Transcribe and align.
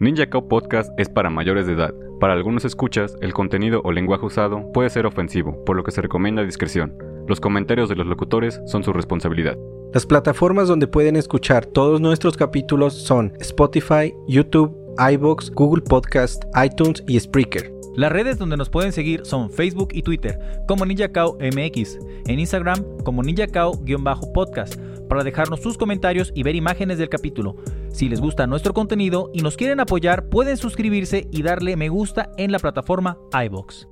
Ninja 0.00 0.30
Cow 0.30 0.48
Podcast 0.48 0.98
es 0.98 1.10
para 1.10 1.28
mayores 1.28 1.66
de 1.66 1.74
edad. 1.74 1.92
Para 2.20 2.32
algunos 2.32 2.64
escuchas, 2.64 3.18
el 3.20 3.34
contenido 3.34 3.82
o 3.84 3.92
lenguaje 3.92 4.24
usado 4.24 4.72
puede 4.72 4.88
ser 4.88 5.04
ofensivo, 5.04 5.62
por 5.66 5.76
lo 5.76 5.84
que 5.84 5.90
se 5.90 6.00
recomienda 6.00 6.42
discreción. 6.42 6.96
Los 7.28 7.38
comentarios 7.38 7.90
de 7.90 7.96
los 7.96 8.06
locutores 8.06 8.62
son 8.64 8.82
su 8.82 8.94
responsabilidad. 8.94 9.58
Las 9.92 10.06
plataformas 10.06 10.68
donde 10.68 10.86
pueden 10.86 11.16
escuchar 11.16 11.66
todos 11.66 12.00
nuestros 12.00 12.38
capítulos 12.38 12.94
son 12.94 13.34
Spotify, 13.40 14.14
YouTube, 14.26 14.74
iBox, 15.12 15.50
Google 15.50 15.82
Podcast, 15.82 16.44
iTunes 16.64 17.04
y 17.06 17.20
Spreaker. 17.20 17.70
Las 17.94 18.10
redes 18.10 18.38
donde 18.38 18.56
nos 18.56 18.70
pueden 18.70 18.92
seguir 18.92 19.26
son 19.26 19.50
Facebook 19.50 19.90
y 19.92 20.00
Twitter 20.00 20.38
como 20.66 20.86
NinjaCao 20.86 21.36
MX, 21.42 21.98
en 22.26 22.40
Instagram 22.40 22.82
como 23.04 23.22
NinjaCao-podcast 23.22 24.80
para 25.10 25.24
dejarnos 25.24 25.60
sus 25.60 25.76
comentarios 25.76 26.32
y 26.34 26.42
ver 26.42 26.54
imágenes 26.54 26.96
del 26.96 27.10
capítulo. 27.10 27.56
Si 27.92 28.08
les 28.08 28.20
gusta 28.20 28.46
nuestro 28.46 28.72
contenido 28.72 29.30
y 29.34 29.42
nos 29.42 29.56
quieren 29.56 29.80
apoyar, 29.80 30.28
pueden 30.30 30.56
suscribirse 30.56 31.28
y 31.32 31.42
darle 31.42 31.76
me 31.76 31.88
gusta 31.88 32.30
en 32.38 32.52
la 32.52 32.58
plataforma 32.58 33.18
iBox. 33.46 33.86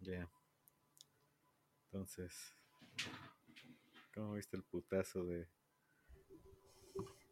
Ya. 0.00 0.28
Entonces, 1.86 2.52
¿cómo 4.14 4.34
viste 4.34 4.56
el 4.56 4.64
putazo 4.64 5.24
de, 5.24 5.46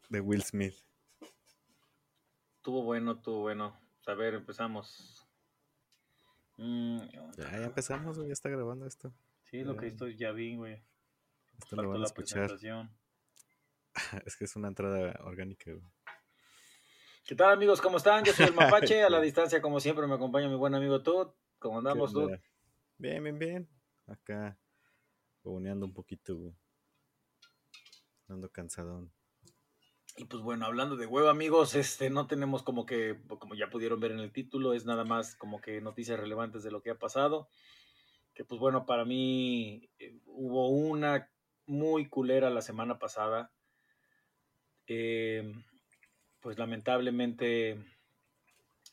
de 0.09 0.19
Will 0.21 0.43
Smith? 0.43 0.75
Tuvo 2.61 2.83
bueno, 2.83 3.19
tuvo 3.21 3.41
bueno. 3.41 3.77
A 4.07 4.13
ver, 4.13 4.35
empezamos. 4.35 5.27
Mm, 6.57 6.99
Ya, 7.37 7.51
ya 7.51 7.65
empezamos, 7.65 8.17
güey, 8.17 8.29
ya 8.29 8.33
está 8.33 8.49
grabando 8.49 8.85
esto. 8.85 9.13
sí, 9.49 9.63
lo 9.63 9.75
que 9.75 9.87
Ya. 9.87 9.91
estoy 9.91 10.15
ya 10.15 10.31
vi, 10.31 10.55
güey. 10.55 10.81
Esto 11.59 11.75
lo 11.75 11.89
van 11.89 12.01
a 12.01 12.05
escuchar. 12.05 12.51
Es 14.25 14.35
que 14.35 14.45
es 14.45 14.55
una 14.55 14.69
entrada 14.69 15.19
orgánica, 15.23 15.71
güey. 15.71 15.85
¿Qué 17.25 17.35
tal, 17.35 17.53
amigos? 17.53 17.79
¿Cómo 17.79 17.97
están? 17.97 18.25
Yo 18.25 18.33
soy 18.33 18.47
el 18.47 18.53
Mapache. 18.53 19.03
A 19.03 19.09
la 19.09 19.21
distancia, 19.21 19.61
como 19.61 19.79
siempre, 19.79 20.07
me 20.07 20.15
acompaña 20.15 20.49
mi 20.49 20.55
buen 20.55 20.75
amigo 20.75 21.01
Tut. 21.03 21.33
¿Cómo 21.59 21.77
andamos, 21.77 22.13
¿Qué 22.13 22.19
Tut? 22.19 22.31
Bien, 22.97 23.23
bien, 23.23 23.39
bien. 23.39 23.69
Acá, 24.07 24.57
fogoneando 25.41 25.85
un 25.85 25.93
poquito, 25.93 26.35
güey. 26.35 26.53
Ando 28.27 28.49
cansadón. 28.49 29.13
Y 30.17 30.25
pues 30.25 30.43
bueno, 30.43 30.65
hablando 30.65 30.95
de 30.95 31.05
huevo, 31.05 31.29
amigos, 31.29 31.75
este, 31.75 32.09
no 32.09 32.27
tenemos 32.27 32.61
como 32.61 32.85
que, 32.85 33.19
como 33.39 33.55
ya 33.55 33.69
pudieron 33.69 33.99
ver 33.99 34.11
en 34.11 34.19
el 34.19 34.31
título, 34.31 34.73
es 34.73 34.85
nada 34.85 35.05
más 35.05 35.35
como 35.35 35.59
que 35.59 35.81
noticias 35.81 36.19
relevantes 36.19 36.61
de 36.63 36.71
lo 36.71 36.81
que 36.81 36.91
ha 36.91 36.99
pasado. 36.99 37.47
Que 38.33 38.43
pues 38.43 38.59
bueno, 38.59 38.85
para 38.85 39.05
mí 39.05 39.89
eh, 39.97 40.19
hubo 40.25 40.69
una 40.69 41.31
muy 41.65 42.07
culera 42.07 42.49
la 42.49 42.61
semana 42.61 42.99
pasada. 42.99 43.51
Eh, 44.87 45.53
pues 46.41 46.57
lamentablemente 46.57 47.77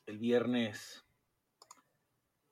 el 0.07 0.19
viernes, 0.19 1.05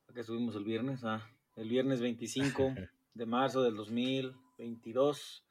¿a 0.09 0.13
qué 0.13 0.25
subimos 0.25 0.57
el 0.57 0.65
viernes? 0.65 1.05
Ah, 1.05 1.29
el 1.57 1.69
viernes 1.69 2.01
25 2.01 2.75
de 3.15 3.27
marzo 3.27 3.63
del 3.63 3.77
2022 3.77 5.45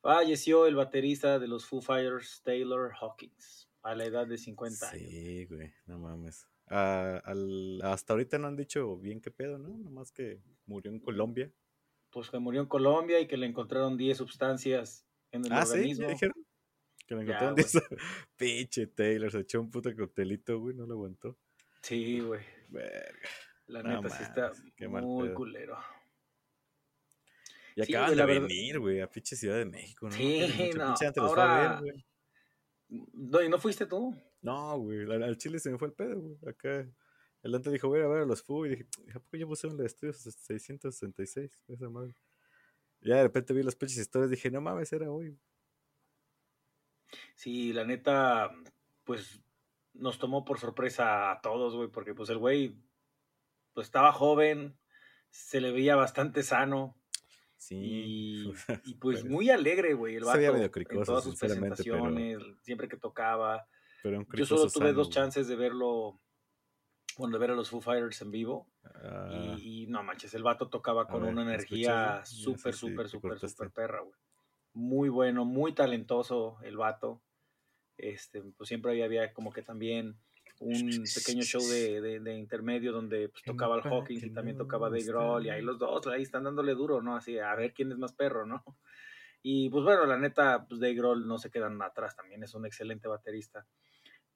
falleció 0.00 0.66
el 0.66 0.74
baterista 0.76 1.38
de 1.38 1.48
los 1.48 1.66
Foo 1.66 1.80
Fighters, 1.80 2.42
Taylor 2.44 2.92
Hawkins, 3.00 3.68
a 3.82 3.94
la 3.94 4.04
edad 4.04 4.26
de 4.26 4.38
50 4.38 4.90
años. 4.90 5.08
Sí, 5.10 5.44
güey, 5.46 5.72
no 5.86 5.98
mames. 5.98 6.46
Ah, 6.68 7.20
al- 7.24 7.80
hasta 7.82 8.12
ahorita 8.12 8.38
no 8.38 8.48
han 8.48 8.56
dicho 8.56 8.96
bien 8.98 9.20
qué 9.20 9.30
pedo, 9.30 9.58
¿no? 9.58 9.68
Nomás 9.78 10.12
que 10.12 10.40
murió 10.66 10.90
en 10.92 11.00
Colombia. 11.00 11.50
Pues 12.10 12.30
que 12.30 12.38
murió 12.38 12.60
en 12.62 12.66
Colombia 12.68 13.20
y 13.20 13.26
que 13.26 13.36
le 13.36 13.46
encontraron 13.46 13.96
10 13.96 14.16
sustancias 14.18 15.04
en 15.30 15.44
el 15.44 15.52
Ah, 15.52 15.66
sí, 15.66 15.94
ya 15.94 16.08
dijeron. 16.08 16.34
Que 17.06 17.14
le 17.14 17.22
encontraron 17.22 17.54
güey. 17.54 17.64
10. 17.64 17.82
Pinche 18.36 18.86
Taylor, 18.88 19.30
se 19.30 19.40
echó 19.40 19.60
un 19.60 19.70
puto 19.70 19.94
coctelito, 19.94 20.58
güey, 20.58 20.74
no 20.74 20.86
lo 20.86 20.94
aguantó. 20.94 21.36
Sí, 21.82 22.20
güey. 22.20 22.40
Verga. 22.68 23.28
La 23.66 23.82
No 23.82 24.00
neta 24.02 24.16
sí 24.16 24.22
está 24.22 24.52
muy 24.88 25.28
pedo. 25.28 25.34
culero. 25.34 25.78
Y 27.76 27.84
Sí, 27.84 27.94
acaban 27.94 28.16
de 28.16 28.24
verdad- 28.24 28.40
venir, 28.48 28.78
güey, 28.80 29.00
a 29.00 29.10
pinche 29.10 29.36
Ciudad 29.36 29.56
de 29.56 29.66
México, 29.66 30.06
¿no? 30.08 30.12
Sí, 30.16 30.70
no, 30.74 30.94
ver, 30.98 31.12
ahora- 31.18 31.80
güey. 31.80 32.04
No, 32.88 33.42
¿Y 33.42 33.48
no 33.48 33.58
fuiste 33.58 33.86
tú? 33.86 34.16
No, 34.40 34.78
güey, 34.78 35.00
al 35.12 35.36
Chile 35.36 35.58
se 35.58 35.70
me 35.70 35.78
fue 35.78 35.88
el 35.88 35.94
pedo, 35.94 36.18
güey. 36.20 36.36
Acá, 36.48 36.88
el 37.42 37.52
Dante 37.52 37.70
dijo, 37.70 37.88
voy 37.88 38.00
a 38.00 38.06
ver 38.08 38.22
a 38.22 38.26
los 38.26 38.42
Fu, 38.42 38.66
y 38.66 38.70
dije, 38.70 38.86
¿a 39.14 39.20
poco 39.20 39.36
yo 39.36 39.46
puse 39.46 39.66
en 39.68 39.78
el 39.78 39.86
estudio 39.86 40.12
666? 40.12 41.50
Esa 41.68 41.88
madre. 41.88 42.14
Ya 43.00 43.16
de 43.16 43.22
repente 43.24 43.54
vi 43.54 43.62
las 43.62 43.76
pinches 43.76 43.98
historias, 43.98 44.30
dije, 44.30 44.50
no 44.50 44.60
mames, 44.60 44.92
era 44.92 45.10
hoy. 45.10 45.38
Sí, 47.34 47.72
la 47.72 47.84
neta, 47.84 48.50
pues 49.04 49.40
nos 49.94 50.18
tomó 50.18 50.44
por 50.44 50.58
sorpresa 50.58 51.30
a 51.32 51.40
todos, 51.40 51.74
güey, 51.74 51.88
porque 51.88 52.14
pues 52.14 52.28
el 52.30 52.38
güey 52.38 52.76
pues 53.72 53.86
estaba 53.86 54.12
joven, 54.12 54.76
se 55.30 55.60
le 55.60 55.70
veía 55.70 55.94
bastante 55.96 56.42
sano 56.42 56.96
Sí. 57.56 57.76
y, 57.76 58.52
y, 58.84 58.94
pues 58.94 59.24
muy 59.24 59.50
alegre, 59.50 59.94
güey, 59.94 60.14
el 60.16 60.24
vato 60.24 60.38
medio 60.38 60.54
en 60.64 60.68
cricoso, 60.70 61.04
todas 61.04 61.24
sus 61.24 61.38
pero- 61.38 61.54
presentaciones, 61.54 62.38
siempre 62.62 62.88
que 62.88 62.96
tocaba. 62.96 63.66
Pero 64.02 64.18
un 64.18 64.26
Yo 64.32 64.46
solo 64.46 64.62
tuve 64.70 64.86
sano, 64.86 64.92
dos 64.92 65.10
chances 65.10 65.48
de 65.48 65.56
verlo, 65.56 66.20
de 67.26 67.38
ver 67.38 67.50
a 67.50 67.54
los 67.54 67.70
Foo 67.70 67.80
Fighters 67.80 68.22
en 68.22 68.30
vivo. 68.30 68.68
Ah, 68.84 69.28
Y, 69.30 69.82
y 69.84 69.86
no 69.88 70.02
manches, 70.02 70.32
el 70.34 70.42
vato 70.42 70.68
tocaba 70.68 71.06
con 71.08 71.22
ver, 71.22 71.32
una 71.32 71.44
¿me 71.44 71.52
energía 71.54 72.24
súper, 72.24 72.74
súper, 72.74 73.08
súper, 73.08 73.38
súper 73.38 73.70
perra, 73.70 74.00
güey. 74.00 74.14
Muy 74.72 75.08
bueno, 75.08 75.44
muy 75.44 75.72
talentoso 75.74 76.58
el 76.62 76.76
vato. 76.76 77.20
Este, 77.96 78.42
pues 78.56 78.68
siempre 78.68 78.92
ahí 78.92 79.02
había 79.02 79.32
como 79.32 79.52
que 79.52 79.62
también 79.62 80.16
un 80.60 81.04
pequeño 81.14 81.42
show 81.42 81.62
de, 81.68 82.00
de- 82.00 82.20
de 82.20 82.34
intermedio 82.36 82.92
donde 82.92 83.28
pues, 83.28 83.42
tocaba 83.44 83.76
el 83.76 83.82
Hawkins 83.82 84.22
y 84.24 84.30
también 84.30 84.56
tocaba 84.56 84.88
Dave. 84.88 85.04
Grohl 85.04 85.46
y 85.46 85.50
ahí 85.50 85.62
los 85.62 85.78
dos 85.78 86.06
ahí 86.08 86.22
están 86.22 86.44
dándole 86.44 86.74
duro, 86.74 87.02
¿no? 87.02 87.16
Así, 87.16 87.38
a 87.38 87.54
ver 87.54 87.72
quién 87.74 87.90
es 87.92 87.98
más 87.98 88.12
perro, 88.12 88.46
¿no? 88.46 88.62
Y 89.42 89.70
pues 89.70 89.84
bueno, 89.84 90.04
la 90.06 90.16
neta, 90.18 90.66
pues 90.68 90.80
Dave 90.80 90.94
Grohl 90.94 91.26
no 91.26 91.38
se 91.38 91.50
quedan 91.50 91.80
atrás, 91.82 92.16
también 92.16 92.42
es 92.42 92.54
un 92.54 92.66
excelente 92.66 93.06
baterista. 93.08 93.66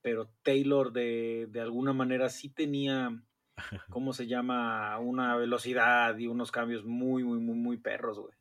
Pero 0.02 0.28
Taylor 0.42 0.92
de, 0.92 1.46
de 1.50 1.60
alguna 1.60 1.92
manera 1.92 2.28
sí 2.28 2.48
tenía, 2.48 3.22
¿cómo 3.90 4.12
se 4.12 4.26
llama? 4.26 4.98
Una 4.98 5.36
velocidad 5.36 6.18
y 6.18 6.26
unos 6.26 6.50
cambios 6.50 6.84
muy, 6.84 7.24
muy, 7.24 7.38
muy, 7.38 7.54
muy 7.56 7.76
perros, 7.78 8.18
güey. 8.18 8.34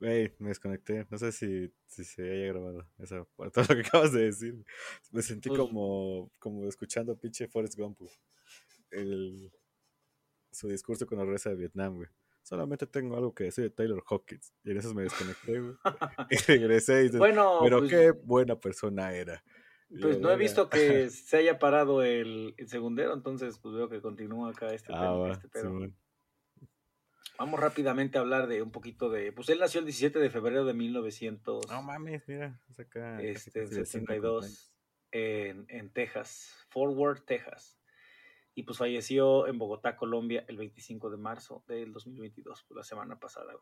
Güey, 0.00 0.32
me 0.38 0.48
desconecté. 0.50 1.06
No 1.10 1.18
sé 1.18 1.32
si, 1.32 1.72
si 1.86 2.04
se 2.04 2.22
haya 2.22 2.52
grabado 2.52 2.86
esa 2.98 3.24
parte, 3.36 3.60
lo 3.62 3.66
que 3.66 3.88
acabas 3.88 4.12
de 4.12 4.24
decir. 4.26 4.54
Me 5.10 5.22
sentí 5.22 5.48
Pues- 5.48 5.60
como, 5.60 6.30
como 6.38 6.68
escuchando 6.68 7.12
a 7.12 7.16
pinche 7.16 7.48
Forrest 7.48 7.76
Gump. 7.76 8.00
El, 8.90 9.50
su 10.50 10.68
discurso 10.68 11.06
cuando 11.06 11.24
regresa 11.24 11.50
de 11.50 11.56
Vietnam, 11.56 11.96
güey. 11.96 12.08
Solamente 12.42 12.86
tengo 12.86 13.16
algo 13.16 13.34
que 13.34 13.44
decir 13.44 13.64
de 13.64 13.70
Taylor 13.70 14.02
Hawkins. 14.08 14.54
Y 14.64 14.70
en 14.70 14.78
eso 14.78 14.94
me 14.94 15.02
desconecté, 15.02 15.60
güey. 15.60 15.74
y 16.30 16.36
regresé 16.46 17.00
y 17.00 17.02
dices, 17.04 17.18
Bueno, 17.18 17.58
pero 17.62 17.80
pues, 17.80 17.90
qué 17.90 18.10
buena 18.12 18.56
persona 18.58 19.12
era. 19.12 19.42
Pues 20.00 20.20
no 20.20 20.30
he 20.30 20.36
visto 20.36 20.68
que 20.68 21.08
se 21.10 21.36
haya 21.38 21.58
parado 21.58 22.02
el, 22.02 22.54
el 22.58 22.68
segundero, 22.68 23.14
entonces 23.14 23.58
pues 23.58 23.74
veo 23.74 23.88
que 23.88 24.02
continúa 24.02 24.50
acá 24.50 24.72
este, 24.74 24.92
Ah, 24.94 25.12
va, 25.12 25.32
este 25.32 25.48
pedo. 25.48 25.88
Vamos 27.38 27.60
rápidamente 27.60 28.18
a 28.18 28.20
hablar 28.20 28.48
de 28.48 28.62
un 28.62 28.72
poquito 28.72 29.10
de. 29.10 29.32
Pues 29.32 29.48
él 29.48 29.60
nació 29.60 29.78
el 29.78 29.86
17 29.86 30.18
de 30.18 30.28
febrero 30.28 30.64
de 30.64 30.74
1900. 30.74 31.68
No 31.70 31.82
mames, 31.82 32.26
mira, 32.26 32.60
es 32.68 32.80
acá. 32.80 33.22
este, 33.22 33.66
72 33.66 34.74
en, 35.12 35.64
en 35.68 35.92
Texas, 35.92 36.52
Fort 36.70 36.94
Worth, 36.96 37.24
Texas. 37.24 37.78
Y 38.54 38.64
pues 38.64 38.78
falleció 38.78 39.46
en 39.46 39.56
Bogotá, 39.56 39.96
Colombia, 39.96 40.44
el 40.48 40.56
25 40.56 41.10
de 41.10 41.16
marzo 41.16 41.62
del 41.68 41.92
2022, 41.92 42.64
pues 42.66 42.76
la 42.76 42.82
semana 42.82 43.20
pasada. 43.20 43.52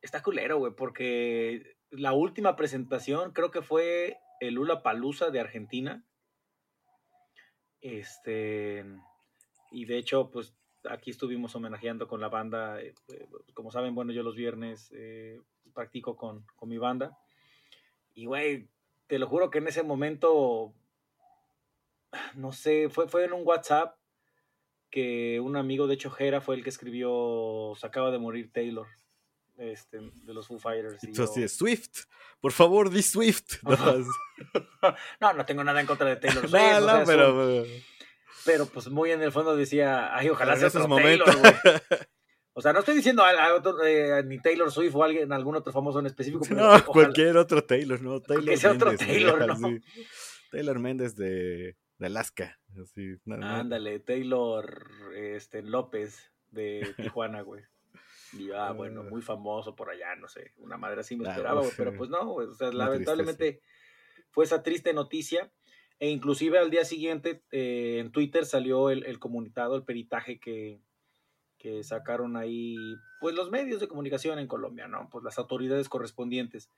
Está 0.00 0.22
culero, 0.22 0.58
güey, 0.58 0.72
porque 0.72 1.76
la 1.90 2.12
última 2.12 2.54
presentación 2.54 3.32
creo 3.32 3.50
que 3.50 3.62
fue 3.62 4.16
el 4.40 4.54
Lula 4.54 4.82
Palusa 4.82 5.30
de 5.30 5.40
Argentina. 5.40 6.04
Este. 7.80 8.84
Y 9.70 9.84
de 9.84 9.98
hecho, 9.98 10.30
pues 10.30 10.54
aquí 10.88 11.10
estuvimos 11.10 11.54
homenajeando 11.54 12.08
con 12.08 12.20
la 12.20 12.28
banda. 12.28 12.80
Eh, 12.80 12.94
eh, 13.08 13.26
como 13.54 13.70
saben, 13.70 13.94
bueno, 13.94 14.12
yo 14.12 14.22
los 14.22 14.36
viernes 14.36 14.90
eh, 14.94 15.40
practico 15.72 16.16
con, 16.16 16.44
con 16.56 16.68
mi 16.68 16.78
banda. 16.78 17.18
Y, 18.14 18.26
güey, 18.26 18.68
te 19.06 19.18
lo 19.18 19.28
juro 19.28 19.50
que 19.50 19.58
en 19.58 19.68
ese 19.68 19.82
momento, 19.82 20.74
no 22.34 22.52
sé, 22.52 22.88
fue, 22.88 23.08
fue 23.08 23.24
en 23.24 23.32
un 23.32 23.46
WhatsApp 23.46 23.96
que 24.90 25.38
un 25.38 25.56
amigo 25.56 25.86
de 25.86 25.94
hecho 25.94 26.10
fue 26.10 26.56
el 26.56 26.64
que 26.64 26.70
escribió, 26.70 27.74
se 27.76 27.86
acaba 27.86 28.10
de 28.10 28.18
morir 28.18 28.52
Taylor. 28.52 28.88
Este, 29.60 30.00
de 30.00 30.32
los 30.32 30.46
Foo 30.46 30.58
Fighters. 30.58 31.04
Entonces, 31.04 31.52
Swift, 31.52 32.04
por 32.40 32.50
favor, 32.50 32.88
di 32.90 33.02
Swift. 33.02 33.58
No, 35.20 35.34
no, 35.34 35.44
tengo 35.44 35.62
nada 35.62 35.82
en 35.82 35.86
contra 35.86 36.08
de 36.08 36.16
Taylor 36.16 36.48
Swift. 36.48 37.06
pero, 37.06 37.64
pero 38.46 38.66
pues 38.66 38.88
muy 38.88 39.10
en 39.10 39.20
el 39.20 39.30
fondo 39.30 39.54
decía, 39.54 40.16
ay, 40.16 40.30
ojalá 40.30 40.56
sea 40.56 40.68
otro 40.68 40.88
Taylor, 40.96 41.28
O 42.54 42.62
sea, 42.62 42.72
no 42.72 42.78
estoy 42.78 42.96
diciendo 42.96 43.22
a, 43.22 43.54
otro, 43.54 43.84
eh, 43.84 44.24
ni 44.24 44.40
Taylor 44.40 44.72
Swift 44.72 44.94
o 44.94 45.04
alguien, 45.04 45.30
algún 45.30 45.56
otro 45.56 45.74
famoso 45.74 46.00
en 46.00 46.06
específico. 46.06 46.46
no, 46.54 46.82
cualquier 46.86 47.36
otro 47.36 47.62
Taylor, 47.62 48.00
¿no? 48.00 48.22
Taylor 48.22 48.46
que 48.46 48.56
sea 48.56 48.72
otro 48.72 48.96
Taylor, 48.96 49.58
¿no? 49.58 49.78
Taylor 50.50 50.78
Méndez 50.78 51.16
de, 51.16 51.76
de 51.98 52.06
Alaska. 52.06 52.58
Así, 52.82 53.16
Ándale, 53.26 54.00
Taylor 54.00 54.90
este, 55.14 55.60
López 55.62 56.32
de 56.48 56.94
Tijuana, 56.96 57.42
güey. 57.42 57.62
Y 58.32 58.50
ah, 58.52 58.72
bueno, 58.72 59.02
muy 59.02 59.22
famoso 59.22 59.74
por 59.74 59.90
allá, 59.90 60.14
no 60.16 60.28
sé, 60.28 60.52
una 60.58 60.76
madre 60.76 61.00
así 61.00 61.16
me 61.16 61.28
esperaba, 61.28 61.62
pero 61.76 61.96
pues 61.96 62.10
no, 62.10 62.34
o 62.34 62.54
sea, 62.54 62.70
lamentablemente 62.70 63.60
fue 64.30 64.44
esa 64.44 64.62
triste 64.62 64.92
noticia. 64.92 65.52
E 65.98 66.08
inclusive 66.08 66.58
al 66.58 66.70
día 66.70 66.86
siguiente 66.86 67.42
eh, 67.50 67.98
en 67.98 68.10
Twitter 68.10 68.46
salió 68.46 68.88
el, 68.88 69.04
el 69.04 69.18
comunicado, 69.18 69.76
el 69.76 69.84
peritaje 69.84 70.40
que, 70.40 70.80
que 71.60 71.84
sacaron 71.84 72.38
ahí, 72.38 72.96
pues 73.20 73.34
los 73.34 73.50
medios 73.50 73.80
de 73.80 73.88
comunicación 73.88 74.38
en 74.38 74.46
Colombia, 74.46 74.88
¿no? 74.88 75.10
Pues 75.10 75.22
las 75.22 75.38
autoridades 75.38 75.90
correspondientes. 75.90 76.70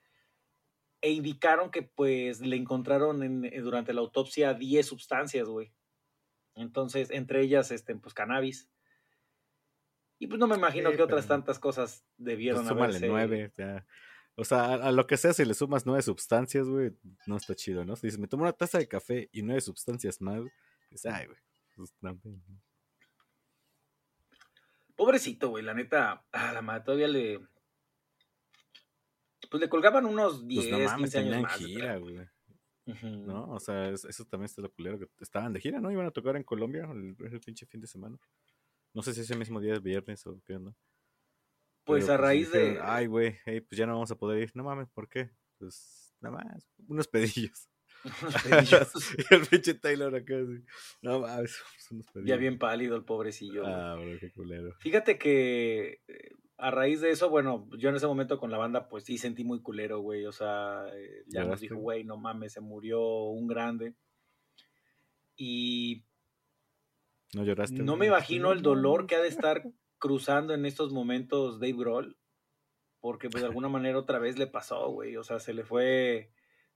E 1.01 1.11
indicaron 1.11 1.71
que 1.71 1.83
pues 1.83 2.41
le 2.41 2.57
encontraron 2.57 3.23
en, 3.23 3.45
eh, 3.45 3.61
durante 3.61 3.93
la 3.93 4.01
autopsia 4.01 4.53
10 4.53 4.85
sustancias, 4.85 5.47
güey. 5.47 5.71
Entonces, 6.55 7.11
entre 7.11 7.41
ellas, 7.41 7.71
este, 7.71 7.95
pues 7.95 8.13
cannabis. 8.13 8.69
Y 10.23 10.27
pues 10.27 10.39
no 10.39 10.47
me 10.47 10.55
imagino 10.55 10.89
que 10.93 11.01
otras 11.01 11.27
tantas 11.27 11.59
cosas 11.59 12.05
debieron 12.17 12.63
pues, 12.63 12.71
haberse... 12.71 13.09
nueve, 13.09 13.51
O 14.35 14.45
sea, 14.45 14.75
a, 14.75 14.91
lo 14.93 15.05
que 15.05 15.17
sea, 15.17 15.33
si 15.33 15.43
le 15.43 15.53
sumas 15.53 15.85
nueve 15.85 16.01
sustancias, 16.01 16.65
güey, 16.65 16.93
no 17.27 17.35
está 17.35 17.55
chido, 17.55 17.83
¿no? 17.83 17.97
Si 17.97 18.07
dices, 18.07 18.21
me 18.21 18.29
tomo 18.29 18.43
una 18.43 18.53
taza 18.53 18.77
de 18.77 18.87
café 18.87 19.27
y 19.33 19.41
nueve 19.41 19.59
sustancias 19.59 20.21
más, 20.21 20.41
dices, 20.89 21.11
ay, 21.11 21.25
güey. 21.25 21.37
Pues, 21.75 21.93
Pobrecito, 24.95 25.49
güey, 25.49 25.61
la 25.61 25.73
neta, 25.73 26.25
a 26.31 26.53
la 26.53 26.61
madre 26.61 26.85
todavía 26.85 27.09
le. 27.09 27.41
Pues 29.51 29.59
le 29.59 29.67
colgaban 29.67 30.05
unos 30.05 30.47
10, 30.47 30.67
pues 30.69 30.71
no 30.71 30.85
mames, 30.85 31.11
15 31.11 31.19
años 31.19 31.41
más. 31.41 31.57
gira, 31.57 31.97
güey. 31.97 32.15
¿No? 33.01 33.51
O 33.51 33.59
sea, 33.59 33.89
eso, 33.89 34.23
también 34.23 34.45
está 34.45 34.61
lo 34.61 34.71
culero. 34.71 34.97
Que 34.99 35.09
estaban 35.19 35.51
de 35.51 35.59
gira, 35.59 35.81
¿no? 35.81 35.91
Iban 35.91 36.05
a 36.05 36.11
tocar 36.11 36.37
en 36.37 36.43
Colombia 36.43 36.87
el, 36.93 37.13
el 37.19 37.39
pinche 37.41 37.65
fin 37.65 37.81
de 37.81 37.87
semana. 37.87 38.17
No 38.93 39.01
sé 39.01 39.13
si 39.13 39.21
ese 39.21 39.35
mismo 39.35 39.59
día 39.59 39.73
es 39.73 39.81
viernes 39.81 40.25
o 40.27 40.39
qué 40.45 40.55
onda. 40.55 40.75
Pues 41.83 42.05
a 42.05 42.17
pues, 42.17 42.19
raíz 42.19 42.51
de. 42.51 42.79
Ay, 42.81 43.07
güey, 43.07 43.37
pues 43.45 43.77
ya 43.77 43.85
no 43.85 43.93
vamos 43.93 44.11
a 44.11 44.15
poder 44.15 44.43
ir. 44.43 44.51
No 44.53 44.63
mames, 44.63 44.89
¿por 44.89 45.09
qué? 45.09 45.31
Pues 45.57 46.15
nada 46.21 46.37
más, 46.37 46.67
unos 46.87 47.07
pedillos. 47.07 47.69
y 49.31 49.33
el 49.33 49.47
pinche 49.47 49.73
Taylor 49.75 50.15
acá, 50.15 50.35
así. 50.35 50.63
No 51.01 51.19
mames, 51.21 51.61
Ya 52.25 52.37
bien 52.37 52.57
pálido 52.57 52.95
el 52.95 53.03
pobrecillo. 53.03 53.65
Ah, 53.65 53.95
bro, 53.95 54.17
qué 54.19 54.31
culero. 54.31 54.75
Fíjate 54.79 55.17
que 55.17 56.01
eh, 56.07 56.35
a 56.57 56.71
raíz 56.71 57.01
de 57.01 57.11
eso, 57.11 57.29
bueno, 57.29 57.67
yo 57.77 57.89
en 57.89 57.95
ese 57.95 58.07
momento 58.07 58.39
con 58.39 58.51
la 58.51 58.57
banda, 58.57 58.87
pues 58.87 59.03
sí 59.03 59.17
sentí 59.17 59.43
muy 59.43 59.61
culero, 59.61 59.99
güey. 59.99 60.25
O 60.25 60.31
sea, 60.31 60.85
eh, 60.93 61.23
ya 61.27 61.43
nos 61.43 61.59
dijo, 61.59 61.75
güey, 61.75 62.03
no 62.03 62.17
mames, 62.17 62.53
se 62.53 62.61
murió 62.61 63.01
un 63.25 63.47
grande. 63.47 63.95
Y. 65.35 66.05
No 67.33 67.43
lloraste. 67.43 67.83
No 67.83 67.97
me 67.97 68.07
imagino 68.07 68.51
el 68.51 68.61
dolor 68.61 69.07
que 69.07 69.15
ha 69.15 69.21
de 69.21 69.27
estar 69.27 69.63
cruzando 69.97 70.53
en 70.53 70.65
estos 70.65 70.91
momentos 70.91 71.59
Dave 71.59 71.73
Grohl. 71.73 72.17
Porque 72.99 73.29
pues 73.29 73.41
de 73.41 73.47
alguna 73.47 73.67
manera 73.67 73.97
otra 73.97 74.19
vez 74.19 74.37
le 74.37 74.47
pasó, 74.47 74.89
güey. 74.89 75.17
O 75.17 75.23
sea, 75.23 75.39
se 75.39 75.53
le 75.53 75.63
fue 75.63 76.31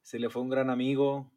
se 0.08 0.20
le 0.20 0.30
fue 0.30 0.42
un 0.42 0.50
gran 0.50 0.70
amigo, 0.70 1.30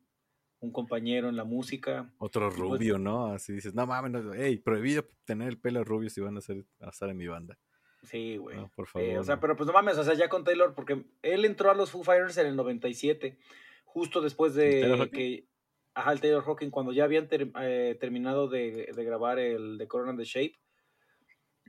un 0.60 0.70
compañero 0.70 1.28
en 1.28 1.34
la 1.34 1.42
música. 1.42 2.12
Otro 2.18 2.48
pues 2.48 2.56
rubio, 2.56 2.98
¿no? 2.98 3.26
Así 3.26 3.52
dices, 3.52 3.74
no 3.74 3.84
mames, 3.84 4.12
no, 4.12 4.32
hey, 4.32 4.58
prohibido 4.58 5.04
tener 5.24 5.48
el 5.48 5.58
pelo 5.58 5.82
rubio 5.82 6.08
si 6.08 6.20
van 6.20 6.36
a, 6.36 6.38
hacer, 6.38 6.64
a 6.80 6.90
estar 6.90 7.10
en 7.10 7.16
mi 7.16 7.26
banda. 7.26 7.58
Sí, 8.04 8.36
güey. 8.36 8.56
por 8.76 8.86
favor. 8.86 9.18
o 9.18 9.24
sea, 9.24 9.40
pero 9.40 9.56
pues 9.56 9.66
no 9.66 9.72
mames, 9.72 9.98
o 9.98 10.04
sea, 10.04 10.14
ya 10.14 10.28
con 10.28 10.44
Taylor, 10.44 10.72
porque 10.74 11.04
él 11.22 11.44
entró 11.44 11.72
a 11.72 11.74
los 11.74 11.90
Foo 11.90 12.04
Fighters 12.04 12.38
en 12.38 12.46
el 12.46 12.54
97, 12.54 13.38
justo 13.84 14.20
después 14.20 14.54
de 14.54 15.10
que. 15.12 15.49
Ajá, 15.94 16.12
el 16.12 16.20
Taylor 16.20 16.44
Hawking, 16.44 16.70
cuando 16.70 16.92
ya 16.92 17.04
habían 17.04 17.28
eh, 17.30 17.96
terminado 18.00 18.48
de, 18.48 18.92
grabar 18.96 19.38
el 19.38 19.76
The 19.76 19.88
Corona 19.88 20.16
the 20.16 20.24
Shape, 20.24 20.60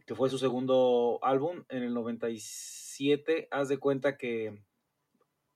que 0.06 0.16
fue 0.16 0.30
su 0.30 0.38
segundo 0.38 1.20
álbum, 1.24 1.64
en 1.70 1.84
el 1.84 1.94
97, 1.94 3.48
haz 3.50 3.68
de 3.70 3.80
cuenta 3.80 4.18
que 4.18 4.64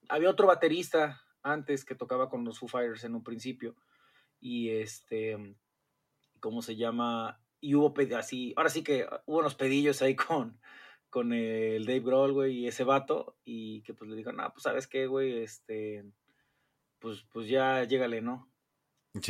había 0.09 0.29
otro 0.29 0.47
baterista 0.47 1.21
antes 1.43 1.85
que 1.85 1.95
tocaba 1.95 2.29
con 2.29 2.43
los 2.43 2.59
Foo 2.59 2.67
Fighters 2.67 3.03
en 3.03 3.15
un 3.15 3.23
principio. 3.23 3.75
Y 4.39 4.69
este, 4.71 5.55
¿cómo 6.39 6.61
se 6.61 6.75
llama? 6.75 7.39
Y 7.61 7.75
hubo 7.75 7.93
así, 8.17 8.53
ahora 8.57 8.69
sí 8.69 8.83
que 8.83 9.07
hubo 9.25 9.39
unos 9.39 9.55
pedillos 9.55 10.01
ahí 10.01 10.15
con, 10.15 10.59
con 11.11 11.33
el 11.33 11.85
Dave 11.85 11.99
Grohl, 11.99 12.33
güey, 12.33 12.59
y 12.59 12.67
ese 12.67 12.83
vato, 12.83 13.37
y 13.45 13.83
que 13.83 13.93
pues 13.93 14.09
le 14.09 14.15
dijo, 14.15 14.31
no, 14.31 14.51
pues 14.51 14.63
sabes 14.63 14.87
qué, 14.87 15.05
güey, 15.05 15.43
este, 15.43 16.03
pues, 16.99 17.23
pues 17.31 17.47
ya 17.47 17.83
llégale, 17.83 18.21
¿no? 18.21 18.49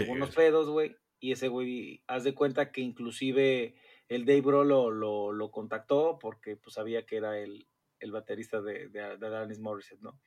Unos 0.07 0.35
pedos, 0.35 0.69
güey, 0.69 0.95
y 1.19 1.31
ese 1.31 1.47
güey, 1.47 2.03
haz 2.07 2.23
de 2.23 2.33
cuenta 2.33 2.71
que 2.71 2.81
inclusive 2.81 3.75
el 4.09 4.25
Dave 4.25 4.41
Grohl 4.41 4.67
lo, 4.67 5.31
lo, 5.31 5.51
contactó 5.51 6.19
porque 6.19 6.55
pues 6.57 6.75
sabía 6.75 7.05
que 7.05 7.17
era 7.17 7.39
el, 7.39 7.67
el 7.99 8.11
baterista 8.11 8.61
de, 8.61 8.89
de, 8.89 9.17
de 9.17 9.27
Alanis 9.27 9.59
Morissette, 9.59 10.01
¿no? 10.01 10.19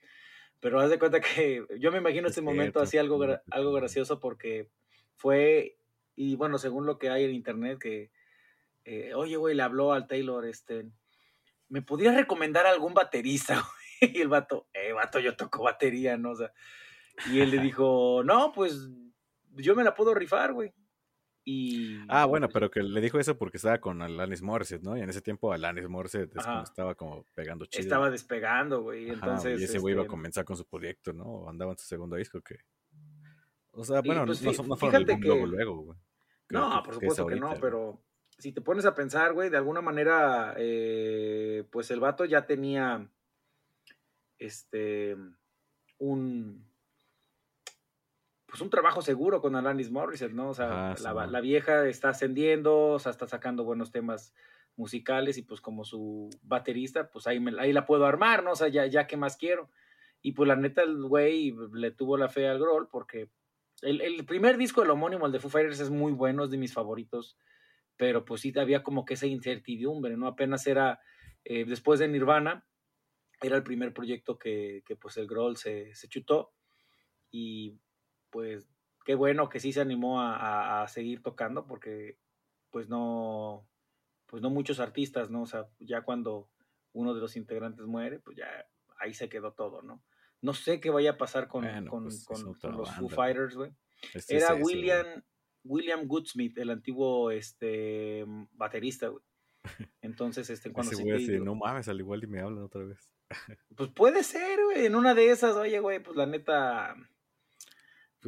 Pero 0.61 0.81
haz 0.81 0.91
de 0.91 0.99
cuenta 0.99 1.21
que 1.21 1.65
yo 1.79 1.93
me 1.93 1.99
imagino 1.99 2.29
ese 2.29 2.41
momento 2.41 2.81
así 2.81 2.99
algo, 2.99 3.21
algo 3.51 3.73
gracioso 3.73 4.21
porque 4.21 4.69
fue, 5.17 5.79
y 6.17 6.37
bueno, 6.37 6.59
según 6.59 6.87
lo 6.87 6.99
que 6.99 7.11
hay 7.11 7.25
en 7.25 7.35
internet, 7.35 7.79
que, 7.79 8.11
eh, 8.85 9.15
oye, 9.15 9.37
güey, 9.37 9.55
le 9.55 9.63
habló 9.63 9.93
al 9.93 10.07
Taylor, 10.07 10.45
este, 10.47 10.87
¿me 11.69 11.83
podrías 11.83 12.15
recomendar 12.15 12.67
algún 12.67 12.95
baterista? 12.95 13.65
Y 14.01 14.21
el 14.21 14.29
vato, 14.29 14.69
eh, 14.75 14.93
vato, 14.93 15.19
yo 15.19 15.35
toco 15.35 15.65
batería, 15.65 16.17
¿no? 16.17 16.31
O 16.31 16.37
sea, 16.37 16.53
y 17.33 17.41
él 17.41 17.51
le 17.51 17.59
dijo, 17.61 18.23
no, 18.25 18.53
pues 18.53 18.89
yo 19.57 19.75
me 19.75 19.85
la 19.85 19.95
puedo 19.95 20.15
rifar, 20.15 20.53
güey 20.53 20.73
ah, 22.09 22.27
bueno, 22.27 22.49
pero 22.49 22.71
que 22.71 22.83
le 22.83 23.01
dijo 23.01 23.19
eso 23.19 23.37
porque 23.37 23.57
estaba 23.57 23.79
con 23.79 24.03
Alanis 24.03 24.43
Morissette, 24.43 24.83
¿no? 24.83 24.97
Y 24.97 25.01
en 25.01 25.11
ese 25.11 25.23
tiempo 25.23 25.53
Alanis 25.53 25.89
Morissette 25.89 26.35
estaba 26.63 26.95
como 26.95 27.25
pegando 27.35 27.65
chido. 27.67 27.83
Estaba 27.83 28.11
despegando, 28.11 28.83
güey. 28.83 29.11
Entonces, 29.11 29.61
y 29.61 29.65
ese 29.65 29.79
güey 29.79 29.93
iba 29.93 30.03
a 30.03 30.05
este 30.05 30.11
comenzar 30.11 30.45
con 30.45 30.57
su 30.57 30.67
proyecto, 30.67 31.13
¿no? 31.13 31.49
Andaba 31.49 31.73
en 31.73 31.79
su 31.79 31.87
segundo 31.87 32.17
disco 32.17 32.41
que... 32.43 32.59
O 33.73 33.85
sea, 33.85 34.01
bueno, 34.03 34.27
pues, 34.27 34.43
no, 34.43 34.53
no, 34.65 34.77
fueron 34.77 35.09
el 35.09 35.21
luego, 35.21 35.47
luego, 35.47 35.77
güey. 35.83 35.99
No, 36.51 36.83
por 36.83 36.95
supuesto 36.95 37.27
que, 37.27 37.37
no, 37.37 37.55
pero 37.61 38.03
si 38.39 38.53
te 38.53 38.61
pones 38.61 38.85
a 38.87 38.95
pensar, 38.95 39.35
güey, 39.35 39.51
de 39.51 39.57
alguna 39.57 39.81
manera, 39.81 40.55
eh, 40.57 41.65
pues 41.71 41.91
el 41.91 42.01
vato 42.01 42.25
ya 42.25 42.47
tenía, 42.47 43.09
este, 44.39 45.17
un, 45.99 46.68
pues 48.49 48.63
un 48.63 48.71
trabajo 48.71 49.03
seguro 49.03 49.43
con 49.43 49.57
Alanis 49.57 49.91
Morissette, 49.91 50.33
¿no? 50.33 50.49
O 50.49 50.55
sea, 50.55 50.95
la, 50.99 51.41
vieja 51.41 51.87
está 51.87 52.09
ascendiendo, 52.09 52.93
o 52.93 52.99
sea, 52.99 53.11
está 53.11 53.27
sacando 53.27 53.63
buenos 53.63 53.93
temas 53.93 54.35
musicales 54.75 55.37
y 55.37 55.43
pues 55.43 55.61
como 55.61 55.85
su 55.85 56.31
baterista, 56.43 57.11
pues 57.11 57.27
ahí, 57.27 57.45
ahí 57.59 57.75
la 57.75 57.85
puedo 57.85 58.07
armar, 58.07 58.43
¿no? 58.43 58.53
O 58.53 58.57
sea, 58.57 58.69
ya, 58.69 58.87
ya 58.87 59.07
qué 59.07 59.19
más 59.19 59.37
quiero. 59.37 59.71
Y 60.23 60.33
pues 60.33 60.49
la 60.49 60.57
neta 60.57 60.83
el 60.83 60.97
güey 61.05 61.55
le 61.75 61.91
tuvo 61.91 62.17
la 62.17 62.31
fe 62.31 62.49
al 62.49 62.59
Grohl 62.59 62.89
porque 62.89 63.29
el, 63.83 64.25
primer 64.25 64.57
disco, 64.57 64.83
el 64.83 64.91
homónimo, 64.91 65.27
el 65.27 65.33
de 65.33 65.41
Foo 65.41 65.51
Fighters, 65.51 65.81
es 65.81 65.91
muy 65.91 66.13
bueno, 66.13 66.45
es 66.45 66.51
de 66.51 66.57
mis 66.57 66.73
favoritos. 66.73 67.37
pero 67.99 68.25
pues 68.25 68.41
sí 68.41 68.55
había 68.59 68.83
como 68.83 69.05
que 69.05 69.15
esa 69.15 69.27
incertidumbre, 69.27 70.17
¿no? 70.17 70.27
Apenas 70.27 70.67
era, 70.67 71.01
eh, 71.45 71.67
después 71.67 72.01
de 72.01 72.09
Nirvana, 72.09 72.65
era 73.43 73.57
el 73.57 73.63
primer 73.63 73.93
proyecto 73.93 74.39
que, 74.39 74.83
que 74.87 74.97
pues 74.97 75.19
el 75.19 75.27
Grohl 75.27 75.59
se, 75.59 75.95
se, 75.95 76.09
chutó 76.09 76.53
y 77.31 77.79
pues 78.31 78.69
qué 79.05 79.15
bueno 79.15 79.49
que 79.49 79.61
sí 79.61 79.73
se 79.73 79.81
animó 79.81 80.21
a, 80.21 80.37
a, 80.37 80.83
a, 80.83 80.89
seguir 80.89 81.23
tocando 81.23 81.67
porque 81.67 82.19
pues 82.71 82.89
no, 82.89 83.67
pues 84.27 84.43
no 84.43 84.51
muchos 84.51 84.81
artistas, 84.81 85.31
¿no? 85.31 85.43
O 85.43 85.47
sea, 85.47 85.69
ya 85.81 86.03
cuando 86.03 86.51
uno 86.93 87.15
de 87.15 87.21
los 87.21 87.37
integrantes 87.37 87.87
muere, 87.87 88.19
pues 88.19 88.37
ya 88.37 88.47
ahí 88.99 89.15
se 89.15 89.29
quedó 89.29 89.53
todo, 89.53 89.83
¿no? 89.83 90.03
No 90.41 90.55
sé 90.55 90.81
qué 90.81 90.91
vaya 90.91 91.13
a 91.13 91.19
pasar 91.19 91.49
con, 91.49 91.63
bueno, 91.63 91.91
con, 91.91 92.05
pues 92.05 92.25
con, 92.25 92.55
con 92.55 92.77
los 92.77 92.91
Foo 92.95 93.09
Fighters, 93.09 93.57
güey. 93.57 93.73
Este 94.15 94.37
Era 94.37 94.55
es 94.55 94.65
William, 94.65 95.07
William 95.65 96.07
Goodsmith, 96.07 96.57
el 96.59 96.71
antiguo 96.71 97.31
este, 97.31 98.25
baterista, 98.53 99.09
güey. 99.09 99.25
Entonces, 100.01 100.49
este, 100.51 100.71
cuando 100.73 100.93
ese 100.93 101.27
se 101.27 101.41
no 101.41 101.55
mames, 101.55 101.89
al 101.89 101.99
igual 101.99 102.23
y 102.23 102.27
me 102.27 102.41
hablan 102.41 102.63
otra 102.63 102.85
vez. 102.85 103.11
Pues 103.77 103.91
puede 103.91 104.23
ser, 104.23 104.59
güey, 104.65 104.87
en 104.87 104.95
una 104.95 105.15
de 105.15 105.31
esas, 105.31 105.57
oye, 105.57 105.81
güey, 105.81 106.03
pues 106.03 106.17
la 106.17 106.27
neta, 106.27 106.95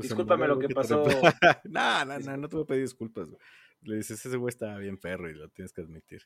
pues 0.00 0.10
discúlpame 0.10 0.48
lo 0.48 0.58
que 0.58 0.68
pasó. 0.68 1.02
no, 1.64 2.04
no, 2.04 2.18
no, 2.18 2.36
no 2.36 2.48
te 2.48 2.56
voy 2.56 2.64
a 2.64 2.66
pedir 2.66 2.82
disculpas, 2.82 3.28
güey. 3.28 3.40
Le 3.82 3.96
dices, 3.96 4.24
ese 4.24 4.36
güey 4.36 4.50
está 4.50 4.76
bien 4.76 4.98
perro 4.98 5.30
y 5.30 5.34
lo 5.34 5.48
tienes 5.48 5.72
que 5.72 5.82
admitir. 5.82 6.22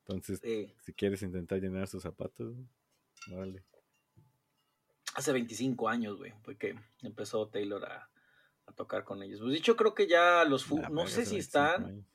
Entonces, 0.00 0.40
sí. 0.40 0.72
si 0.82 0.92
quieres 0.92 1.22
intentar 1.22 1.60
llenar 1.60 1.86
sus 1.86 2.02
zapatos, 2.02 2.54
vale. 3.28 3.64
Hace 5.14 5.32
25 5.32 5.88
años, 5.88 6.18
güey, 6.18 6.32
fue 6.42 6.56
que 6.56 6.74
empezó 7.02 7.48
Taylor 7.48 7.84
a, 7.84 8.10
a, 8.66 8.72
tocar 8.72 9.04
con 9.04 9.22
ellos. 9.22 9.40
Pues 9.40 9.52
dicho, 9.52 9.76
creo 9.76 9.94
que 9.94 10.08
ya 10.08 10.44
los 10.44 10.64
Foo, 10.64 10.82
no 10.90 11.06
sé 11.06 11.24
si 11.24 11.36
están, 11.36 11.84
años. 11.84 12.06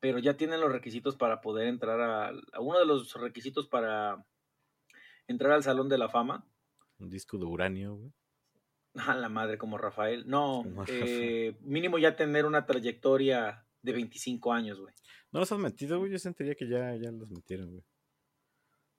pero 0.00 0.18
ya 0.18 0.36
tienen 0.36 0.60
los 0.60 0.72
requisitos 0.72 1.16
para 1.16 1.40
poder 1.40 1.68
entrar 1.68 2.00
a, 2.00 2.28
a, 2.28 2.60
uno 2.60 2.80
de 2.80 2.86
los 2.86 3.14
requisitos 3.14 3.68
para 3.68 4.26
entrar 5.28 5.52
al 5.52 5.62
Salón 5.62 5.88
de 5.88 5.98
la 5.98 6.08
Fama. 6.08 6.44
Un 6.98 7.08
disco 7.08 7.38
de 7.38 7.44
uranio, 7.44 7.94
güey. 7.94 8.12
A 9.06 9.14
la 9.14 9.28
madre, 9.28 9.58
como 9.58 9.78
Rafael. 9.78 10.28
No, 10.28 10.62
como 10.64 10.84
eh, 10.84 11.54
Rafael. 11.54 11.56
mínimo 11.62 11.98
ya 11.98 12.16
tener 12.16 12.46
una 12.46 12.66
trayectoria 12.66 13.64
de 13.82 13.92
25 13.92 14.52
años, 14.52 14.80
güey. 14.80 14.94
¿No 15.32 15.40
los 15.40 15.52
has 15.52 15.58
metido, 15.58 15.98
güey? 15.98 16.10
Yo 16.10 16.18
sentiría 16.18 16.54
que 16.54 16.68
ya, 16.68 16.94
ya 16.96 17.10
los 17.10 17.30
metieron, 17.30 17.70
güey. 17.70 17.84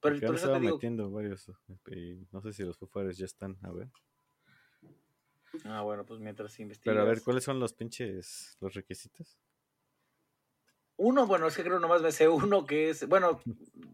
Pero 0.01 0.33
eso 0.33 0.53
te 0.53 0.59
digo... 0.59 0.75
metiendo 0.75 1.09
varios. 1.11 1.51
Y 1.87 2.25
no 2.31 2.41
sé 2.41 2.53
si 2.53 2.63
los 2.63 2.77
fufares 2.77 3.17
ya 3.17 3.25
están, 3.25 3.57
a 3.63 3.71
ver. 3.71 3.89
Ah, 5.65 5.81
bueno, 5.81 6.05
pues 6.05 6.19
mientras 6.19 6.57
investigas. 6.59 6.93
Pero 6.93 7.01
a 7.01 7.09
ver, 7.09 7.21
¿cuáles 7.21 7.43
son 7.43 7.59
los 7.59 7.73
pinches, 7.73 8.55
los 8.61 8.73
requisitos? 8.73 9.37
Uno, 10.95 11.25
bueno, 11.25 11.47
es 11.47 11.55
que 11.55 11.63
creo 11.63 11.79
nomás 11.79 12.01
me 12.01 12.11
sé 12.11 12.27
uno 12.27 12.65
que 12.65 12.89
es, 12.89 13.07
bueno, 13.07 13.41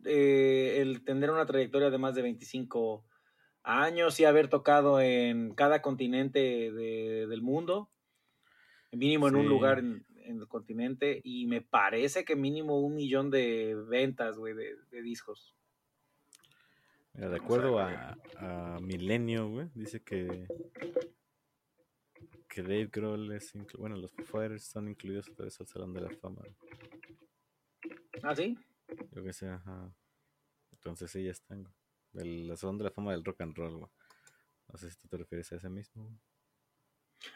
eh, 0.05 0.77
el 0.79 1.03
tener 1.03 1.31
una 1.31 1.45
trayectoria 1.45 1.89
de 1.89 1.97
más 1.97 2.15
de 2.15 2.23
25 2.23 3.05
años 3.65 4.19
y 4.19 4.25
haber 4.25 4.47
tocado 4.47 5.01
en 5.01 5.53
cada 5.53 5.81
continente 5.81 6.39
de, 6.71 7.27
del 7.27 7.41
mundo, 7.41 7.89
mínimo 8.91 9.27
en 9.27 9.33
sí. 9.33 9.39
un 9.39 9.49
lugar 9.49 9.79
en, 9.79 10.05
en, 10.17 10.39
el 10.39 10.47
continente, 10.47 11.19
y 11.23 11.47
me 11.47 11.61
parece 11.61 12.23
que 12.23 12.35
mínimo 12.35 12.79
un 12.79 12.95
millón 12.95 13.31
de 13.31 13.75
ventas, 13.87 14.37
güey, 14.37 14.53
de, 14.53 14.77
de, 14.91 15.01
discos. 15.01 15.55
Mira, 17.13 17.29
de 17.29 17.37
acuerdo 17.37 17.79
a, 17.79 18.17
a, 18.37 18.79
Milenio, 18.81 19.49
güey, 19.49 19.69
dice 19.73 20.01
que 20.01 20.47
que 22.55 22.61
Dave 22.61 22.89
Grohl 22.89 23.33
es 23.33 23.51
bueno, 23.77 23.97
los 23.97 24.11
Foo 24.11 24.23
Fighters 24.23 24.63
son 24.63 24.87
incluidos 24.87 25.27
otra 25.27 25.43
vez 25.43 25.59
al 25.59 25.67
Salón 25.67 25.93
de 25.93 25.99
la 25.99 26.09
Fama. 26.09 26.41
¿Ah, 28.23 28.33
sí? 28.33 28.57
Yo 29.11 29.23
que 29.23 29.33
sé, 29.33 29.49
ajá. 29.49 29.93
Entonces 30.71 31.11
sí, 31.11 31.21
ya 31.21 31.31
están. 31.31 31.67
El 32.17 32.55
Salón 32.57 32.77
de 32.77 32.85
la 32.85 32.91
Fama 32.91 33.11
del 33.11 33.23
Rock 33.23 33.41
and 33.41 33.55
Roll, 33.55 33.77
güey. 33.77 33.91
No 34.71 34.77
sé 34.77 34.89
si 34.89 34.97
tú 34.97 35.07
te 35.07 35.17
refieres 35.17 35.51
a 35.51 35.55
ese 35.57 35.69
mismo. 35.69 36.19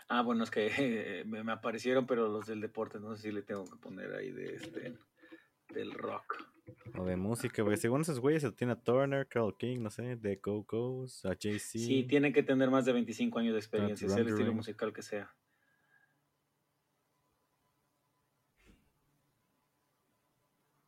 Ah, 0.08 0.22
bueno, 0.22 0.44
es 0.44 0.52
que 0.52 0.68
eh, 1.22 1.24
me, 1.26 1.44
me, 1.44 1.52
aparecieron, 1.52 2.06
pero 2.06 2.28
los 2.28 2.48
del 2.48 2.62
deporte, 2.62 3.00
no 3.00 3.16
sé 3.16 3.24
si 3.24 3.32
le 3.32 3.42
tengo 3.42 3.66
que 3.66 3.78
poner 3.78 4.14
ahí 4.14 4.32
de 4.32 4.56
este 4.56 4.98
del 5.70 5.94
rock. 5.94 6.36
O 6.98 7.06
de 7.06 7.16
música, 7.16 7.64
güey. 7.64 7.78
Según 7.78 8.02
esos 8.02 8.20
güeyes, 8.20 8.42
se 8.42 8.52
tiene 8.52 8.74
a 8.74 8.76
Turner, 8.76 9.28
Carl 9.28 9.56
King, 9.58 9.80
no 9.80 9.90
sé, 9.90 10.18
The 10.18 10.40
Go-Go's, 10.44 11.26
a 11.26 11.34
JC. 11.34 11.60
Sí, 11.60 12.04
tienen 12.04 12.34
que 12.34 12.44
tener 12.44 12.70
más 12.70 12.86
de 12.86 12.94
25 12.94 13.40
años 13.40 13.54
de 13.54 13.60
experiencia, 13.60 14.08
sea 14.08 14.20
el 14.20 14.30
estilo 14.30 14.54
musical 14.54 14.94
que 14.94 15.02
sea. 15.02 15.34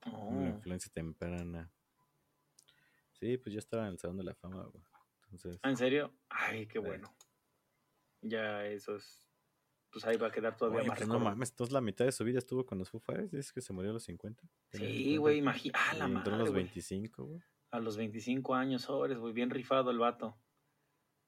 Oh. 0.06 0.30
Una 0.30 0.50
influencia 0.50 0.92
temprana. 0.94 1.72
Sí, 3.22 3.38
pues 3.38 3.54
ya 3.54 3.60
estaba 3.60 3.86
en 3.86 3.94
el 3.94 4.00
Salón 4.00 4.18
de 4.18 4.24
la 4.24 4.34
Fama, 4.34 4.66
güey. 4.66 4.84
Entonces... 5.32 5.60
¿Ah, 5.64 5.70
¿En 5.70 5.78
serio? 5.78 6.12
Ay, 6.28 6.66
qué 6.66 6.80
bueno. 6.80 7.16
Ya 8.22 8.66
eso 8.66 8.98
es 8.98 9.32
pues 9.92 10.06
ahí 10.06 10.18
va 10.18 10.28
a 10.28 10.32
quedar 10.32 10.56
todavía 10.56 10.80
Oye, 10.80 10.90
más. 10.90 10.98
Pues 10.98 11.10
no 11.10 11.20
mames, 11.20 11.50
entonces 11.50 11.74
la 11.74 11.82
mitad 11.82 12.06
de 12.06 12.12
su 12.14 12.24
vida 12.24 12.40
estuvo 12.40 12.66
con 12.66 12.78
los 12.78 12.90
Foo 12.90 13.00
Fighters, 13.00 13.32
dices 13.32 13.52
que 13.52 13.62
se 13.62 13.74
murió 13.74 13.92
a 13.92 13.94
los 13.94 14.04
50. 14.04 14.42
Sí, 14.72 15.18
güey, 15.18 15.38
imagínate. 15.38 15.80
Ah, 15.86 15.94
la 15.96 16.08
madre, 16.08 16.34
a 16.34 16.38
los 16.38 16.54
25, 16.54 17.26
güey. 17.26 17.42
A 17.72 17.80
los 17.80 17.98
25 17.98 18.56
años, 18.56 18.84
sobres, 18.84 19.18
güey, 19.18 19.34
bien 19.34 19.50
rifado 19.50 19.92
el 19.92 20.00
vato. 20.00 20.38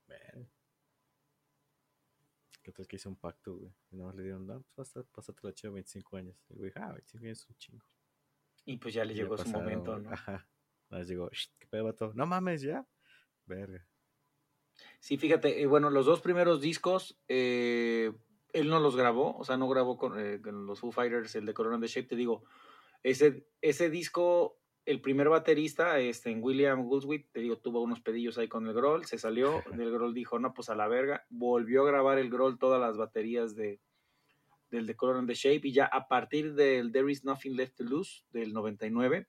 Bueno. 0.07 0.49
¿Qué 2.61 2.71
tal 2.71 2.87
que 2.87 2.95
hizo 2.95 3.09
un 3.09 3.17
pacto, 3.17 3.57
güey? 3.57 3.73
Y 3.91 3.97
nada 3.97 4.07
más 4.07 4.15
le 4.15 4.23
dieron, 4.23 4.47
no, 4.47 4.63
pues 4.73 4.93
pásate 5.11 5.39
la 5.43 5.53
chiva 5.53 5.73
25 5.73 6.17
años. 6.17 6.37
Y 6.49 6.55
güey, 6.55 6.71
ah, 6.75 6.93
25 6.93 7.25
años 7.25 7.39
es 7.41 7.49
un 7.49 7.55
chingo. 7.57 7.85
Y 8.65 8.77
pues 8.77 8.93
ya 8.93 9.03
le 9.03 9.13
y 9.13 9.17
llegó 9.17 9.37
su 9.37 9.49
momento, 9.49 9.99
¿no? 9.99 10.09
Ajá. 10.09 10.47
Nada 10.93 11.05
llegó, 11.05 11.27
¿qué 11.57 11.65
pedo, 11.67 11.85
vato? 11.85 12.11
No 12.13 12.27
mames, 12.27 12.61
ya. 12.61 12.85
Verga. 13.47 13.83
Sí, 14.99 15.17
fíjate, 15.17 15.59
eh, 15.59 15.65
bueno, 15.65 15.89
los 15.89 16.05
dos 16.05 16.21
primeros 16.21 16.61
discos, 16.61 17.19
eh, 17.27 18.11
él 18.53 18.69
no 18.69 18.79
los 18.79 18.95
grabó, 18.95 19.35
o 19.35 19.43
sea, 19.43 19.57
no 19.57 19.67
grabó 19.67 19.97
con, 19.97 20.19
eh, 20.19 20.39
con 20.39 20.67
los 20.67 20.79
Foo 20.79 20.91
Fighters, 20.91 21.35
el 21.35 21.47
de 21.47 21.53
Corona 21.55 21.79
the 21.79 21.87
Shape, 21.87 22.09
te 22.09 22.15
digo, 22.15 22.43
ese, 23.01 23.47
ese 23.59 23.89
disco, 23.89 24.59
el 24.85 25.01
primer 25.01 25.29
baterista, 25.29 25.97
este, 25.97 26.29
en 26.29 26.43
William 26.43 26.85
Goldsmith, 26.85 27.27
te 27.31 27.39
digo, 27.39 27.57
tuvo 27.57 27.81
unos 27.81 28.01
pedillos 28.01 28.37
ahí 28.37 28.47
con 28.47 28.67
el 28.67 28.73
Grohl, 28.75 29.05
se 29.05 29.17
salió, 29.17 29.63
del 29.75 29.91
Grohl 29.91 30.13
dijo, 30.13 30.37
no, 30.37 30.53
pues 30.53 30.69
a 30.69 30.75
la 30.75 30.87
verga, 30.87 31.25
volvió 31.29 31.81
a 31.81 31.87
grabar 31.87 32.19
el 32.19 32.29
Grohl 32.29 32.59
todas 32.59 32.79
las 32.79 32.97
baterías 32.97 33.55
de, 33.55 33.81
del 34.69 34.85
de 34.85 34.95
Color 34.95 35.17
and 35.17 35.27
the 35.27 35.33
Shape, 35.33 35.67
y 35.69 35.73
ya 35.73 35.85
a 35.85 36.07
partir 36.07 36.53
del 36.53 36.91
There 36.91 37.11
is 37.11 37.25
Nothing 37.25 37.55
Left 37.55 37.77
to 37.77 37.83
Lose, 37.83 38.21
del 38.29 38.53
99, 38.53 39.27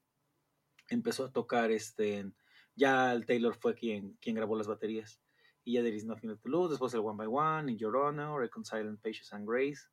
empezó 0.89 1.25
a 1.25 1.33
tocar, 1.33 1.71
este, 1.71 2.31
ya 2.77 3.13
el 3.13 3.27
Taylor 3.27 3.55
fue 3.55 3.75
quien, 3.75 4.17
quien 4.21 4.37
grabó 4.37 4.57
las 4.57 4.67
baterías 4.67 5.21
y 5.65 5.75
ya 5.75 5.83
There 5.83 5.97
is 5.97 6.05
Nothing 6.05 6.31
Left 6.31 6.43
to 6.43 6.49
Lose, 6.49 6.71
después 6.71 6.93
el 6.95 7.01
One 7.01 7.17
by 7.17 7.27
One, 7.27 7.73
In 7.73 7.79
Your 7.79 7.97
Honor, 7.97 8.39
Reconciling 8.39 8.99
Patience 8.99 9.35
and 9.35 9.47
Grace, 9.47 9.89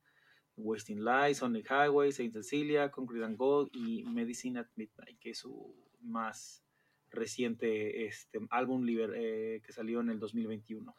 Wasting 0.58 1.04
Lies, 1.04 1.38
Sonic 1.38 1.68
Highway, 1.70 2.12
Saint 2.12 2.34
Cecilia, 2.34 2.92
Concrete 2.92 3.24
and 3.24 3.38
Gold 3.38 3.70
y 3.74 4.04
Medicine 4.04 4.60
at 4.60 4.68
Midnight, 4.76 5.18
que 5.20 5.32
es 5.32 5.40
su 5.40 5.74
más 6.02 6.64
reciente 7.10 8.06
este, 8.06 8.40
álbum 8.50 8.84
liber, 8.84 9.14
eh, 9.16 9.62
que 9.66 9.72
salió 9.72 10.02
en 10.02 10.10
el 10.10 10.20
2021. 10.20 10.94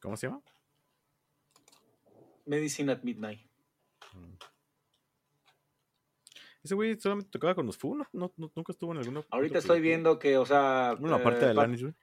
¿Cómo 0.00 0.16
se 0.16 0.26
llama? 0.26 0.42
Medicine 2.46 2.90
at 2.90 3.02
Midnight. 3.02 3.48
Mm. 4.14 4.51
Ese 6.62 6.74
güey 6.74 6.98
solamente 6.98 7.30
tocaba 7.30 7.54
con 7.54 7.66
los 7.66 7.76
Foo, 7.76 7.96
¿no? 7.96 8.06
no, 8.12 8.32
no 8.36 8.52
nunca 8.54 8.72
estuvo 8.72 8.92
en 8.92 8.98
alguno. 8.98 9.24
Ahorita 9.30 9.58
estoy 9.58 9.80
viendo 9.80 10.18
que, 10.18 10.38
o 10.38 10.46
sea. 10.46 10.96
Bueno, 10.98 11.16
aparte 11.16 11.40
eh, 11.40 11.44
de 11.46 11.50
Alanis, 11.50 11.82
güey. 11.82 11.94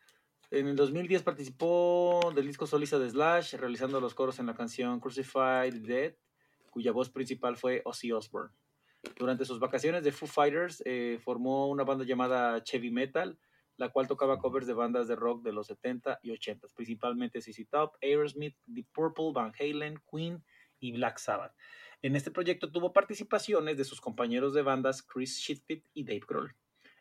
En 0.51 0.67
el 0.67 0.75
2010 0.75 1.21
participó 1.21 2.31
del 2.35 2.47
disco 2.47 2.65
solista 2.65 2.97
de 2.97 3.09
Slash, 3.09 3.53
realizando 3.55 4.01
los 4.01 4.15
coros 4.15 4.39
en 4.39 4.47
la 4.47 4.55
canción 4.55 4.99
Crucified 4.99 5.75
Dead, 5.85 6.15
cuya 6.71 6.91
voz 6.91 7.11
principal 7.11 7.55
fue 7.55 7.81
Ozzy 7.85 8.11
Osbourne. 8.11 8.51
Durante 9.17 9.45
sus 9.45 9.59
vacaciones 9.59 10.03
de 10.03 10.11
Foo 10.11 10.27
Fighters, 10.27 10.81
eh, 10.85 11.19
formó 11.23 11.67
una 11.67 11.83
banda 11.83 12.03
llamada 12.03 12.63
Chevy 12.63 12.89
Metal, 12.89 13.37
la 13.77 13.89
cual 13.89 14.07
tocaba 14.07 14.39
covers 14.39 14.67
de 14.67 14.73
bandas 14.73 15.07
de 15.07 15.15
rock 15.15 15.43
de 15.43 15.53
los 15.53 15.67
70 15.67 16.19
y 16.23 16.31
80, 16.31 16.67
principalmente 16.75 17.41
CC 17.41 17.65
Top, 17.65 17.93
Aerosmith, 18.01 18.57
Deep 18.65 18.87
Purple, 18.91 19.31
Van 19.33 19.53
Halen, 19.57 20.01
Queen 20.11 20.43
y 20.79 20.91
Black 20.93 21.19
Sabbath. 21.19 21.53
En 22.01 22.15
este 22.15 22.31
proyecto 22.31 22.71
tuvo 22.71 22.93
participaciones 22.93 23.77
de 23.77 23.83
sus 23.83 23.99
compañeros 23.99 24.53
de 24.53 24.61
bandas 24.61 25.01
Chris 25.01 25.37
Shitpit 25.37 25.85
y 25.93 26.03
Dave 26.03 26.21
Grohl. 26.25 26.55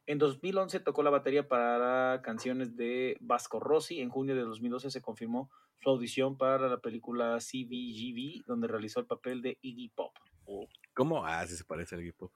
En 0.06 0.18
2011 0.18 0.80
tocó 0.80 1.02
la 1.02 1.10
batería 1.10 1.46
para 1.46 2.20
canciones 2.22 2.76
de 2.76 3.16
Vasco 3.20 3.60
Rossi. 3.60 4.00
En 4.00 4.08
junio 4.08 4.34
de 4.34 4.40
2012 4.40 4.90
se 4.90 5.02
confirmó 5.02 5.50
su 5.76 5.90
audición 5.90 6.36
para 6.36 6.68
la 6.68 6.80
película 6.80 7.38
CBGB, 7.38 8.44
donde 8.46 8.66
realizó 8.66 9.00
el 9.00 9.06
papel 9.06 9.42
de 9.42 9.58
Iggy 9.60 9.90
Pop. 9.90 10.12
Oh. 10.46 10.66
¿Cómo? 10.94 11.24
Ah, 11.24 11.46
sí 11.46 11.56
se 11.56 11.64
parece 11.64 11.94
a 11.94 11.98
Iggy 12.00 12.12
Pop. 12.12 12.32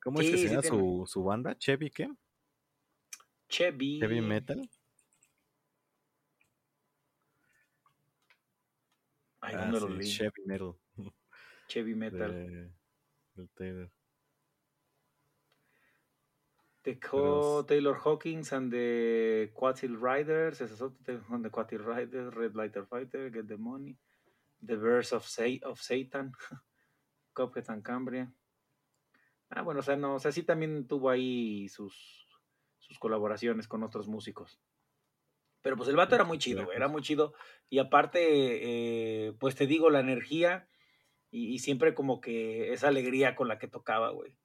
¿Cómo 0.00 0.20
es 0.20 0.30
que 0.30 0.38
se 0.38 0.48
llama 0.48 0.62
sí 0.62 0.68
su, 0.68 1.04
su, 1.08 1.24
banda? 1.24 1.56
¿Chevy 1.58 1.90
qué? 1.90 2.08
Chevy. 3.48 3.98
¿Chevy 3.98 4.20
Metal? 4.20 4.70
Ay, 9.40 9.54
ah, 9.56 9.60
¿dónde 9.62 9.80
sí, 9.80 9.86
lo 9.86 9.88
leí? 9.88 10.08
Chevy 10.08 10.44
Metal. 10.44 10.76
Chevy 11.68 11.94
Metal. 11.94 12.32
de- 12.32 12.70
del 13.34 13.48
Taylor. 13.50 13.90
Pero 16.82 17.64
Taylor 17.66 17.96
Hawkins 18.04 18.52
and 18.52 18.70
the 18.70 19.50
Quatil 19.54 19.96
Riders. 20.00 20.60
Ese 20.60 20.74
es 20.74 20.80
otro 20.80 20.98
te- 21.04 21.20
on 21.30 21.42
the 21.42 21.50
Quatil 21.50 21.80
Riders, 21.84 22.32
Red 22.32 22.54
Lighter 22.54 22.86
Fighter, 22.86 23.32
Get 23.32 23.46
the 23.48 23.56
Money. 23.56 23.98
The 24.64 24.76
Verse 24.76 25.14
of, 25.14 25.26
Sa- 25.26 25.42
of 25.64 25.80
Satan. 25.80 26.32
Cuphead 27.34 27.68
and 27.68 27.82
Cambria. 27.82 28.32
Ah, 29.50 29.62
bueno, 29.62 29.80
o 29.80 29.82
sea, 29.82 29.96
no, 29.96 30.14
o 30.14 30.18
sea, 30.20 30.32
sí 30.32 30.42
también 30.44 30.86
tuvo 30.86 31.10
ahí 31.10 31.68
sus, 31.68 32.26
sus 32.78 32.98
colaboraciones 32.98 33.68
con 33.68 33.82
otros 33.82 34.08
músicos. 34.08 34.60
Pero 35.62 35.76
pues 35.76 35.88
el 35.88 35.96
vato 35.96 36.14
era 36.14 36.24
muy 36.24 36.38
chido, 36.38 36.72
era 36.72 36.86
muy 36.88 37.02
chido. 37.02 37.34
Y 37.68 37.78
aparte, 37.80 38.20
eh, 39.26 39.32
pues 39.40 39.56
te 39.56 39.66
digo, 39.66 39.90
la 39.90 40.00
energía 40.00 40.68
y, 41.30 41.58
siempre 41.58 41.94
como 41.94 42.20
que 42.20 42.72
esa 42.72 42.88
alegría 42.88 43.34
con 43.34 43.48
la 43.48 43.58
que 43.58 43.68
tocaba, 43.68 44.10
güey. 44.10 44.36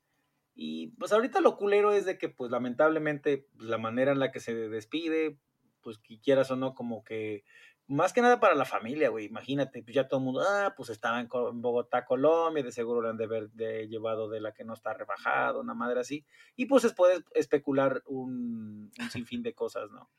Y 0.54 0.90
pues 0.98 1.14
ahorita 1.14 1.42
lo 1.42 1.58
culero 1.58 1.94
es 1.94 2.06
de 2.06 2.18
que 2.18 2.30
pues 2.30 2.52
lamentablemente 2.52 3.48
pues, 3.56 3.70
la 3.70 3.78
manera 3.78 4.12
en 4.12 4.20
la 4.20 4.32
que 4.32 4.40
se 4.40 4.54
despide, 4.54 5.38
pues 5.82 6.00
quieras 6.22 6.52
o 6.52 6.56
no, 6.56 6.76
como 6.76 7.04
que 7.04 7.44
más 7.88 8.14
que 8.14 8.22
nada 8.22 8.40
para 8.40 8.56
la 8.56 8.66
familia, 8.66 9.10
güey, 9.10 9.26
imagínate, 9.26 9.84
pues 9.84 9.94
ya 9.94 10.08
todo 10.08 10.20
el 10.20 10.26
mundo, 10.26 10.42
ah, 10.42 10.74
pues 10.78 10.90
estaba 10.90 11.20
en, 11.20 11.28
Bogotá, 11.62 12.06
Colombia, 12.06 12.64
de 12.64 12.72
seguro 12.72 13.02
le 13.02 13.10
han 13.10 13.18
de 13.18 13.26
haber 13.26 13.50
de- 13.52 13.88
llevado 13.88 14.30
de 14.30 14.40
la 14.40 14.54
que 14.54 14.64
no 14.64 14.74
está 14.74 14.94
rebajado, 14.94 15.60
una 15.60 15.74
madre 15.74 16.00
así, 16.00 16.26
y 16.56 16.68
pues 16.68 16.84
se 16.84 16.94
especular 17.34 18.02
un, 18.06 18.92
un 18.98 19.10
sinfín 19.10 19.44
de 19.44 19.54
cosas, 19.54 19.92
¿no? 19.92 20.10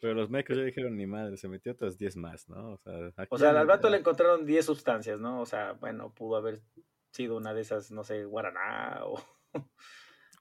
Pero 0.00 0.14
los 0.14 0.30
médicos 0.30 0.56
ya 0.56 0.64
dijeron 0.64 0.96
ni 0.96 1.06
madre, 1.06 1.36
se 1.36 1.48
metió 1.48 1.72
otras 1.72 1.96
10 1.96 2.16
más, 2.16 2.48
¿no? 2.48 2.72
O 2.72 2.78
sea, 2.78 3.26
O 3.30 3.38
sea, 3.38 3.50
al 3.58 3.66
vato 3.66 3.88
le 3.88 3.98
encontraron 3.98 4.44
10 4.44 4.66
sustancias, 4.66 5.20
¿no? 5.20 5.40
O 5.40 5.46
sea, 5.46 5.72
bueno, 5.72 6.12
pudo 6.12 6.36
haber 6.36 6.60
sido 7.12 7.36
una 7.36 7.54
de 7.54 7.62
esas, 7.62 7.90
no 7.90 8.04
sé, 8.04 8.24
guaraná 8.24 9.00
o 9.04 9.22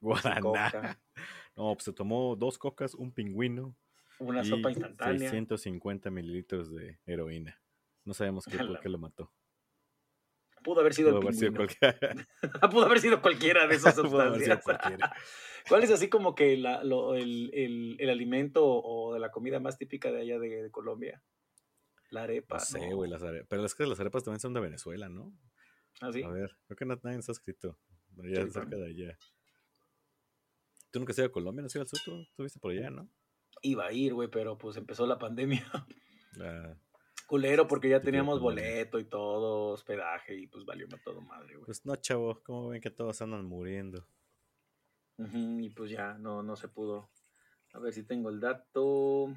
Guaraná. 0.02 0.42
coca, 0.42 1.00
No, 1.56 1.74
pues 1.74 1.86
se 1.86 1.94
tomó 1.94 2.36
dos 2.36 2.58
cocas, 2.58 2.94
un 2.96 3.14
pingüino 3.14 3.76
una 4.20 4.42
y 4.42 4.46
sopa 4.46 4.70
instantánea. 4.70 5.30
650 5.30 6.10
mililitros 6.10 6.74
de 6.74 7.00
heroína. 7.06 7.60
No 8.06 8.14
sabemos 8.14 8.46
qué, 8.46 8.58
por 8.58 8.80
qué 8.80 8.90
lo 8.90 8.98
mató. 8.98 9.32
Pudo 10.64 10.80
haber 10.82 10.94
sido 10.94 11.10
Pudo 11.10 11.20
el 11.20 11.24
haber 11.28 11.36
sido 11.36 11.54
cualquiera. 11.54 12.28
Pudo 12.72 12.86
haber 12.86 13.00
sido 13.00 13.22
cualquiera 13.22 13.68
de 13.68 13.76
esas 13.76 13.96
sustancias. 13.96 14.64
¿Cuál 15.70 15.84
es 15.84 15.92
así 15.92 16.10
como 16.10 16.36
que 16.36 16.58
la- 16.58 16.84
lo- 16.84 17.16
el, 17.16 17.52
el- 17.54 17.96
el 18.00 18.10
alimento 18.10 18.66
o 18.66 19.14
de 19.14 19.20
la 19.20 19.32
comida 19.32 19.60
más 19.60 19.78
típica 19.78 20.12
de 20.12 20.22
allá 20.22 20.40
de, 20.40 20.64
de 20.64 20.72
Colombia? 20.72 21.22
La 22.10 22.24
arepa. 22.24 22.58
No 22.58 22.60
sé, 22.64 22.94
güey, 22.94 23.10
las 23.10 23.24
arepas. 23.24 23.48
Pero 23.50 23.66
es 23.66 23.74
que 23.76 23.86
las 23.86 24.00
arepas 24.00 24.24
también 24.24 24.40
son 24.40 24.54
de 24.54 24.60
Venezuela, 24.60 25.10
¿no? 25.10 25.34
¿Ah, 26.02 26.12
sí? 26.12 26.22
A 26.24 26.30
ver, 26.30 26.56
creo 26.68 26.78
que 26.78 26.86
nadie 26.86 27.18
ha 27.18 27.32
escrito. 27.32 27.78
Allá 28.22 28.44
Sí, 28.46 28.52
cerca 28.52 28.76
de 28.76 28.86
allá. 28.88 29.18
¿Tú 30.92 31.00
nunca 31.00 31.12
has 31.12 31.18
ido 31.18 31.28
a 31.28 31.32
Colombia? 31.32 31.62
¿No 31.62 31.68
has 31.68 31.76
ido 31.76 31.82
al 31.82 31.88
sur? 31.88 32.00
¿Tú 32.04 32.22
estuviste 32.22 32.60
por 32.60 32.72
allá, 32.72 32.90
no? 32.90 33.10
Iba 33.62 33.88
a 33.88 33.92
ir, 33.94 34.14
güey, 34.14 34.28
pero 34.30 34.58
pues 34.58 34.78
empezó 34.78 35.08
la 35.08 35.18
pandemia. 35.18 35.66
Ah, 36.42 36.76
Culero, 37.34 37.68
porque 37.68 37.90
ya 37.90 38.00
teníamos 38.00 38.40
boleto 38.40 39.00
y 39.00 39.06
todo, 39.06 39.70
hospedaje, 39.70 40.36
y 40.36 40.46
pues 40.46 40.66
valió 40.66 40.88
todo 41.04 41.20
madre, 41.20 41.56
güey. 41.56 41.66
pues 41.66 41.84
no, 41.84 41.96
chavo, 41.96 42.40
¿cómo 42.44 42.70
ven 42.70 42.80
que 42.80 42.92
todos 42.92 43.20
andan 43.24 43.44
muriendo? 43.46 44.06
Y 45.18 45.72
pues 45.72 45.90
ya, 45.90 46.14
no, 46.14 46.44
no 46.44 46.56
se 46.56 46.68
pudo. 46.68 47.10
A 47.74 47.80
ver 47.80 47.92
si 47.92 48.04
tengo 48.04 48.30
el 48.30 48.40
dato. 48.40 49.36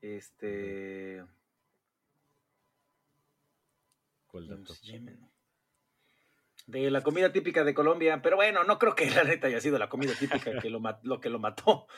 Este. 0.00 1.22
¿Cuál 4.28 4.48
dato? 4.48 4.72
De 6.66 6.90
la 6.90 7.02
comida 7.02 7.30
típica 7.30 7.62
de 7.62 7.74
Colombia, 7.74 8.22
pero 8.22 8.36
bueno, 8.36 8.64
no 8.64 8.78
creo 8.78 8.94
que 8.94 9.10
la 9.10 9.24
neta 9.24 9.48
haya 9.48 9.60
sido 9.60 9.76
la 9.76 9.90
comida 9.90 10.14
típica 10.18 10.58
que 10.58 10.70
lo, 10.70 10.80
lo 11.02 11.20
que 11.20 11.28
lo 11.28 11.38
mató, 11.38 11.88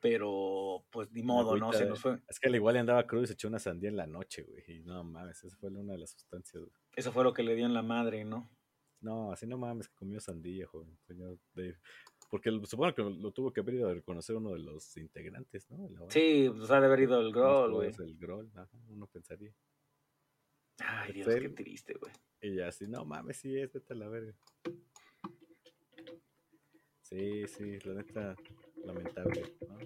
pero 0.00 0.84
pues 0.90 1.10
ni 1.12 1.22
modo, 1.22 1.56
¿no? 1.56 1.72
Se 1.72 1.84
de- 1.84 1.90
nos 1.90 2.00
fue. 2.00 2.18
Es 2.28 2.38
que 2.38 2.48
al 2.48 2.54
igual 2.54 2.76
andaba 2.76 3.06
crudo 3.06 3.24
y 3.24 3.26
se 3.26 3.32
echó 3.32 3.48
una 3.48 3.58
sandía 3.58 3.88
en 3.88 3.96
la 3.96 4.06
noche, 4.06 4.42
güey. 4.42 4.62
Y 4.68 4.80
no 4.80 5.02
mames, 5.04 5.42
esa 5.44 5.56
fue 5.56 5.70
una 5.70 5.92
de 5.92 5.98
las 5.98 6.10
sustancias, 6.10 6.62
güey. 6.62 6.72
Eso 6.94 7.12
fue 7.12 7.24
lo 7.24 7.32
que 7.32 7.42
le 7.42 7.54
dio 7.54 7.66
en 7.66 7.74
la 7.74 7.82
madre, 7.82 8.24
¿no? 8.24 8.50
No, 9.00 9.30
así 9.32 9.46
no 9.46 9.58
mames, 9.58 9.88
que 9.88 9.94
comió 9.94 10.20
sandía, 10.20 10.66
joven, 10.66 10.96
señor 11.06 11.38
Dave. 11.54 11.78
Porque 12.30 12.50
supongo 12.64 12.94
que 12.94 13.02
lo, 13.02 13.30
tuvo 13.30 13.52
que 13.52 13.60
haber 13.60 13.74
ido 13.74 13.88
a 13.88 13.94
reconocer 13.94 14.34
uno 14.36 14.52
de 14.52 14.58
los 14.58 14.96
integrantes, 14.96 15.70
¿no? 15.70 15.88
Sí, 16.08 16.50
pues 16.56 16.70
ha 16.70 16.80
de 16.80 16.86
haber 16.86 17.00
ido 17.00 17.20
el 17.20 17.26
Más 17.26 17.34
grol, 17.34 17.72
güey. 17.72 17.92
El 17.98 18.16
grol, 18.16 18.50
ajá, 18.54 18.68
uno 18.88 19.06
pensaría. 19.06 19.54
Ay, 20.78 21.12
Dios, 21.12 21.26
qué 21.26 21.48
triste, 21.50 21.94
güey. 21.94 22.12
Y 22.40 22.56
ya 22.56 22.68
así, 22.68 22.86
no 22.86 23.04
mames, 23.04 23.36
sí 23.36 23.56
es, 23.56 23.72
vete 23.72 23.92
a 23.92 23.96
la 23.96 24.08
verga. 24.08 24.34
Sí, 27.02 27.46
sí, 27.46 27.78
la 27.84 27.94
neta, 27.94 28.36
lamentable, 28.84 29.42
¿no? 29.68 29.78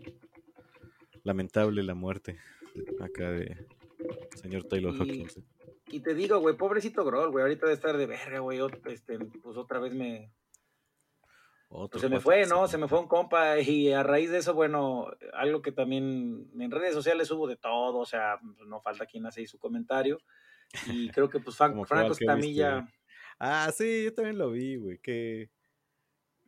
Lamentable 1.24 1.82
la 1.82 1.94
muerte 1.94 2.38
acá 3.00 3.30
de 3.30 3.66
señor 4.36 4.64
Taylor 4.64 4.94
Y- 4.94 4.98
Hawkins. 4.98 5.36
¿eh? 5.38 5.44
Y 5.92 6.00
te 6.00 6.14
digo, 6.14 6.38
güey, 6.38 6.56
pobrecito 6.56 7.04
grol, 7.04 7.30
güey, 7.32 7.42
ahorita 7.42 7.66
de 7.66 7.72
estar 7.74 7.96
de 7.96 8.06
verga, 8.06 8.38
güey, 8.38 8.60
este, 8.86 9.18
pues 9.42 9.56
otra 9.56 9.80
vez 9.80 9.92
me, 9.92 10.32
Pues 11.68 12.00
se 12.00 12.08
me 12.08 12.20
fue, 12.20 12.46
¿no? 12.46 12.68
Se 12.68 12.78
me 12.78 12.86
fue. 12.86 13.00
un 13.00 13.08
compa 13.08 13.58
y 13.60 13.92
a 13.92 14.02
raíz 14.04 14.30
de 14.30 14.38
eso, 14.38 14.54
bueno, 14.54 15.08
algo 15.32 15.62
que 15.62 15.72
también 15.72 16.48
en 16.58 16.70
redes 16.70 16.94
sociales 16.94 17.30
hubo 17.32 17.48
de 17.48 17.56
todo, 17.56 17.98
o 17.98 18.06
sea, 18.06 18.38
pues, 18.56 18.68
no 18.68 18.80
falta 18.80 19.04
quien 19.06 19.26
hace 19.26 19.40
ahí 19.40 19.46
su 19.46 19.58
comentario. 19.58 20.18
Y 20.86 21.08
creo 21.10 21.28
que 21.28 21.40
pues 21.40 21.56
Franco 21.84 21.84
cuál, 21.86 22.06
¿qué 22.06 22.12
Estamilla, 22.12 22.80
viste? 22.82 22.96
Ah, 23.40 23.70
sí, 23.72 24.04
yo 24.04 24.14
también 24.14 24.38
lo 24.38 24.50
vi, 24.50 24.76
güey, 24.76 24.98
que... 24.98 25.50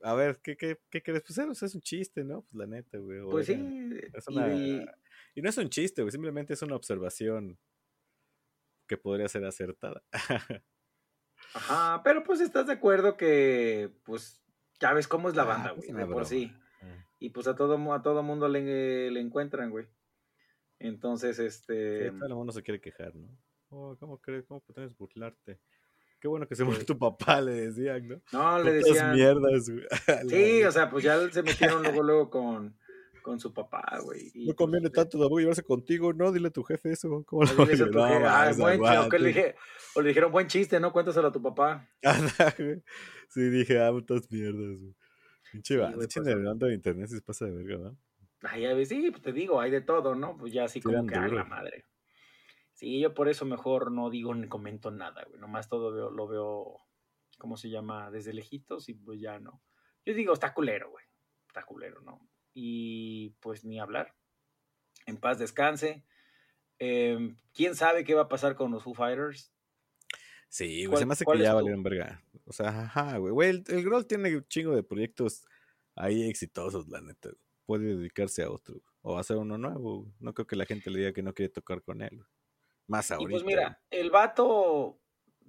A 0.03 0.15
ver, 0.15 0.41
¿qué, 0.43 0.57
qué, 0.57 0.79
qué 0.91 1.03
crees? 1.03 1.23
Pues 1.23 1.39
es- 1.39 1.63
es 1.63 1.75
un 1.75 1.81
chiste, 1.81 2.25
¿no? 2.25 2.43
Pues 2.43 2.55
la 2.55 2.67
neta, 2.67 2.99
güey. 2.99 3.19
o 3.21 3.29
pues 3.31 3.47
sí, 3.47 3.53
es 3.53 4.25
y- 4.29 4.37
una- 4.37 4.55
y- 4.55 4.87
Y 5.35 5.43
no 5.43 5.49
es 5.49 5.57
un 5.59 5.69
chiste, 5.69 6.03
güey, 6.03 6.11
simplemente 6.13 6.53
es 6.55 6.63
una 6.63 6.77
observación 6.77 7.59
que 8.87 8.97
podría 8.97 9.29
ser 9.29 9.45
acertada. 9.45 10.03
ajá, 11.55 12.03
pero 12.03 12.23
pues 12.25 12.41
estás 12.41 12.67
de 12.67 12.73
acuerdo 12.75 13.17
que, 13.17 13.91
pues, 14.05 14.43
ya 14.81 14.93
ves 14.93 15.07
cómo 15.09 15.29
es 15.29 15.37
la 15.37 15.43
Ah, 15.43 15.47
banda, 15.47 15.71
güey, 15.73 15.93
de 15.93 16.07
por 16.07 16.27
sí. 16.27 16.53
Ah, 16.83 17.07
Y 17.19 17.31
pues 17.31 17.47
a 17.47 17.55
todo, 17.55 17.93
a 17.93 18.03
todo 18.03 18.23
mundo 18.23 18.49
le, 18.49 19.11
le 19.11 19.21
encuentran, 19.21 19.71
güey. 19.71 19.87
Entonces, 20.81 21.37
sí, 21.37 21.45
este... 21.45 22.11
todo 22.11 22.27
el 22.27 22.35
mundo 22.35 22.53
se 22.53 22.63
quiere 22.63 22.81
quejar, 22.81 23.15
¿no? 23.15 23.29
Oh, 23.69 23.97
¿Cómo 23.99 24.21
crees? 24.21 24.45
¿Cómo 24.47 24.61
puedes 24.61 24.97
burlarte? 24.97 25.61
Qué 26.23 26.29
bueno 26.29 26.47
que 26.47 26.55
se 26.55 26.63
murió 26.63 26.79
Sí. 26.79 26.87
tu 26.87 26.97
papá, 26.97 27.41
le 27.41 27.51
decían, 27.53 28.07
¿no? 28.07 28.23
No, 28.33 28.63
le 28.63 28.79
Putas 28.79 28.85
decían... 28.95 29.15
mierdas, 29.17 29.69
güey. 29.69 29.85
Sí, 30.31 30.63
o 30.63 30.71
sea, 30.71 30.89
pues 30.89 31.03
ya 31.03 31.29
se 31.33 31.43
metieron 31.43 31.83
luego, 31.83 32.03
luego 32.05 32.31
con, 32.31 32.79
con 33.23 33.41
su 33.41 33.53
papá, 33.53 33.99
güey. 34.05 34.31
y, 34.33 34.47
No 34.47 34.55
conviene 34.55 34.89
pues, 34.89 34.93
tanto 34.93 35.19
tampoco 35.19 35.41
llevarse 35.41 35.65
contigo, 35.65 36.13
¿no? 36.13 36.31
Dile 36.31 36.47
a 36.47 36.51
tu 36.53 36.63
jefe 36.63 36.93
eso. 36.93 37.25
¿Cómo 37.27 37.43
lo 37.43 37.65
le, 37.65 37.73
dices 37.73 37.89
a 37.89 37.91
tu 37.91 37.99
No, 37.99 38.07
jefe, 38.07 38.25
"Ah, 38.25 38.53
buen 38.57 38.81
o 38.81 39.09
le, 39.19 39.29
dije- 39.29 39.55
o 39.97 40.01
le 40.01 40.09
dijeron 40.11 40.31
buen 40.31 40.47
chiste, 40.47 40.79
¿no? 40.79 40.93
Cuéntaselo 40.93 41.27
a 41.27 41.33
tu 41.33 41.43
papá. 41.43 41.89
Sí, 43.29 43.41
dije, 43.49 43.81
ah, 43.83 43.91
putas 43.91 44.31
mierdas, 44.31 44.79
güey. 44.81 44.95
Pinche 45.51 45.75
Sí, 45.75 45.81
pinche 45.99 46.21
pues, 46.23 46.59
de 46.61 46.75
internet 46.75 47.09
si 47.09 47.17
se 47.17 47.23
pasa 47.23 47.47
de 47.47 47.51
verga, 47.51 47.79
¿verdad? 47.79 47.95
Ay, 48.43 48.67
a 48.67 48.75
ver, 48.75 48.87
sí, 48.87 49.11
pues 49.11 49.23
te 49.23 49.33
digo, 49.33 49.61
hay 49.61 49.71
de 49.73 49.81
todo, 49.81 50.15
¿no? 50.15 50.37
Pues 50.37 50.53
ya 50.53 50.65
así 50.65 50.81
como 50.81 51.03
Tiran 51.03 51.09
que, 51.09 51.31
ay, 51.35 51.37
la 51.39 51.45
madre. 51.45 51.85
Sí, 52.83 52.99
yo 52.99 53.15
por 53.15 53.29
eso 53.29 53.45
mejor 53.45 53.93
no 53.93 54.11
digo 54.11 54.35
ni 54.35 54.49
comento 54.49 54.91
nada, 54.91 55.23
güey. 55.29 55.41
Nomás 55.41 55.69
todo 55.69 55.93
veo- 55.93 56.11
lo 56.11 56.27
veo, 56.27 56.81
¿cómo 57.39 57.57
se 57.57 57.71
llama? 57.71 58.11
Desde 58.11 58.33
lejitos 58.33 58.89
y 58.89 58.95
pues 58.95 59.21
ya 59.21 59.39
no. 59.39 59.63
Yo 60.05 60.15
digo, 60.15 60.33
está 60.33 60.53
culero, 60.53 60.91
güey. 60.91 61.05
Está 61.47 61.63
culero, 61.65 62.01
¿no? 62.01 62.29
Y 62.55 63.31
pues 63.39 63.65
ni 63.65 63.79
hablar. 63.79 64.17
En 65.07 65.17
paz 65.17 65.39
descanse. 65.39 66.05
Em, 66.81 67.37
¿Quién 67.55 67.77
sabe 67.77 68.03
qué 68.03 68.15
va 68.15 68.23
a 68.23 68.29
pasar 68.29 68.57
con 68.57 68.73
los 68.73 68.83
Foo 68.83 68.95
Fighters? 68.95 69.53
Sí, 70.49 70.87
güey, 70.87 70.89
¿Cuál- 70.89 70.99
se 70.99 71.07
me 71.07 71.13
hace 71.13 71.25
que 71.25 71.39
ya 71.39 71.55
valieron 71.55 71.85
verga. 71.85 72.21
O 72.47 72.53
sea, 72.53 72.69
ajá, 72.83 73.17
güey. 73.19 73.33
Güey, 73.33 73.51
el, 73.51 73.65
el 73.69 73.85
Grol 73.85 74.09
tiene 74.09 74.35
un 74.37 74.45
chingo 74.49 74.75
de 74.75 74.83
proyectos 74.83 75.45
ahí 75.95 76.29
exitosos, 76.29 76.89
la 76.89 77.01
neta. 77.01 77.29
güey. 77.29 77.41
Puede 77.65 77.97
dedicarse 77.97 78.43
a 78.43 78.51
otro. 78.51 78.75
güey, 78.75 78.85
O 79.03 79.19
hacer 79.19 79.37
uno 79.37 79.57
nuevo. 79.57 80.13
No 80.19 80.35
creo 80.35 80.49
que 80.49 80.57
la 80.57 80.67
gente 80.67 80.91
le 80.91 80.99
diga 80.99 81.13
que 81.13 81.23
no 81.23 81.33
quiere 81.33 81.49
tocar 81.53 81.81
con 81.83 82.03
él. 82.03 82.17
güey. 82.17 82.29
Más 82.89 83.11
Y 83.11 83.15
ahorita. 83.15 83.31
pues 83.31 83.45
mira, 83.45 83.81
el 83.91 84.11
vato, 84.11 84.99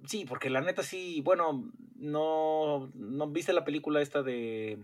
sí, 0.06 0.24
porque 0.26 0.50
la 0.50 0.60
neta 0.60 0.82
sí, 0.82 1.20
bueno, 1.22 1.70
no, 1.96 2.90
no 2.94 3.30
viste 3.30 3.52
la 3.52 3.64
película 3.64 4.00
esta 4.00 4.22
de. 4.22 4.80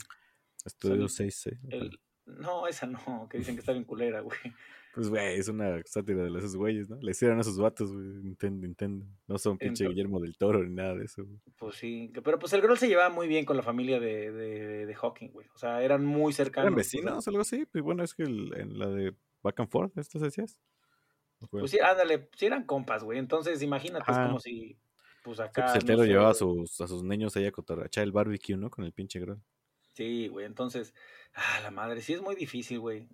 Estudio 0.64 1.08
Solid- 1.08 1.30
6, 1.30 1.48
el, 1.70 1.98
no, 2.26 2.66
esa 2.66 2.86
no, 2.86 3.28
que 3.30 3.38
dicen 3.38 3.54
que 3.54 3.60
está 3.60 3.72
bien 3.72 3.84
culera, 3.84 4.20
güey. 4.20 4.38
Pues, 4.92 5.08
güey, 5.08 5.36
es 5.38 5.46
una 5.46 5.80
sátira 5.84 6.24
de 6.24 6.36
esos 6.36 6.56
güeyes, 6.56 6.90
¿no? 6.90 6.96
Le 7.00 7.12
hicieron 7.12 7.38
a 7.38 7.42
esos 7.42 7.56
vatos, 7.58 7.92
güey. 7.92 8.04
Nintendo, 8.24 8.66
Nintendo. 8.66 9.06
No 9.28 9.38
son 9.38 9.56
pinche 9.56 9.86
Guillermo 9.86 10.18
del 10.18 10.36
Toro 10.36 10.64
ni 10.64 10.74
nada 10.74 10.96
de 10.96 11.04
eso, 11.04 11.24
güey. 11.24 11.38
Pues 11.56 11.76
sí, 11.76 12.10
pero 12.24 12.40
pues 12.40 12.52
el 12.54 12.60
Grol 12.60 12.76
se 12.76 12.88
llevaba 12.88 13.08
muy 13.08 13.28
bien 13.28 13.44
con 13.44 13.56
la 13.56 13.62
familia 13.62 14.00
de, 14.00 14.32
de, 14.32 14.86
de 14.86 14.94
Hawking, 14.96 15.28
güey. 15.28 15.46
O 15.54 15.58
sea, 15.58 15.80
eran 15.84 16.04
muy 16.04 16.32
cercanos. 16.32 16.66
¿Eran 16.72 16.80
o 16.80 16.82
sea, 16.82 16.98
vecinos 16.98 17.26
o 17.26 17.30
algo 17.30 17.42
así? 17.42 17.66
Pues 17.66 17.84
bueno, 17.84 18.02
es 18.02 18.14
que 18.14 18.24
el- 18.24 18.52
en 18.56 18.78
la 18.80 18.88
de 18.88 19.14
Back 19.44 19.60
and 19.60 19.70
Forth, 19.70 19.96
¿estas 19.96 20.22
decías? 20.22 20.58
Pues 21.58 21.70
sí, 21.70 21.78
ándale, 21.80 22.28
sí 22.36 22.46
eran 22.46 22.64
compas, 22.64 23.02
güey. 23.04 23.18
Entonces, 23.18 23.62
imagínate, 23.62 24.12
es 24.12 24.18
Ajá. 24.18 24.22
como 24.26 24.38
si, 24.40 24.78
pues 25.22 25.40
Sí, 25.54 25.60
acá. 25.60 25.62
pues 25.62 25.74
el 25.76 25.84
no 25.84 25.86
Taylor 25.86 26.06
sé, 26.06 26.08
llevaba 26.08 26.30
a 26.30 26.34
sus, 26.34 26.80
a 26.80 26.86
sus 26.88 27.02
niños 27.04 27.36
ahí 27.36 27.46
a 27.46 27.52
cotorrachar 27.52 28.04
el 28.04 28.12
barbecue, 28.12 28.56
¿no? 28.56 28.70
Con 28.70 28.84
el 28.84 28.92
pinche 28.92 29.20
grill. 29.20 29.42
Sí, 29.94 30.28
güey, 30.28 30.46
entonces, 30.46 30.94
ah, 31.34 31.60
la 31.62 31.70
madre, 31.70 32.00
sí 32.00 32.12
es 32.14 32.22
muy 32.22 32.34
difícil, 32.34 32.80
güey. 32.80 33.08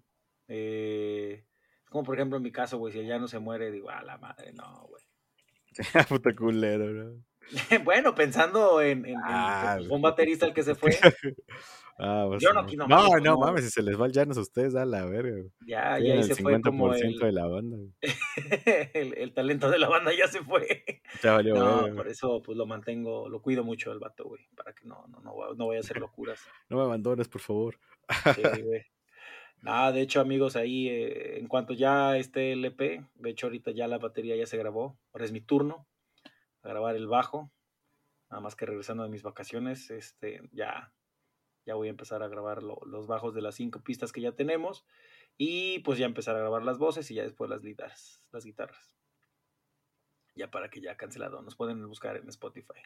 Eh, 0.48 1.44
como 1.88 2.04
por 2.04 2.14
ejemplo 2.16 2.36
en 2.36 2.42
mi 2.42 2.52
caso, 2.52 2.78
güey, 2.78 2.92
si 2.92 3.04
ya 3.06 3.18
no 3.18 3.28
se 3.28 3.38
muere, 3.38 3.70
digo, 3.70 3.90
ah, 3.90 4.02
la 4.02 4.18
madre, 4.18 4.52
no, 4.52 4.86
güey. 4.88 5.02
Puta 6.08 6.34
culero, 6.34 6.86
¿no? 6.92 7.24
bueno, 7.84 8.14
pensando 8.14 8.80
en, 8.80 9.06
Ah, 9.24 9.78
fue 9.86 9.96
un 9.96 10.02
baterista 10.02 10.46
el 10.46 10.54
que 10.54 10.62
se 10.62 10.74
fue, 10.74 10.90
Ah, 11.98 12.26
pues, 12.28 12.42
Yo 12.42 12.50
no 12.50 12.60
no. 12.60 12.60
aquí 12.60 12.76
no 12.76 12.86
No, 12.86 12.96
mames, 13.08 13.22
no 13.24 13.34
como- 13.36 13.46
mames, 13.46 13.64
si 13.64 13.70
se 13.70 13.82
les 13.82 13.98
va 13.98 14.04
el 14.04 14.12
Llanos 14.12 14.36
a 14.36 14.42
ustedes, 14.42 14.74
a 14.74 14.84
la 14.84 15.06
verga. 15.06 15.42
ya, 15.66 15.98
ya 15.98 16.14
el 16.14 16.24
se 16.24 16.34
fue 16.34 16.60
como 16.60 16.92
50% 16.92 17.04
el, 17.06 17.18
de 17.18 17.32
la 17.32 17.46
banda. 17.46 17.76
el, 18.92 19.14
el 19.16 19.32
talento 19.32 19.70
de 19.70 19.78
la 19.78 19.88
banda 19.88 20.12
ya 20.14 20.28
se 20.28 20.42
fue. 20.42 20.84
Ya 21.22 21.32
valió 21.32 21.54
No, 21.54 21.94
por 21.94 22.06
eso 22.08 22.42
pues 22.42 22.58
lo 22.58 22.66
mantengo, 22.66 23.30
lo 23.30 23.40
cuido 23.40 23.64
mucho 23.64 23.92
el 23.92 23.98
vato, 23.98 24.24
güey, 24.24 24.46
para 24.54 24.74
que 24.74 24.84
no, 24.84 25.06
no, 25.08 25.20
no, 25.20 25.54
no 25.54 25.66
vaya 25.68 25.78
a 25.78 25.80
hacer 25.80 25.96
locuras. 25.98 26.38
No 26.68 26.76
me 26.76 26.82
abandones, 26.82 27.28
por 27.28 27.40
favor. 27.40 27.78
Sí, 28.34 28.42
güey. 28.62 28.82
Nada, 29.62 29.90
de 29.90 30.02
hecho, 30.02 30.20
amigos, 30.20 30.54
ahí 30.54 30.88
eh, 30.90 31.38
en 31.38 31.48
cuanto 31.48 31.72
ya 31.72 32.18
esté 32.18 32.52
el 32.52 32.62
EP, 32.66 32.78
de 33.14 33.30
hecho 33.30 33.46
ahorita 33.46 33.70
ya 33.70 33.88
la 33.88 33.96
batería 33.96 34.36
ya 34.36 34.44
se 34.46 34.58
grabó, 34.58 34.98
ahora 35.14 35.24
es 35.24 35.32
mi 35.32 35.40
turno 35.40 35.86
a 36.66 36.68
grabar 36.68 36.96
el 36.96 37.06
bajo, 37.06 37.52
nada 38.30 38.40
más 38.40 38.56
que 38.56 38.66
regresando 38.66 39.02
de 39.04 39.08
mis 39.08 39.22
vacaciones, 39.22 39.90
este, 39.90 40.42
ya, 40.52 40.92
ya 41.64 41.74
voy 41.74 41.88
a 41.88 41.90
empezar 41.90 42.22
a 42.22 42.28
grabar 42.28 42.62
lo- 42.62 42.80
los 42.86 43.06
bajos 43.06 43.34
de 43.34 43.42
las 43.42 43.54
cinco 43.54 43.80
pistas 43.82 44.12
que 44.12 44.20
ya 44.20 44.32
tenemos 44.32 44.84
y 45.38 45.78
pues 45.80 45.98
ya 45.98 46.06
empezar 46.06 46.36
a 46.36 46.40
grabar 46.40 46.62
las 46.64 46.78
voces 46.78 47.10
y 47.10 47.14
ya 47.14 47.22
después 47.22 47.48
las 47.50 47.62
guitarras, 47.62 48.26
las 48.32 48.44
guitarras. 48.44 48.96
Ya 50.34 50.50
para 50.50 50.68
que 50.68 50.80
ya 50.80 50.96
cancelado, 50.96 51.40
nos 51.40 51.56
pueden 51.56 51.86
buscar 51.88 52.16
en 52.16 52.28
Spotify. 52.28 52.80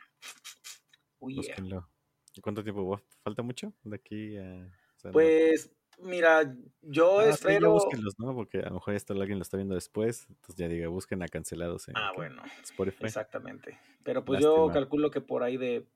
Uy, 1.19 1.35
yeah. 1.35 1.43
Búsquenlo. 1.43 1.91
¿Y 2.35 2.41
cuánto 2.41 2.63
tiempo 2.63 3.01
falta 3.23 3.43
mucho 3.43 3.73
de 3.83 3.97
aquí 3.97 4.37
a... 4.37 4.71
Pues, 5.13 5.75
mira, 6.03 6.55
yo 6.83 7.21
Ah, 7.21 7.25
sí, 7.25 7.29
espero... 7.31 7.73
búsquenlos, 7.73 8.15
¿no? 8.19 8.35
Porque 8.35 8.59
a 8.61 8.69
lo 8.69 8.75
mejor 8.75 8.95
esto 8.95 9.13
alguien 9.13 9.39
lo 9.39 9.43
está 9.43 9.57
viendo 9.57 9.75
después. 9.75 10.27
Entonces 10.29 10.57
ya 10.57 10.69
diga, 10.69 10.89
busquen 10.89 11.23
a 11.23 11.29
cancelados 11.29 11.89
en 11.89 11.97
Ah, 11.97 12.13
bueno. 12.15 12.43
Spotify. 12.63 13.05
Exactamente. 13.07 13.79
Pero 14.03 14.25
pues 14.25 14.41
yo 14.41 14.69
calculo 14.73 15.11
que 15.11 15.21
por 15.21 15.43
ahí 15.43 15.57
de 15.57 15.87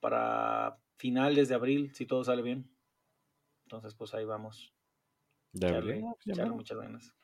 para 0.00 0.78
finales 0.96 1.48
de 1.48 1.54
abril, 1.54 1.92
si 1.94 2.06
todo 2.06 2.24
sale 2.24 2.42
bien. 2.42 2.70
Entonces, 3.64 3.94
pues 3.94 4.14
ahí 4.14 4.24
vamos. 4.24 4.72
Ya 5.52 5.68
Echarle, 5.68 5.92
hablé, 5.94 6.06
ya 6.24 6.32
echarle 6.34 6.52
muchas 6.54 6.78
ganas. 6.78 7.14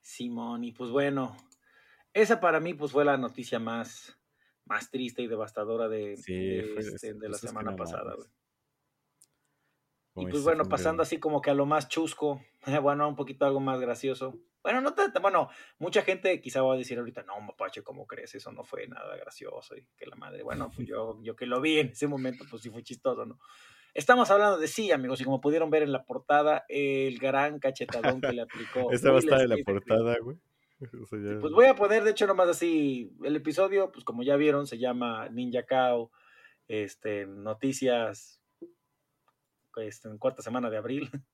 Simón, 0.00 0.64
y 0.64 0.72
pues 0.72 0.90
bueno, 0.90 1.36
esa 2.12 2.40
para 2.40 2.60
mí 2.60 2.74
pues 2.74 2.92
fue 2.92 3.04
la 3.04 3.16
noticia 3.16 3.58
más, 3.58 4.16
más 4.64 4.90
triste 4.90 5.22
y 5.22 5.26
devastadora 5.26 5.88
de, 5.88 6.16
Sí, 6.16 6.32
de, 6.32 6.62
fue- 6.74 6.82
este, 6.82 7.14
de 7.14 7.28
la 7.28 7.30
pues 7.30 7.40
semana 7.40 7.74
pasada. 7.76 8.14
güey. 8.14 8.28
Y 10.16 10.26
pues 10.26 10.42
bueno, 10.42 10.64
pasando 10.68 11.02
así 11.02 11.18
como 11.18 11.40
que 11.42 11.50
a 11.50 11.54
lo 11.54 11.66
más 11.66 11.88
chusco, 11.88 12.40
bueno, 12.82 13.08
un 13.08 13.16
poquito 13.16 13.44
algo 13.46 13.60
más 13.60 13.80
gracioso. 13.80 14.34
Bueno, 14.62 14.80
no 14.80 14.94
tanto, 14.94 15.20
bueno, 15.20 15.48
mucha 15.78 16.02
gente 16.02 16.40
quizá 16.40 16.60
va 16.62 16.74
a 16.74 16.76
decir 16.76 16.98
ahorita, 16.98 17.22
no, 17.22 17.40
mapache, 17.40 17.82
¿cómo 17.82 18.04
crees? 18.06 18.34
Eso 18.34 18.50
no 18.50 18.64
fue 18.64 18.88
nada 18.88 19.16
gracioso 19.16 19.76
y 19.76 19.86
que 19.96 20.06
la 20.06 20.16
madre, 20.16 20.42
bueno, 20.42 20.70
pues 20.74 20.88
yo, 20.88 21.20
yo 21.22 21.36
que 21.36 21.46
lo 21.46 21.60
vi 21.60 21.78
en 21.78 21.88
ese 21.90 22.08
momento, 22.08 22.44
pues 22.50 22.62
sí 22.62 22.70
fue 22.70 22.82
chistoso, 22.82 23.24
¿no? 23.26 23.38
Estamos 23.94 24.30
hablando 24.30 24.58
de 24.58 24.66
sí, 24.66 24.90
amigos, 24.90 25.20
y 25.20 25.24
como 25.24 25.40
pudieron 25.40 25.70
ver 25.70 25.82
en 25.84 25.92
la 25.92 26.04
portada, 26.04 26.64
el 26.68 27.18
gran 27.18 27.60
cachetadón 27.60 28.20
que 28.20 28.32
le 28.32 28.42
aplicó. 28.42 28.90
Esa 28.92 29.10
va 29.10 29.16
a 29.16 29.20
estar 29.20 29.40
en 29.40 29.50
la 29.50 29.56
portada, 29.64 30.16
güey. 30.20 30.36
O 31.02 31.06
sea, 31.06 31.18
ya- 31.18 31.38
Pues 31.40 31.52
voy 31.54 31.64
a 31.66 31.74
poner, 31.74 32.04
de 32.04 32.10
hecho, 32.10 32.26
nomás 32.26 32.48
así, 32.48 33.10
el 33.24 33.36
episodio, 33.36 33.90
pues 33.92 34.04
como 34.04 34.22
ya 34.22 34.36
vieron, 34.36 34.66
se 34.66 34.78
llama 34.78 35.28
Ninja 35.30 35.64
Cow, 35.64 36.10
este, 36.68 37.24
noticias, 37.26 38.42
este, 39.80 40.08
en 40.08 40.18
cuarta 40.18 40.42
semana 40.42 40.70
de 40.70 40.76
abril. 40.76 41.10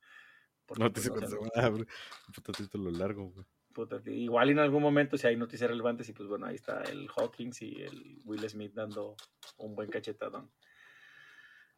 Porque, 0.67 0.83
No 0.85 0.93
te 0.93 1.01
pues, 1.01 1.21
no 1.21 1.29
sé 1.29 1.37
cuánto- 1.37 1.61
ah, 1.61 1.69
bro, 1.71 1.85
Puta 2.35 2.53
título 2.53 2.91
largo, 2.91 3.31
güey. 3.31 3.45
puta, 3.75 4.01
igual 4.07 4.51
en 4.51 4.59
algún 4.61 4.83
momento 4.83 5.17
si 5.19 5.27
hay 5.27 5.37
noticias 5.37 5.69
relevantes 5.69 6.09
y 6.09 6.13
pues 6.13 6.29
bueno, 6.29 6.47
ahí 6.47 6.55
está 6.55 6.83
el 6.83 7.09
Hawkins 7.17 7.63
y 7.63 7.83
el 7.83 8.21
Will 8.25 8.49
Smith 8.49 8.73
dando 8.75 9.17
un 9.59 9.75
buen 9.75 9.89
cachetadón. 9.91 10.51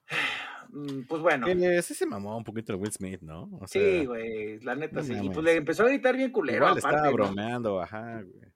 Mm, 0.70 1.02
Pues 1.08 1.20
bueno, 1.22 1.46
Eh, 1.46 1.82
sí 1.82 1.94
se 1.94 2.06
mamó 2.06 2.36
un 2.36 2.44
poquito 2.44 2.72
el 2.72 2.78
Will 2.80 2.90
Smith, 2.92 3.20
¿no? 3.20 3.50
O 3.60 3.66
sea, 3.66 3.82
sí, 3.82 4.06
güey, 4.06 4.58
la 4.60 4.74
neta 4.74 4.96
no 4.96 5.02
sí. 5.04 5.12
Y 5.22 5.28
pues 5.30 5.44
le 5.44 5.56
empezó 5.56 5.84
a 5.84 5.88
gritar 5.88 6.16
bien 6.16 6.30
culero. 6.32 6.56
igual 6.66 6.78
aparte, 6.78 6.88
estaba 6.96 7.06
¿no? 7.10 7.12
bromeando, 7.12 7.80
ajá, 7.82 8.22
güey. 8.22 8.52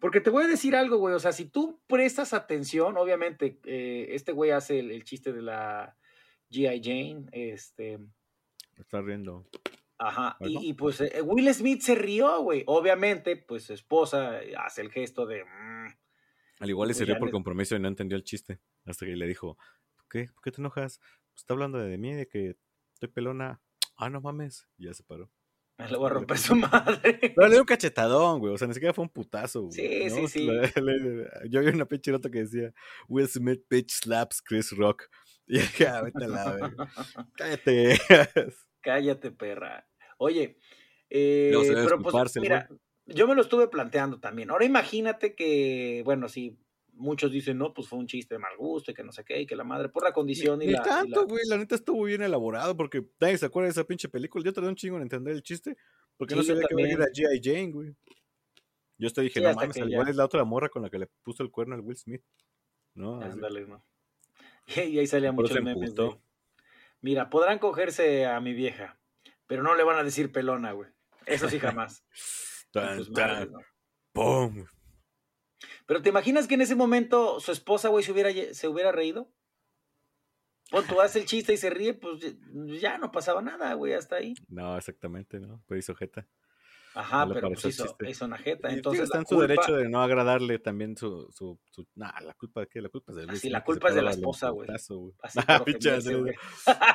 Porque 0.00 0.20
te 0.20 0.30
voy 0.30 0.44
a 0.44 0.48
decir 0.48 0.74
algo, 0.74 0.96
güey. 0.98 1.14
O 1.14 1.18
sea, 1.20 1.32
si 1.32 1.44
tú 1.46 1.80
prestas 1.86 2.32
atención, 2.32 2.96
obviamente, 2.96 3.60
eh, 3.64 4.08
este 4.10 4.32
güey 4.32 4.50
hace 4.50 4.80
el, 4.80 4.90
el 4.90 5.04
chiste 5.04 5.32
de 5.32 5.42
la 5.42 5.96
G.I. 6.50 6.80
Jane. 6.82 7.26
Este, 7.32 7.98
Está 8.78 9.00
riendo. 9.02 9.46
ajá. 9.98 10.36
Y, 10.40 10.44
Bueno. 10.54 10.60
y, 10.62 10.72
pues 10.74 11.00
eh, 11.00 11.20
Will 11.22 11.52
Smith 11.54 11.82
se 11.82 11.94
rió, 11.94 12.42
güey. 12.42 12.64
Obviamente, 12.66 13.36
pues 13.36 13.64
su 13.64 13.74
esposa 13.74 14.40
hace 14.58 14.82
el 14.82 14.90
gesto 14.90 15.26
de. 15.26 15.44
mm, 15.44 15.88
Al 16.60 16.70
igual 16.70 16.88
le 16.88 16.90
Pues 16.92 16.98
sirvió 16.98 17.14
ya 17.14 17.18
por 17.20 17.30
compromiso 17.30 17.76
y 17.76 17.80
no 17.80 17.88
entendió 17.88 18.16
el 18.16 18.24
chiste. 18.24 18.60
Hasta 18.86 19.06
que 19.06 19.14
le 19.16 19.26
dijo, 19.26 19.56
¿por 19.96 20.08
qué? 20.08 20.26
¿Por 20.32 20.42
qué 20.42 20.50
te 20.50 20.60
enojas? 20.60 20.98
Pues 20.98 21.42
está 21.42 21.54
hablando 21.54 21.78
de 21.78 21.96
mí, 21.98 22.12
de 22.14 22.26
que 22.26 22.56
estoy 22.94 23.08
pelona. 23.10 23.60
Ah, 23.96 24.08
no 24.10 24.20
mames. 24.20 24.66
Y 24.78 24.86
ya 24.86 24.94
se 24.94 25.02
paró. 25.04 25.30
le 25.78 25.96
voy 25.96 26.06
a 26.06 26.14
romper 26.14 26.38
su 26.38 26.56
madre. 26.56 27.18
Pero 27.36 27.46
le 27.46 27.52
dio 27.54 27.60
un 27.60 27.66
cachetadón, 27.66 28.40
güey. 28.40 28.52
O 28.54 28.58
sea, 28.58 28.66
ni 28.66 28.74
siquiera 28.74 28.92
fue 28.94 29.02
un 29.04 29.10
putazo, 29.10 29.62
güey. 29.62 29.72
Sí, 29.72 30.04
¿no? 30.08 30.14
sí, 30.16 30.28
sí. 30.28 30.46
Le- 30.46 30.72
le- 30.82 31.28
yo 31.50 31.60
vi 31.60 31.68
una 31.68 31.84
pinche 31.86 32.10
nota 32.10 32.30
que 32.30 32.40
decía, 32.40 32.72
Will 33.08 33.28
Smith 33.28 33.62
bitch 33.68 33.90
slaps 33.92 34.40
Chris 34.42 34.70
Rock. 34.76 35.04
Y 35.50 35.58
ah, 35.84 36.02
vete 36.02 36.24
a 36.24 36.28
la 36.28 36.52
verga. 36.52 36.88
Cállate. 37.36 37.98
Cállate, 38.80 39.32
perra. 39.32 39.84
Oye, 40.18 40.58
eh, 41.08 41.52
pero 41.84 42.00
pues, 42.00 42.36
mira, 42.36 42.68
yo 43.06 43.26
me 43.26 43.34
lo 43.34 43.42
estuve 43.42 43.66
planteando 43.66 44.20
también. 44.20 44.50
Ahora 44.50 44.64
imagínate 44.64 45.34
que, 45.34 46.02
bueno, 46.04 46.28
sí, 46.28 46.56
muchos 46.92 47.32
dicen, 47.32 47.58
no, 47.58 47.74
pues 47.74 47.88
fue 47.88 47.98
un 47.98 48.06
chiste 48.06 48.36
de 48.36 48.38
mal 48.38 48.56
gusto 48.56 48.92
y 48.92 48.94
que 48.94 49.02
no 49.02 49.10
sé 49.10 49.24
qué, 49.24 49.40
y 49.40 49.46
que 49.46 49.56
la 49.56 49.64
madre, 49.64 49.88
por 49.88 50.04
la 50.04 50.12
condición 50.12 50.62
y 50.62 50.66
Ni 50.66 50.72
la. 50.72 50.80
y 50.80 50.82
tanto, 50.84 51.26
güey. 51.26 51.42
La 51.48 51.56
neta 51.56 51.74
estuvo 51.74 52.04
bien 52.04 52.22
elaborado 52.22 52.76
porque 52.76 53.04
nadie 53.18 53.38
se 53.38 53.46
acuerda 53.46 53.66
de 53.66 53.72
esa 53.72 53.84
pinche 53.84 54.08
película. 54.08 54.44
Yo 54.44 54.52
tardé 54.52 54.68
un 54.68 54.76
chingo 54.76 54.98
en 54.98 55.02
entender 55.02 55.34
el 55.34 55.42
chiste 55.42 55.76
porque 56.16 56.36
no 56.36 56.42
Sí, 56.42 56.48
yo 56.48 56.54
sabía 56.54 56.68
que 56.68 56.74
iba 56.80 56.88
a 56.88 56.92
ir 56.92 57.02
a. 57.02 57.06
G.I. 57.06 57.40
Jane, 57.42 57.72
güey. 57.72 57.96
Yo 58.98 59.06
hasta 59.06 59.22
dije, 59.22 59.40
Sí, 59.40 59.44
no 59.46 59.54
mames, 59.54 59.76
ya- 59.76 59.84
igual 59.86 60.08
es 60.08 60.16
la 60.16 60.26
otra 60.26 60.44
morra 60.44 60.68
con 60.68 60.82
la 60.82 60.90
que 60.90 60.98
le 60.98 61.06
puso 61.24 61.42
el 61.42 61.50
cuerno 61.50 61.74
al 61.74 61.80
Will 61.80 61.96
Smith. 61.96 62.22
¿No? 62.94 63.20
Ándale, 63.20 63.66
¿no? 63.66 63.82
Y 64.90 64.98
ahí 64.98 65.06
salían 65.06 65.34
muchos 65.34 65.60
memes 65.62 65.94
de, 65.94 66.16
mira, 67.00 67.30
podrán 67.30 67.58
cogerse 67.58 68.26
a 68.26 68.40
mi 68.40 68.52
vieja, 68.52 68.98
pero 69.46 69.62
no 69.62 69.74
le 69.74 69.84
van 69.84 69.98
a 69.98 70.04
decir 70.04 70.32
pelona, 70.32 70.72
güey. 70.72 70.90
Eso 71.26 71.48
sí 71.48 71.58
jamás. 71.58 72.04
Tan, 72.72 72.98
pues. 72.98 73.48
¡pum! 74.12 74.64
Pero 75.86 76.02
¿te 76.02 76.08
imaginas 76.08 76.46
que 76.46 76.54
en 76.54 76.60
ese 76.60 76.76
momento 76.76 77.40
su 77.40 77.50
esposa, 77.50 77.88
güey, 77.88 78.04
se 78.04 78.12
hubiera, 78.12 78.30
se 78.54 78.68
hubiera 78.68 78.92
reído? 78.92 79.32
Pon 80.70 80.86
tú 80.86 81.00
haces 81.00 81.16
el 81.22 81.28
chiste 81.28 81.52
y 81.52 81.56
se 81.56 81.68
ríe, 81.68 81.94
pues 81.94 82.36
ya 82.80 82.96
no 82.96 83.10
pasaba 83.10 83.42
nada, 83.42 83.74
güey, 83.74 83.92
hasta 83.92 84.16
ahí. 84.16 84.34
No, 84.48 84.76
exactamente, 84.76 85.40
¿no? 85.40 85.64
Pero 85.66 85.80
hizo 85.80 85.96
jeta. 85.96 86.28
Ajá, 86.94 87.24
No 87.24 87.34
pero 87.34 87.48
pues 87.50 87.64
hizo, 87.66 87.96
hizo 88.08 88.24
una 88.24 88.36
jeta. 88.36 88.68
Entonces, 88.72 89.04
está 89.04 89.18
en 89.18 89.26
su 89.26 89.36
culpa, 89.36 89.46
derecho 89.46 89.76
de 89.76 89.88
no 89.88 90.02
agradarle 90.02 90.58
también 90.58 90.96
su. 90.96 91.30
su, 91.32 91.58
su 91.70 91.86
nah, 91.94 92.18
la 92.20 92.34
culpa 92.34 92.62
de 92.62 92.66
qué? 92.66 92.80
La 92.80 92.88
culpa 92.88 93.12
es 93.12 93.16
de 93.16 93.22
Ah, 93.22 93.26
Will 93.28 93.34
sí, 93.36 93.40
Smith, 93.42 93.52
la 93.52 93.64
culpa 93.64 93.88
es 93.90 93.94
de 93.94 94.02
la 94.02 94.10
esposa, 94.10 94.50
güey. 94.50 94.68
Así 94.70 95.38
Ah. 95.46 95.62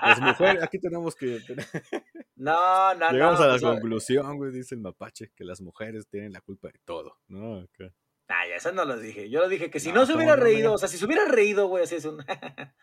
Las 0.03 0.21
mujeres, 0.21 0.63
aquí 0.63 0.79
tenemos 0.79 1.15
que. 1.15 1.39
No, 2.37 2.93
no, 2.95 3.11
Llegamos 3.11 3.39
no. 3.39 3.45
a 3.45 3.47
la 3.47 3.53
pues, 3.53 3.63
conclusión, 3.63 4.35
güey, 4.37 4.51
dice 4.51 4.75
el 4.75 4.81
mapache, 4.81 5.31
que 5.33 5.45
las 5.45 5.61
mujeres 5.61 6.05
tienen 6.09 6.33
la 6.33 6.41
culpa 6.41 6.67
de 6.67 6.79
todo, 6.83 7.17
¿no? 7.29 7.59
Acá. 7.59 7.93
Ay, 8.27 8.51
eso 8.51 8.73
no 8.73 8.83
lo 8.83 8.97
dije. 8.99 9.29
Yo 9.29 9.39
lo 9.39 9.47
dije 9.47 9.69
que 9.69 9.79
si 9.79 9.93
No, 9.93 10.05
se 10.05 10.11
¿cómo 10.11 10.25
hubiera 10.25 10.35
reído, 10.35 10.73
o 10.73 10.77
sea, 10.77 10.89
si 10.89 10.97
se 10.97 11.05
hubiera 11.05 11.23
reído, 11.25 11.67
güey, 11.67 11.85
así 11.85 11.95
es 11.95 12.03
un. 12.05 12.17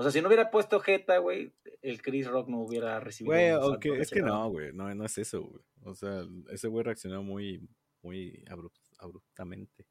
o 0.00 0.02
sea, 0.02 0.10
si 0.12 0.20
no 0.22 0.28
hubiera 0.28 0.50
puesto 0.50 0.80
jeta, 0.80 1.18
güey, 1.18 1.52
el 1.82 2.00
Chris 2.00 2.26
Rock 2.26 2.48
no 2.48 2.60
hubiera 2.62 2.98
recibido. 3.00 3.34
Güey, 3.34 3.50
santo 3.50 3.94
es 3.96 4.10
que 4.10 4.22
no, 4.22 4.48
güey, 4.50 4.72
no, 4.72 4.92
no 4.94 5.04
es 5.04 5.18
eso, 5.18 5.42
güey. 5.42 5.62
O 5.82 5.94
sea, 5.94 6.22
ese 6.50 6.68
güey 6.68 6.84
reaccionó 6.84 7.22
muy, 7.22 7.68
muy 8.02 8.42
abrup- 8.48 8.72
abruptamente. 8.98 9.86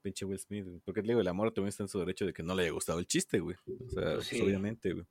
Pinche 0.00 0.24
Will 0.24 0.38
Smith, 0.38 0.64
güey. 0.66 0.80
Porque 0.84 1.02
te 1.02 1.08
digo, 1.08 1.20
el 1.20 1.28
amor 1.28 1.52
también 1.52 1.68
está 1.70 1.82
en 1.82 1.88
su 1.88 1.98
derecho 1.98 2.24
de 2.26 2.32
que 2.32 2.42
no 2.42 2.54
le 2.54 2.62
haya 2.62 2.72
gustado 2.72 2.98
el 2.98 3.06
chiste, 3.06 3.40
güey. 3.40 3.56
O 3.66 3.88
sea, 3.90 4.14
Pues 4.14 4.28
pues, 4.30 4.42
obviamente, 4.42 4.92
güey. 4.92 5.06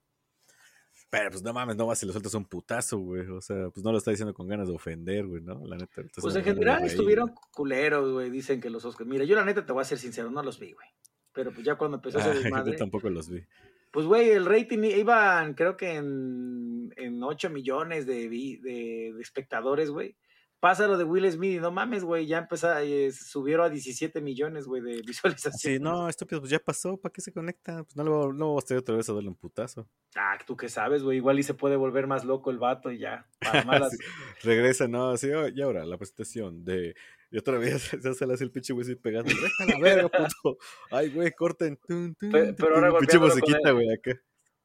Pero 1.10 1.30
pues 1.30 1.44
no 1.44 1.52
mames, 1.54 1.76
no 1.76 1.88
vas 1.88 2.02
y 2.04 2.06
le 2.06 2.14
sueltas 2.14 2.34
un 2.36 2.46
putazo, 2.46 2.98
güey. 3.00 3.28
O 3.28 3.42
sea, 3.42 3.70
pues 3.70 3.84
no 3.84 3.92
lo 3.92 3.98
está 3.98 4.12
diciendo 4.12 4.34
con 4.34 4.48
ganas 4.48 4.68
de 4.70 4.74
ofender, 4.74 5.28
güey, 5.28 5.42
¿no? 5.42 5.66
La 5.66 5.76
neta. 5.78 6.02
Pues 6.22 6.36
en 6.36 6.44
general 6.44 6.84
estuvieron 6.86 7.34
culeros, 7.52 8.12
güey. 8.14 8.30
Dicen 8.30 8.62
que 8.62 8.70
los 8.70 8.86
Oscars. 8.86 9.10
Mira, 9.10 9.26
yo 9.26 9.36
la 9.36 9.44
neta 9.44 9.66
te 9.66 9.74
voy 9.74 9.82
a 9.82 9.86
ser 9.86 9.98
sincero, 9.98 10.32
no 10.32 10.42
los 10.42 10.58
vi, 10.60 10.72
güey. 10.72 10.88
Pero 11.34 11.52
pues 11.52 11.66
ya 11.66 11.76
cuando 11.76 11.98
empezó 11.98 12.20
ese 12.20 12.30
Ah, 12.30 12.34
yo 12.36 12.42
desmadre. 12.44 12.78
tampoco 12.78 13.10
los 13.10 13.30
vi. 13.30 13.44
Pues, 13.92 14.06
güey, 14.06 14.30
el 14.30 14.46
rating 14.46 14.84
iban, 14.84 15.54
creo 15.54 15.76
que 15.76 15.96
en, 15.96 16.94
en 16.96 17.22
8 17.22 17.50
millones 17.50 18.06
de, 18.06 18.30
de, 18.30 18.60
de 18.62 19.22
espectadores, 19.22 19.90
güey. 19.92 20.16
pasa 20.62 20.88
lo 20.88 20.98
de 20.98 21.04
Will 21.04 21.30
Smith 21.32 21.58
y 21.58 21.60
no 21.60 21.72
mames, 21.72 22.04
güey, 22.04 22.26
ya 22.28 22.38
empezó, 22.38 22.78
eh, 22.78 23.12
subieron 23.12 23.66
a 23.66 23.70
17 23.70 24.22
millones, 24.22 24.66
güey, 24.68 24.82
de 24.82 25.02
visualizaciones. 25.02 25.60
Sí, 25.60 25.80
no, 25.80 26.08
estúpido, 26.08 26.40
pues 26.40 26.52
ya 26.52 26.60
pasó, 26.60 26.98
¿para 26.98 27.12
qué 27.12 27.20
se 27.22 27.34
conecta? 27.34 27.84
Pues 27.84 27.96
no 27.98 28.04
lo 28.04 28.32
no 28.32 28.50
vamos 28.50 28.72
a 28.72 28.78
otra 28.78 28.96
vez 28.96 29.10
a 29.10 29.14
darle 29.14 29.30
un 29.30 29.36
putazo. 29.36 29.90
Ah, 30.16 30.38
tú 30.46 30.56
qué 30.56 30.70
sabes, 30.70 31.04
güey, 31.04 31.18
igual 31.18 31.40
y 31.40 31.44
se 31.44 31.54
puede 31.56 31.76
volver 31.76 32.06
más 32.08 32.24
loco 32.26 32.52
el 32.52 32.60
vato 32.60 32.92
y 32.92 33.00
ya. 33.00 33.28
Para 33.40 33.64
malas. 33.66 33.92
Sí, 33.92 33.98
regresa, 34.44 34.88
no, 34.88 35.10
así, 35.12 35.30
oh, 35.32 35.48
y 35.50 35.62
ahora 35.62 35.84
la 35.86 35.98
presentación 35.98 36.64
de. 36.64 36.96
Y 37.32 37.38
otra 37.38 37.58
vez 37.58 37.82
se 38.02 38.26
hace 38.26 38.44
el 38.44 38.52
pinche 38.52 38.74
güey 38.74 38.84
así 38.86 38.96
pegando. 38.96 39.32
Déjala 39.34 39.80
verga, 39.82 40.10
puto. 40.10 40.58
Ay, 40.92 41.10
güey, 41.10 41.32
corten. 41.32 41.78
Tun, 41.88 42.14
tun, 42.16 42.32
Pe- 42.32 42.54
pero 42.54 42.76
ahora 42.76 42.98
pinche 43.00 43.18
musiquita, 43.20 43.70
el- 43.70 43.74
güey, 43.74 43.94
acá. 43.94 44.20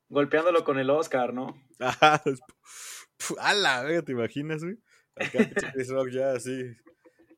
Golpeándolo 0.08 0.62
con 0.64 0.78
el 0.78 0.90
Oscar, 0.90 1.32
¿no? 1.32 1.54
Ajá. 1.80 2.22
A 3.40 3.54
la 3.54 3.82
verga, 3.82 4.02
¿te 4.02 4.12
imaginas, 4.12 4.62
güey? 4.62 4.76
Acá 5.16 5.38
pinche 5.38 5.72
Chris 5.72 5.88
Rock 5.90 6.10
ya 6.10 6.32
así. 6.32 6.64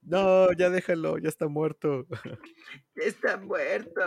No, 0.03 0.51
ya 0.53 0.71
déjalo, 0.71 1.19
ya 1.19 1.29
está 1.29 1.49
muerto. 1.49 2.07
Está 2.97 3.37
muerto. 3.37 4.01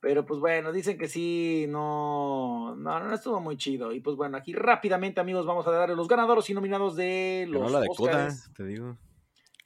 Pero 0.00 0.24
pues 0.26 0.38
bueno, 0.38 0.70
dicen 0.72 0.98
que 0.98 1.08
sí, 1.08 1.64
no, 1.68 2.76
no, 2.76 3.00
no 3.00 3.14
estuvo 3.14 3.40
muy 3.40 3.56
chido. 3.56 3.90
Y 3.92 4.00
pues 4.00 4.16
bueno, 4.16 4.36
aquí 4.36 4.52
rápidamente, 4.52 5.20
amigos, 5.20 5.46
vamos 5.46 5.66
a 5.66 5.70
darle 5.70 5.96
los 5.96 6.06
ganadores 6.08 6.48
y 6.50 6.54
nominados 6.54 6.94
de 6.94 7.46
los 7.48 7.72
la 7.72 7.80
de 7.80 7.86
Coda, 7.88 8.26
Oscars. 8.28 8.50
te 8.54 8.64
digo. 8.64 8.98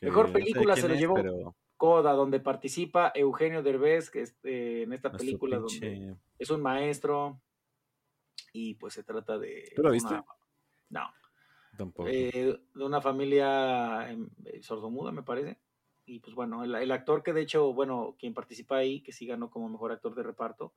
Mejor 0.01 0.27
no 0.27 0.29
sé 0.29 0.33
de 0.33 0.39
película 0.41 0.77
se 0.77 0.89
lo 0.89 0.95
es, 0.95 1.01
llevó 1.01 1.15
pero 1.15 1.57
Coda, 1.77 2.13
donde 2.13 2.41
participa 2.41 3.13
Eugenio 3.15 3.63
Derbez, 3.63 4.11
que 4.11 4.23
es, 4.23 4.37
eh, 4.45 4.83
en 4.85 4.93
esta 4.93 5.13
película 5.13 5.59
pinche- 5.59 5.81
donde 5.81 6.17
es 6.39 6.51
un 6.51 6.61
maestro 6.63 7.41
y 8.53 8.75
pues 8.75 8.95
se 8.95 9.03
trata 9.05 9.39
de 9.39 9.73
¿Tú 9.77 9.83
viste? 9.91 10.15
una- 10.15 10.25
no, 10.91 11.11
Tampoco. 11.77 12.09
eh, 12.09 12.59
de 12.75 12.85
una 12.85 13.01
familia 13.01 14.11
em, 14.11 14.29
eh, 14.45 14.63
sordomuda, 14.63 15.13
me 15.13 15.23
parece. 15.23 15.59
Y 16.07 16.21
pues 16.21 16.35
bueno, 16.35 16.65
el, 16.65 16.75
el 16.75 16.91
actor 16.91 17.23
que 17.23 17.33
de 17.35 17.43
hecho, 17.43 17.73
bueno, 17.75 18.17
quien 18.19 18.33
participa 18.35 18.77
ahí, 18.79 19.03
que 19.03 19.13
sí 19.13 19.27
ganó 19.27 19.51
como 19.51 19.69
mejor 19.69 19.93
actor 19.93 20.15
de 20.15 20.23
reparto, 20.23 20.73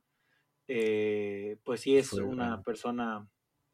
eh, 0.68 1.56
pues 1.64 1.80
sí 1.80 1.96
es 1.96 2.10
Fue, 2.10 2.22
una 2.22 2.62
persona 2.62 3.26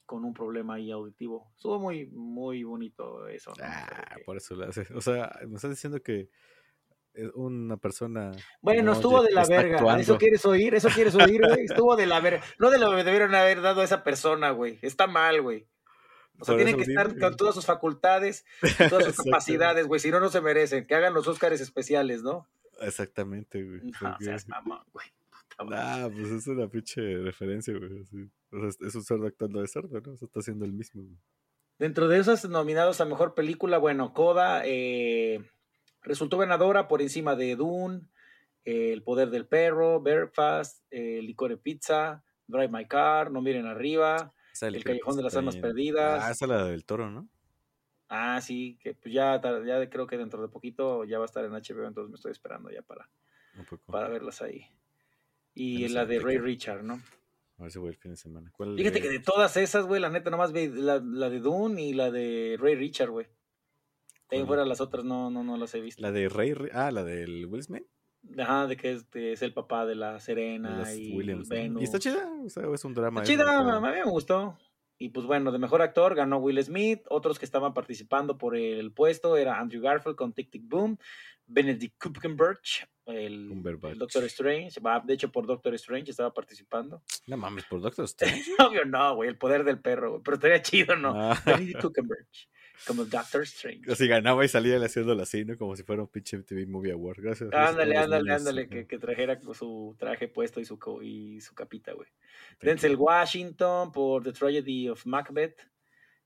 con 0.09 0.25
un 0.25 0.33
problema 0.33 0.77
ahí 0.77 0.90
auditivo. 0.90 1.53
Estuvo 1.55 1.79
muy, 1.79 2.07
muy 2.07 2.64
bonito 2.64 3.29
eso. 3.29 3.53
¿no? 3.59 3.62
Ah, 3.62 4.14
que- 4.16 4.25
por 4.25 4.38
eso 4.38 4.55
lo 4.55 4.64
hace. 4.66 4.87
O 4.94 5.03
sea, 5.03 5.31
me 5.47 5.57
estás 5.57 5.68
diciendo 5.71 6.03
que 6.03 6.31
es 7.12 7.31
una 7.35 7.77
persona. 7.77 8.31
Bueno, 8.62 8.83
no 8.85 8.92
estuvo 8.92 9.23
de 9.23 9.33
la 9.33 9.44
verga. 9.44 9.77
actuando. 9.77 10.01
¿Eso 10.01 10.16
quieres 10.16 10.47
oír? 10.47 10.75
¿Eso 10.75 10.88
quieres 10.88 11.14
oír, 11.14 11.42
güey? 11.47 11.66
Estuvo 11.66 11.94
de 11.94 12.07
la 12.07 12.21
verga. 12.21 12.42
No 12.59 12.71
de 12.71 12.79
lo 12.79 12.97
que 12.97 13.05
debieron 13.05 13.35
haber 13.35 13.61
dado 13.61 13.83
a 13.83 13.85
esa 13.85 14.03
persona, 14.03 14.51
güey. 14.51 14.79
Está 14.81 15.07
mal, 15.07 15.42
güey. 15.42 15.68
O 16.40 16.44
sea, 16.47 16.55
Por 16.55 16.64
tienen 16.64 16.77
que 16.83 16.90
estar 16.90 17.18
con 17.18 17.37
todas 17.37 17.55
sus 17.55 17.66
facultades, 17.66 18.47
con 18.79 18.88
todas 18.88 19.05
sus 19.05 19.16
capacidades, 19.25 19.87
güey. 19.88 20.01
Si 20.01 20.11
no, 20.11 20.21
no 20.21 20.31
se 20.31 20.40
merecen. 20.40 20.87
Que 20.87 20.94
hagan 20.94 21.12
los 21.12 21.29
Óscares 21.29 21.61
especiales, 21.61 22.23
¿no? 22.23 22.49
Exactamente, 22.81 23.62
güey. 23.62 23.81
No, 24.01 24.16
seas 24.21 24.49
mamón, 24.49 24.85
güey. 24.92 25.07
Nah, 25.66 26.09
pues 26.09 26.31
es 26.31 26.47
una 26.47 26.68
pinche 26.68 27.18
referencia, 27.18 27.77
güey. 27.77 28.01
así. 28.03 28.31
O 28.53 28.71
sea, 28.71 28.87
es- 28.88 28.94
un 28.94 29.03
sordo 29.05 29.27
actuando 29.27 29.61
de 29.61 29.66
sordo, 29.66 30.01
¿no? 30.01 30.12
O 30.12 30.16
sea, 30.16 30.27
está 30.27 30.40
haciendo 30.40 30.64
el 30.64 30.73
mismo. 30.73 31.03
güey. 31.03 31.16
Dentro 31.79 32.09
de 32.09 32.18
esos 32.18 32.49
nominados 32.49 33.01
a 33.01 33.05
mejor 33.05 33.35
película, 33.35 33.79
bueno, 33.79 34.12
Coda 34.12 34.62
eh, 34.64 35.44
resultó 36.03 36.38
ganadora 36.38 36.88
por 36.88 37.03
encima 37.03 37.37
de 37.37 37.55
Dune, 37.57 38.03
eh, 38.64 38.92
El 38.92 39.03
Poder 39.03 39.31
del 39.31 39.47
Perro, 39.47 40.01
Belfast, 40.01 40.83
eh, 40.90 41.21
Licor 41.23 41.51
de 41.51 41.57
Pizza, 41.57 42.25
Drive 42.47 42.68
My 42.68 42.87
Car, 42.87 43.31
No 43.31 43.40
Miren 43.42 43.66
Arriba. 43.66 44.33
El 44.61 44.83
Callejón 44.85 45.16
de 45.16 45.23
las 45.23 45.37
Almas 45.37 45.57
Perdidas. 45.62 46.25
Ah, 46.25 46.31
esa 46.33 46.44
es 46.47 46.49
la 46.49 46.64
del 46.64 46.85
toro, 46.85 47.11
¿no? 47.11 47.29
Ah, 48.09 48.40
sí, 48.40 48.77
que 48.83 48.94
pues 48.94 49.12
ya, 49.14 49.40
ya 49.64 49.90
creo 49.90 50.07
que 50.07 50.16
dentro 50.16 50.40
de 50.42 50.49
poquito 50.49 51.05
ya 51.05 51.18
va 51.18 51.25
a 51.25 51.27
estar 51.27 51.44
en 51.44 51.53
HBO, 51.53 51.87
entonces 51.87 52.11
me 52.11 52.16
estoy 52.16 52.33
esperando 52.33 52.71
ya 52.71 52.83
para, 52.83 53.09
para 53.87 54.09
verlas 54.09 54.40
ahí. 54.42 54.66
Y 55.61 55.83
no 55.88 55.94
la 55.94 56.01
sé 56.03 56.07
de 56.07 56.14
de 56.18 56.25
Ray. 56.25 56.38
Richard, 56.38 56.83
¿no? 56.85 57.01
A 57.59 57.62
ver 57.62 57.73
si 57.73 57.79
voy 57.79 57.88
el 57.90 57.97
fin 57.97 58.12
de 58.12 58.16
semana. 58.16 58.51
¿Cuál 58.53 58.77
Fíjate 58.77 59.01
que 59.01 59.09
de 59.09 59.18
todas 59.18 59.57
esas, 59.57 59.85
güey, 59.87 60.01
la 60.01 60.11
neta 60.11 60.31
nomás 60.31 60.53
ve 60.53 60.68
la, 60.73 61.01
la 61.05 61.29
de 61.29 61.40
Dune 61.40 61.83
y 61.83 61.92
la 61.92 62.11
de 62.11 62.57
Ray 62.61 62.77
Richard, 62.77 63.11
güey. 63.11 63.27
Ahí 64.31 64.44
fuera 64.44 64.64
las 64.66 64.81
otras 64.81 65.05
no, 65.05 65.31
no, 65.31 65.42
no 65.42 65.57
las 65.57 65.75
he 65.75 65.81
visto. 65.81 66.03
La 66.03 66.12
de. 66.12 66.29
Ri- 66.31 66.71
Ah, 66.73 66.90
la 66.90 67.03
del 67.03 67.47
Will 67.47 67.62
Smith. 67.62 67.85
Ajá, 68.38 68.66
de 68.66 68.77
que 68.77 68.92
es, 68.92 69.11
de- 69.11 69.33
es 69.33 69.42
el 69.42 69.55
papá 69.55 69.87
de 69.87 69.94
la 69.94 70.21
Serena 70.21 70.83
y 70.94 71.16
Williams. 71.16 71.49
Y 71.81 71.83
está 71.85 71.99
chida. 71.99 72.31
O 72.44 72.49
sea, 72.51 72.64
es 72.73 72.85
un 72.85 72.92
drama. 72.94 73.23
Está 73.23 73.33
ahí, 73.33 73.38
chida, 73.38 73.59
a 73.77 73.81
mí 73.81 73.88
me 73.88 74.03
gustó. 74.05 74.59
Y 74.99 75.11
pues 75.11 75.27
bueno, 75.27 75.53
de 75.53 75.59
mejor 75.59 75.81
actor 75.81 76.15
ganó 76.15 76.39
Will 76.39 76.63
Smith. 76.63 77.03
Otros 77.09 77.39
que 77.39 77.45
estaban 77.45 77.73
participando 77.73 78.37
por 78.37 78.57
el 78.57 78.93
puesto 78.93 79.37
era 79.37 79.59
Andrew 79.59 79.81
Garfield 79.81 80.17
con 80.17 80.33
Tic 80.33 80.51
Tic 80.51 80.63
Boom, 80.67 80.99
Benedict 81.47 81.97
Cumberbatch, 82.03 82.83
el, 83.07 83.63
el 83.85 83.99
Doctor 83.99 84.25
Strange. 84.25 84.81
De 85.05 85.15
hecho, 85.15 85.31
por 85.31 85.47
Doctor 85.47 85.75
Strange 85.75 86.11
estaba 86.11 86.35
participando. 86.35 87.03
No 87.27 87.37
mames, 87.37 87.65
por 87.65 87.81
Doctor 87.81 88.05
Strange. 88.07 88.45
Obvio 88.59 88.85
no, 88.85 89.15
güey, 89.15 89.29
el 89.31 89.39
poder 89.39 89.65
del 89.65 89.81
perro, 89.81 90.11
güey, 90.11 90.23
pero 90.23 90.35
estaría 90.35 90.63
chido, 90.63 90.97
¿no? 90.97 91.13
Ah. 91.15 91.41
Benedict 91.47 91.81
Cumberbatch, 91.81 92.47
como 92.87 93.05
Doctor 93.05 93.43
Strange. 93.43 93.91
Así 93.91 94.07
ganaba 94.09 94.45
y 94.45 94.49
salía 94.49 94.79
haciéndolo 94.83 95.23
así, 95.23 95.45
¿no? 95.45 95.57
Como 95.59 95.77
si 95.77 95.83
fuera 95.83 96.03
un 96.03 96.09
pinche 96.09 96.38
TV 96.43 96.67
Movie 96.67 96.93
Award. 96.93 97.21
Gracias. 97.21 97.53
Ándale, 97.53 97.97
ándale, 97.97 98.33
ándale, 98.33 98.69
que, 98.69 98.87
que 98.87 98.99
trajera 98.99 99.41
su 99.55 99.95
traje 99.99 100.29
puesto 100.29 100.61
y 100.61 100.64
su, 100.64 100.79
y 101.03 101.41
su 101.41 101.55
capita, 101.55 101.93
güey. 101.93 102.09
Denzel. 102.61 102.97
Washington 102.97 103.93
por 103.93 104.23
The 104.23 104.33
Tragedy 104.33 104.88
of 104.88 105.05
Macbeth. 105.07 105.61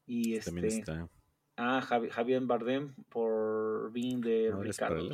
Y 0.06 0.34
este. 0.34 0.50
También 0.50 0.66
está. 0.66 1.08
Ah, 1.56 1.80
Javi- 1.86 2.10
Javier 2.10 2.40
Bardem 2.42 2.94
por 3.08 3.92
Being 3.92 4.20
de 4.20 4.50
No, 4.50 4.62
Ricardo. 4.62 5.08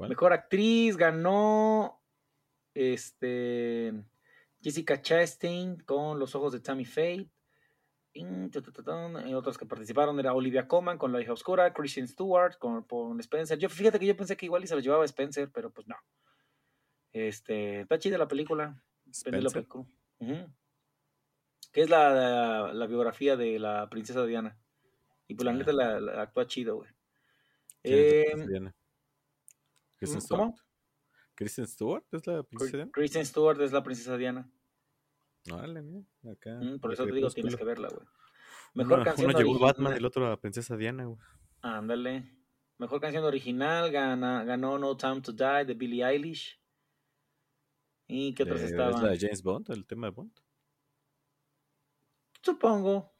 Mejor 0.00 0.32
actriz 0.32 0.96
ganó 0.96 2.02
este 2.74 3.92
Jessica 4.60 5.00
Chastain 5.00 5.78
con 5.80 6.18
Los 6.18 6.34
ojos 6.34 6.52
de 6.52 6.60
Tammy 6.60 6.84
Faye. 6.84 7.28
Otros 9.34 9.56
que 9.58 9.66
participaron 9.66 10.18
era 10.20 10.34
Olivia 10.34 10.68
Colman 10.68 10.98
con 10.98 11.12
La 11.12 11.20
hija 11.20 11.32
oscura, 11.32 11.72
Christian 11.72 12.06
Stewart 12.08 12.58
con, 12.58 12.82
con 12.84 13.18
Spencer. 13.20 13.58
Yo 13.58 13.68
fíjate 13.68 13.98
que 13.98 14.06
yo 14.06 14.16
pensé 14.16 14.36
que 14.36 14.46
igual 14.46 14.64
y 14.64 14.66
se 14.66 14.74
lo 14.74 14.80
llevaba 14.80 15.04
Spencer, 15.04 15.50
pero 15.50 15.70
pues 15.70 15.86
no. 15.88 15.96
Este, 17.12 17.80
está 17.80 17.98
chida 17.98 18.18
la 18.18 18.28
película. 18.28 18.82
Penélope 19.24 19.60
Spencer. 19.60 19.66
Cruz. 19.68 19.86
Que 21.72 21.80
es 21.82 21.90
la, 21.90 22.10
la, 22.12 22.72
la 22.74 22.86
biografía 22.86 23.36
de 23.36 23.58
la 23.58 23.88
princesa 23.88 24.24
Diana. 24.26 24.58
Y 25.26 25.34
pues 25.34 25.44
la 25.46 25.52
Ah. 25.52 25.54
neta 25.54 25.72
la, 25.72 26.00
la 26.00 26.22
actúa 26.22 26.46
chido, 26.46 26.76
güey. 26.76 26.90
¿Quién 27.82 27.98
es 27.98 28.36
la 28.38 28.44
Eh, 28.44 28.46
Diana? 28.48 28.74
Kristen 29.96 30.20
¿Cómo? 30.28 30.52
Stewart. 30.52 30.66
¿Kristen 31.34 31.66
Stewart 31.66 32.04
es 32.12 32.26
la 32.26 32.42
princesa 32.42 32.76
Diana? 32.76 32.90
Kristen 32.92 33.24
Stewart 33.26 33.60
es 33.62 33.72
la 33.72 33.82
princesa 33.82 34.16
Diana. 34.18 34.50
Órale, 35.50 35.82
mira, 35.82 36.04
acá. 36.32 36.50
Mm, 36.60 36.78
por 36.78 36.92
eso 36.92 37.04
te 37.06 37.12
digo, 37.12 37.30
tienes 37.30 37.56
que 37.56 37.64
verla, 37.64 37.88
güey. 37.88 38.06
Mejor 38.74 38.94
Uno- 38.94 39.04
canción 39.04 39.30
Uno 39.30 39.38
llegó 39.38 39.50
original. 39.50 39.72
Batman, 39.72 39.92
el 39.94 40.04
otro 40.04 40.26
a 40.30 40.40
Princesa 40.40 40.76
Diana, 40.76 41.04
güey. 41.04 41.18
Ándale. 41.62 42.36
Mejor 42.78 43.00
canción 43.00 43.24
original 43.24 43.90
gana, 43.90 44.44
ganó 44.44 44.78
No 44.78 44.96
Time 44.96 45.20
to 45.20 45.32
Die 45.32 45.64
de 45.66 45.74
Billie 45.74 46.04
Eilish. 46.04 46.58
¿Y 48.08 48.34
qué 48.34 48.42
otras 48.44 48.60
Eh, 48.60 48.64
¿Es 48.64 48.70
estaban? 48.72 49.02
la 49.02 49.10
de 49.10 49.18
James 49.18 49.42
Bond, 49.42 49.70
el 49.70 49.86
tema 49.86 50.06
de 50.08 50.12
Bond? 50.12 50.32
Supongo. 52.42 53.12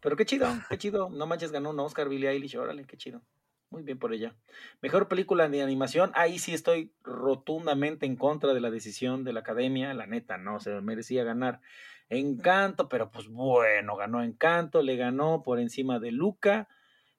Pero 0.00 0.16
qué 0.16 0.24
chido, 0.24 0.46
qué 0.68 0.78
chido. 0.78 1.10
No 1.10 1.26
manches, 1.26 1.52
ganó 1.52 1.70
un 1.70 1.80
Oscar 1.80 2.08
Billie 2.08 2.28
Eilish, 2.30 2.56
órale, 2.56 2.84
qué 2.86 2.96
chido. 2.96 3.22
Muy 3.70 3.82
bien 3.82 3.98
por 3.98 4.14
ella. 4.14 4.34
Mejor 4.80 5.08
película 5.08 5.48
de 5.48 5.62
animación. 5.62 6.10
Ahí 6.14 6.38
sí 6.38 6.54
estoy 6.54 6.94
rotundamente 7.02 8.06
en 8.06 8.16
contra 8.16 8.54
de 8.54 8.60
la 8.60 8.70
decisión 8.70 9.24
de 9.24 9.34
la 9.34 9.40
academia. 9.40 9.92
La 9.92 10.06
neta, 10.06 10.38
no 10.38 10.58
se 10.58 10.80
merecía 10.80 11.22
ganar. 11.22 11.60
Encanto, 12.08 12.88
pero 12.88 13.10
pues 13.10 13.28
bueno, 13.28 13.94
ganó 13.96 14.22
Encanto, 14.22 14.80
le 14.82 14.96
ganó 14.96 15.42
por 15.42 15.60
encima 15.60 15.98
de 15.98 16.12
Luca, 16.12 16.68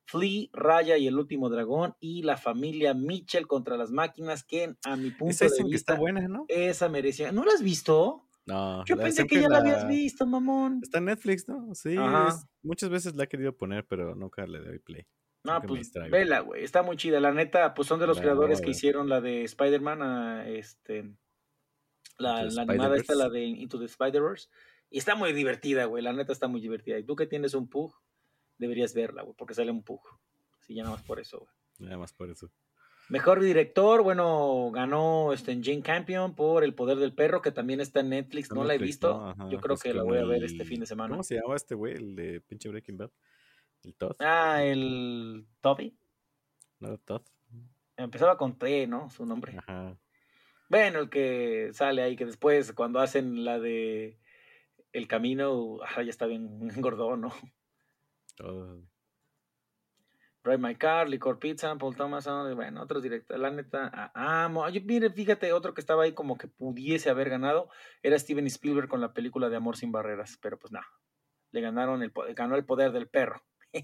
Flea, 0.05 0.47
Raya 0.51 0.97
y 0.97 1.05
el 1.05 1.19
último 1.19 1.49
dragón 1.49 1.95
y 1.99 2.23
la 2.23 2.38
familia 2.38 2.95
Mitchell 2.95 3.45
contra 3.45 3.77
las 3.77 3.91
máquinas, 3.91 4.43
que 4.43 4.75
a 4.83 4.95
mi 4.95 5.12
punto 5.12 5.29
Esa 5.29 5.45
de 5.45 5.51
dicen 5.51 5.65
que 5.67 5.73
vista, 5.73 5.93
está 5.93 6.01
buena, 6.01 6.27
¿no? 6.27 6.45
esa 6.47 6.89
merecía. 6.89 7.31
¿No 7.31 7.45
la 7.45 7.53
has 7.53 7.62
visto? 7.62 8.25
No. 8.47 8.83
Yo 8.85 8.97
pensé 8.97 9.27
que 9.27 9.39
ya 9.39 9.47
la 9.49 9.59
habías 9.59 9.88
visto, 9.88 10.25
mamón. 10.25 10.79
Está 10.81 10.97
en 10.97 11.05
Netflix, 11.05 11.47
¿no? 11.47 11.75
Sí, 11.75 11.89
es- 11.91 12.47
muchas 12.63 12.89
veces 12.89 13.15
la 13.15 13.25
he 13.25 13.27
querido 13.27 13.55
poner, 13.55 13.85
pero 13.85 14.15
nunca 14.15 14.47
le 14.47 14.57
doy 14.59 14.79
play. 14.79 15.05
No, 15.43 15.62
pues 15.62 15.93
vela, 16.10 16.41
güey. 16.41 16.63
Está 16.63 16.84
muy 16.84 16.97
chida. 16.97 17.19
La 17.19 17.32
neta, 17.32 17.73
pues 17.73 17.88
son 17.88 17.99
de 17.99 18.08
los 18.08 18.17
La 18.17 18.23
creadores 18.23 18.62
que 18.62 18.71
hicieron 18.71 19.08
la 19.08 19.21
de 19.21 19.43
Spider-Man, 19.43 20.02
ah, 20.02 20.49
este, 20.49 21.13
la, 22.17 22.39
animada 22.39 22.97
esta, 22.97 23.15
la 23.15 23.30
de 23.30 23.43
Into 23.43 23.80
the 23.80 23.86
Spider-Verse. 23.86 24.49
Y 24.89 24.97
está 24.97 25.15
muy 25.15 25.34
divertida, 25.34 25.86
güey. 25.86 26.04
La 26.04 26.13
neta 26.13 26.34
está 26.34 26.47
muy 26.47 26.62
divertida. 26.62 26.99
Y 26.99 27.04
tú 27.04 27.15
que 27.15 27.28
tienes 27.28 27.54
un 27.54 27.69
Pug, 27.69 27.93
deberías 28.58 28.93
verla, 28.93 29.21
güey, 29.21 29.36
porque 29.38 29.54
sale 29.54 29.71
un 29.71 29.84
Pug. 29.84 30.02
Sí, 30.60 30.75
ya 30.75 30.84
nada 30.84 30.95
más 30.95 31.06
por 31.06 31.19
eso, 31.19 31.39
güey. 31.39 31.52
Nada 31.80 31.97
más 31.97 32.13
por 32.13 32.30
eso. 32.30 32.52
Mejor 33.10 33.39
director, 33.39 34.04
bueno, 34.04 34.69
ganó 34.71 35.34
este, 35.34 35.60
Jane 35.63 35.82
Campion 35.82 36.36
por 36.36 36.63
El 36.63 36.75
Poder 36.75 36.97
del 36.97 37.13
Perro, 37.13 37.41
que 37.41 37.52
también 37.52 37.80
está 37.82 38.02
en 38.02 38.10
Netflix. 38.10 38.45
Está 38.45 38.56
No 38.56 38.63
la 38.63 38.75
he 38.75 38.78
visto. 38.78 39.17
¿no? 39.17 39.30
Ajá, 39.30 39.49
Yo 39.49 39.60
creo 39.60 39.78
que 39.78 39.93
la 39.93 40.04
voy 40.04 40.19
a 40.19 40.25
ver 40.25 40.43
este 40.43 40.63
fin 40.63 40.82
de 40.82 40.86
semana. 40.86 41.10
¿Cómo 41.10 41.23
se 41.23 41.36
llama 41.36 41.56
este 41.56 41.73
güey? 41.73 41.95
El 41.95 42.15
de 42.15 42.41
pinche 42.41 42.69
Breaking 42.69 42.97
Bad. 42.97 43.10
¿El 43.83 43.95
Todd? 43.95 44.15
Ah, 44.19 44.63
el 44.63 45.47
Toby. 45.61 45.97
¿No 46.79 46.97
Todd? 46.97 47.21
Empezaba 47.97 48.37
con 48.37 48.57
T, 48.57 48.87
¿no? 48.87 49.09
Su 49.09 49.25
nombre. 49.25 49.57
Ajá. 49.57 49.97
Bueno, 50.69 50.99
el 50.99 51.09
que 51.09 51.71
sale 51.73 52.03
ahí, 52.03 52.15
que 52.15 52.25
después 52.25 52.73
cuando 52.73 52.99
hacen 52.99 53.43
la 53.43 53.59
de 53.59 54.19
El 54.93 55.07
Camino, 55.07 55.79
ah, 55.81 56.03
ya 56.03 56.09
está 56.09 56.27
bien 56.27 56.67
gordón, 56.77 57.21
¿no? 57.21 57.33
Todo. 58.35 58.83
Drive 60.43 60.59
My 60.59 60.75
Car, 60.75 61.09
Licor 61.09 61.39
Pizza, 61.39 61.75
Paul 61.77 61.95
Thomas, 61.95 62.27
ah, 62.27 62.53
bueno, 62.53 62.81
otros 62.81 63.03
directores, 63.03 63.41
la 63.41 63.49
neta, 63.49 63.91
ah, 63.93 64.45
amo. 64.45 64.67
Yo, 64.69 64.81
mire, 64.85 65.09
fíjate, 65.09 65.51
otro 65.51 65.73
que 65.73 65.81
estaba 65.81 66.03
ahí 66.03 66.13
como 66.13 66.37
que 66.37 66.47
pudiese 66.47 67.09
haber 67.09 67.29
ganado 67.29 67.69
era 68.03 68.17
Steven 68.17 68.45
Spielberg 68.47 68.87
con 68.87 69.01
la 69.01 69.13
película 69.13 69.49
de 69.49 69.57
Amor 69.57 69.75
sin 69.75 69.91
Barreras, 69.91 70.37
pero 70.41 70.57
pues 70.57 70.71
nada, 70.71 70.87
le 71.51 71.61
ganaron 71.61 72.03
el, 72.03 72.13
ganó 72.35 72.55
el 72.55 72.65
poder 72.65 72.91
del 72.91 73.09
perro. 73.09 73.43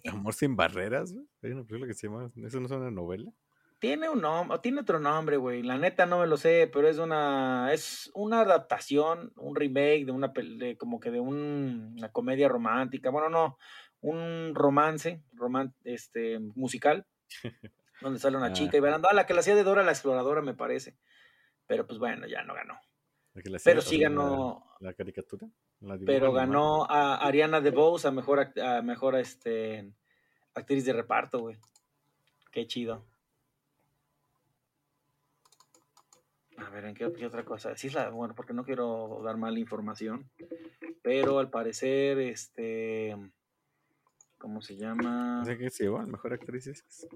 Amor 0.10 0.34
sin 0.34 0.56
barreras, 0.56 1.13
güey. 1.13 1.26
Hay 1.43 1.52
una 1.52 1.63
película 1.63 1.88
que 1.88 1.93
se 1.93 2.08
llama. 2.08 2.32
¿Eso 2.43 2.60
no 2.60 2.65
es 2.65 2.71
una 2.71 2.91
novela? 2.91 3.32
Tiene 3.80 4.10
un 4.10 4.21
nombre, 4.21 4.58
tiene 4.60 4.82
otro 4.82 5.00
nombre, 5.00 5.38
güey. 5.38 5.62
La 5.62 5.78
neta 5.78 6.06
no 6.06 6.19
me 6.19 6.28
lo 6.28 6.38
sé, 6.38 6.69
pero 6.74 6.88
es 6.88 6.98
una, 6.98 7.71
es 7.74 8.10
una 8.15 8.41
adaptación, 8.41 9.34
un 9.36 9.56
remake 9.56 10.06
de 10.06 10.12
una, 10.12 10.30
de, 10.34 10.78
como 10.78 11.00
que 11.00 11.12
de 11.12 11.19
un- 11.19 11.93
una 11.98 12.10
comedia 12.12 12.48
romántica. 12.48 13.10
Bueno, 13.12 13.30
no, 13.30 13.58
un 14.00 14.54
romance, 14.56 15.21
roman, 15.34 15.76
este, 15.84 16.39
musical, 16.39 17.06
donde 18.02 18.17
sale 18.19 18.38
una 18.38 18.48
Ah. 18.48 18.54
chica 18.54 18.78
y 18.78 18.80
bailando. 18.80 19.08
Ah, 19.12 19.13
la 19.13 19.26
que 19.26 19.34
la 19.34 19.41
hacía 19.41 19.56
de 19.56 19.63
Dora 19.63 19.84
la 19.84 19.91
exploradora, 19.91 20.41
me 20.41 20.54
parece. 20.56 20.98
Pero 21.67 21.86
pues 21.86 22.00
bueno, 22.00 22.28
ya 22.28 22.43
no 22.43 22.54
ganó. 22.54 22.80
La 23.43 23.60
Pero 23.62 23.82
sí 23.82 24.00
ganó, 24.00 24.65
La, 24.80 24.93
caricatura. 24.93 25.48
La 25.82 25.98
pero 26.06 26.32
ganó 26.32 26.86
a 26.89 27.17
Ariana 27.17 27.60
DeBose 27.60 28.08
a 28.08 28.12
mejor, 28.12 28.54
a 28.62 28.82
mejor 28.82 29.17
este, 29.17 29.91
actriz 30.54 30.86
de 30.86 30.93
reparto, 30.93 31.39
güey. 31.39 31.58
Qué 32.50 32.65
chido. 32.65 33.06
A 36.58 36.69
ver, 36.69 36.86
¿en 36.86 36.95
qué, 36.95 37.12
qué 37.12 37.26
otra 37.26 37.43
cosa? 37.43 37.76
Sí 37.76 37.88
es 37.88 37.93
la, 37.93 38.10
bueno, 38.10 38.34
porque 38.36 38.54
no 38.54 38.63
quiero 38.63 39.21
dar 39.21 39.36
mala 39.36 39.60
información, 39.60 40.30
pero 41.04 41.39
al 41.39 41.50
parecer, 41.50 42.17
este, 42.19 43.17
¿cómo 44.38 44.62
se 44.62 44.78
llama? 44.78 45.39
¿No 45.39 45.45
sé 45.45 45.58
qué 45.58 45.69
se 45.69 45.84
llevó? 45.84 46.00
¿La 46.00 46.06
mejor 46.06 46.32
actriz? 46.32 46.67
es? 46.67 47.08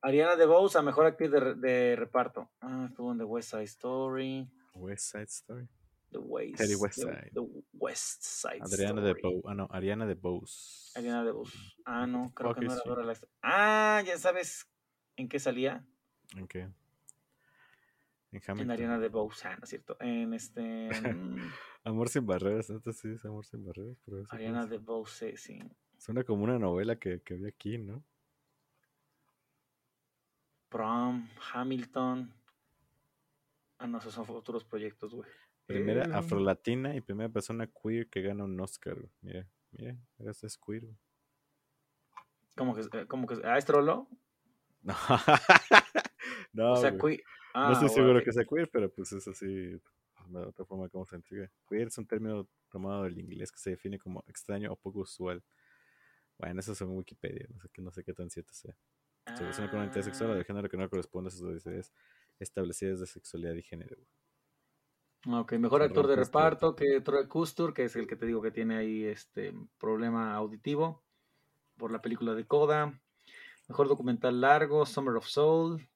Ariana 0.00 0.36
DeBose 0.36 0.78
a 0.78 0.82
mejor 0.82 1.04
actriz 1.04 1.30
de, 1.30 1.54
de 1.56 1.96
reparto. 1.96 2.48
Ah, 2.62 2.86
estuvo 2.88 3.12
en 3.12 3.18
The 3.18 3.24
West 3.24 3.50
Side 3.50 3.64
Story. 3.64 4.48
West 4.76 5.10
Side 5.12 5.28
Story. 5.28 5.68
The 6.12 6.18
West, 6.18 6.56
Teddy 6.56 6.74
West 6.76 6.96
the- 6.96 7.02
Side. 7.02 7.30
the 7.34 7.42
West 7.72 8.22
Side 8.22 8.60
Adriana 8.62 9.00
de 9.02 9.10
Story. 9.12 9.34
Bose. 9.34 9.42
Ah, 9.48 9.54
no, 9.54 9.68
Ariana 9.70 10.06
de 10.06 10.14
Bose. 10.14 10.92
Ariana 10.98 11.24
DeBose. 11.24 11.58
Ah, 11.84 12.06
no, 12.06 12.32
creo 12.32 12.54
que 12.54 12.60
no 12.64 12.72
era? 12.72 12.82
Dora 12.86 13.04
la... 13.04 13.14
Ah, 13.42 14.02
ya 14.06 14.16
sabes 14.16 14.66
en 15.16 15.28
qué 15.28 15.38
salía. 15.38 15.84
¿En 16.36 16.46
qué? 16.46 16.60
En 18.32 18.42
En. 18.60 18.70
Ariana 18.70 18.98
DeBose, 18.98 19.48
ah, 19.48 19.56
¿no 19.56 19.64
es 19.64 19.70
cierto? 19.70 19.96
En 20.00 20.32
este... 20.34 20.90
mm, 20.90 21.36
Amor 21.84 22.08
sin 22.08 22.24
barreras, 22.26 22.70
neta 22.70 22.92
sí 22.92 23.08
es 23.08 23.24
Amor 23.24 23.44
sin 23.46 23.64
barreras. 23.64 23.96
Pero 24.04 24.22
Ariana 24.30 24.62
es- 24.62 24.70
DeBose, 24.70 25.36
sí. 25.36 25.58
Suena 25.98 26.22
como 26.24 26.44
una 26.44 26.58
novela 26.58 26.96
que, 26.96 27.20
que 27.22 27.34
vi 27.34 27.46
aquí, 27.48 27.78
¿no? 27.78 28.04
Prom, 30.68 31.28
Hamilton. 31.52 32.32
Ah, 33.78 33.86
no, 33.86 33.98
esos 33.98 34.14
son 34.14 34.24
futuros 34.24 34.64
proyectos, 34.64 35.14
güey. 35.14 35.28
Primera 35.66 36.04
Eh, 36.04 36.10
afrolatina 36.14 36.94
y 36.96 37.00
primera 37.00 37.28
persona 37.28 37.66
queer 37.68 38.08
que 38.08 38.22
gana 38.22 38.44
un 38.44 38.58
Oscar. 38.60 38.94
güey. 38.94 39.10
Mira, 39.20 39.46
mira, 39.72 39.96
este 40.18 40.46
es 40.46 40.56
queer. 40.58 40.82
güey. 40.84 40.96
¿Cómo 42.56 42.74
que, 42.74 42.80
eh, 42.98 43.06
cómo 43.06 43.26
que, 43.26 43.34
ah, 43.44 43.58
es 43.58 43.64
trolo? 43.66 44.08
No, 44.82 44.94
no, 46.52 46.72
o 46.72 46.76
sea, 46.76 46.90
güey. 46.92 47.18
cui- 47.18 47.22
no 47.54 47.60
ah, 47.68 47.72
estoy 47.72 47.88
seguro 47.88 48.22
que 48.22 48.32
sea 48.32 48.44
queer, 48.44 48.70
pero 48.70 48.90
pues 48.92 49.12
es 49.12 49.26
así, 49.28 49.46
de 49.46 49.80
otra 50.38 50.64
forma 50.64 50.88
como 50.88 51.04
se 51.06 51.16
entrega. 51.16 51.50
Queer 51.68 51.88
es 51.88 51.98
un 51.98 52.06
término 52.06 52.48
tomado 52.70 53.04
del 53.04 53.18
inglés 53.18 53.50
que 53.52 53.58
se 53.58 53.70
define 53.70 53.98
como 53.98 54.24
extraño 54.26 54.72
o 54.72 54.76
poco 54.76 55.00
usual. 55.00 55.42
Bueno, 56.38 56.60
eso 56.60 56.72
es 56.72 56.80
en 56.80 56.88
Wikipedia, 56.90 57.46
no 57.50 57.60
sé, 57.60 57.68
no 57.78 57.90
sé 57.92 58.04
qué 58.04 58.12
tan 58.12 58.30
cierto 58.30 58.52
sea. 58.54 58.76
Se 59.26 59.40
relaciona 59.40 59.68
con 59.70 59.78
una 59.78 59.86
identidad 59.86 60.04
sexual 60.04 60.30
o 60.30 60.32
Ah, 60.34 60.36
de 60.36 60.44
género 60.44 60.68
que 60.68 60.76
no 60.76 60.88
corresponde 60.88 61.28
a 61.28 61.30
sus 61.30 61.42
necesidades 61.42 61.92
establecidas 62.38 63.00
de 63.00 63.06
sexualidad 63.06 63.54
y 63.54 63.62
género. 63.62 63.96
güey. 63.96 64.08
Ok, 65.40 65.54
mejor 65.54 65.82
actor 65.82 66.06
de 66.06 66.16
reparto 66.16 66.76
que 66.76 67.00
Troy 67.00 67.26
Custer, 67.26 67.72
que 67.72 67.84
es 67.84 67.96
el 67.96 68.06
que 68.06 68.16
te 68.16 68.26
digo 68.26 68.40
que 68.40 68.52
tiene 68.52 68.76
ahí 68.76 69.04
este 69.04 69.52
problema 69.78 70.34
auditivo 70.34 71.02
por 71.76 71.90
la 71.90 72.00
película 72.00 72.34
de 72.34 72.46
Coda. 72.46 73.00
Mejor 73.68 73.88
documental 73.88 74.40
largo, 74.40 74.86
Summer 74.86 75.16
of 75.16 75.26
Soul. 75.26 75.88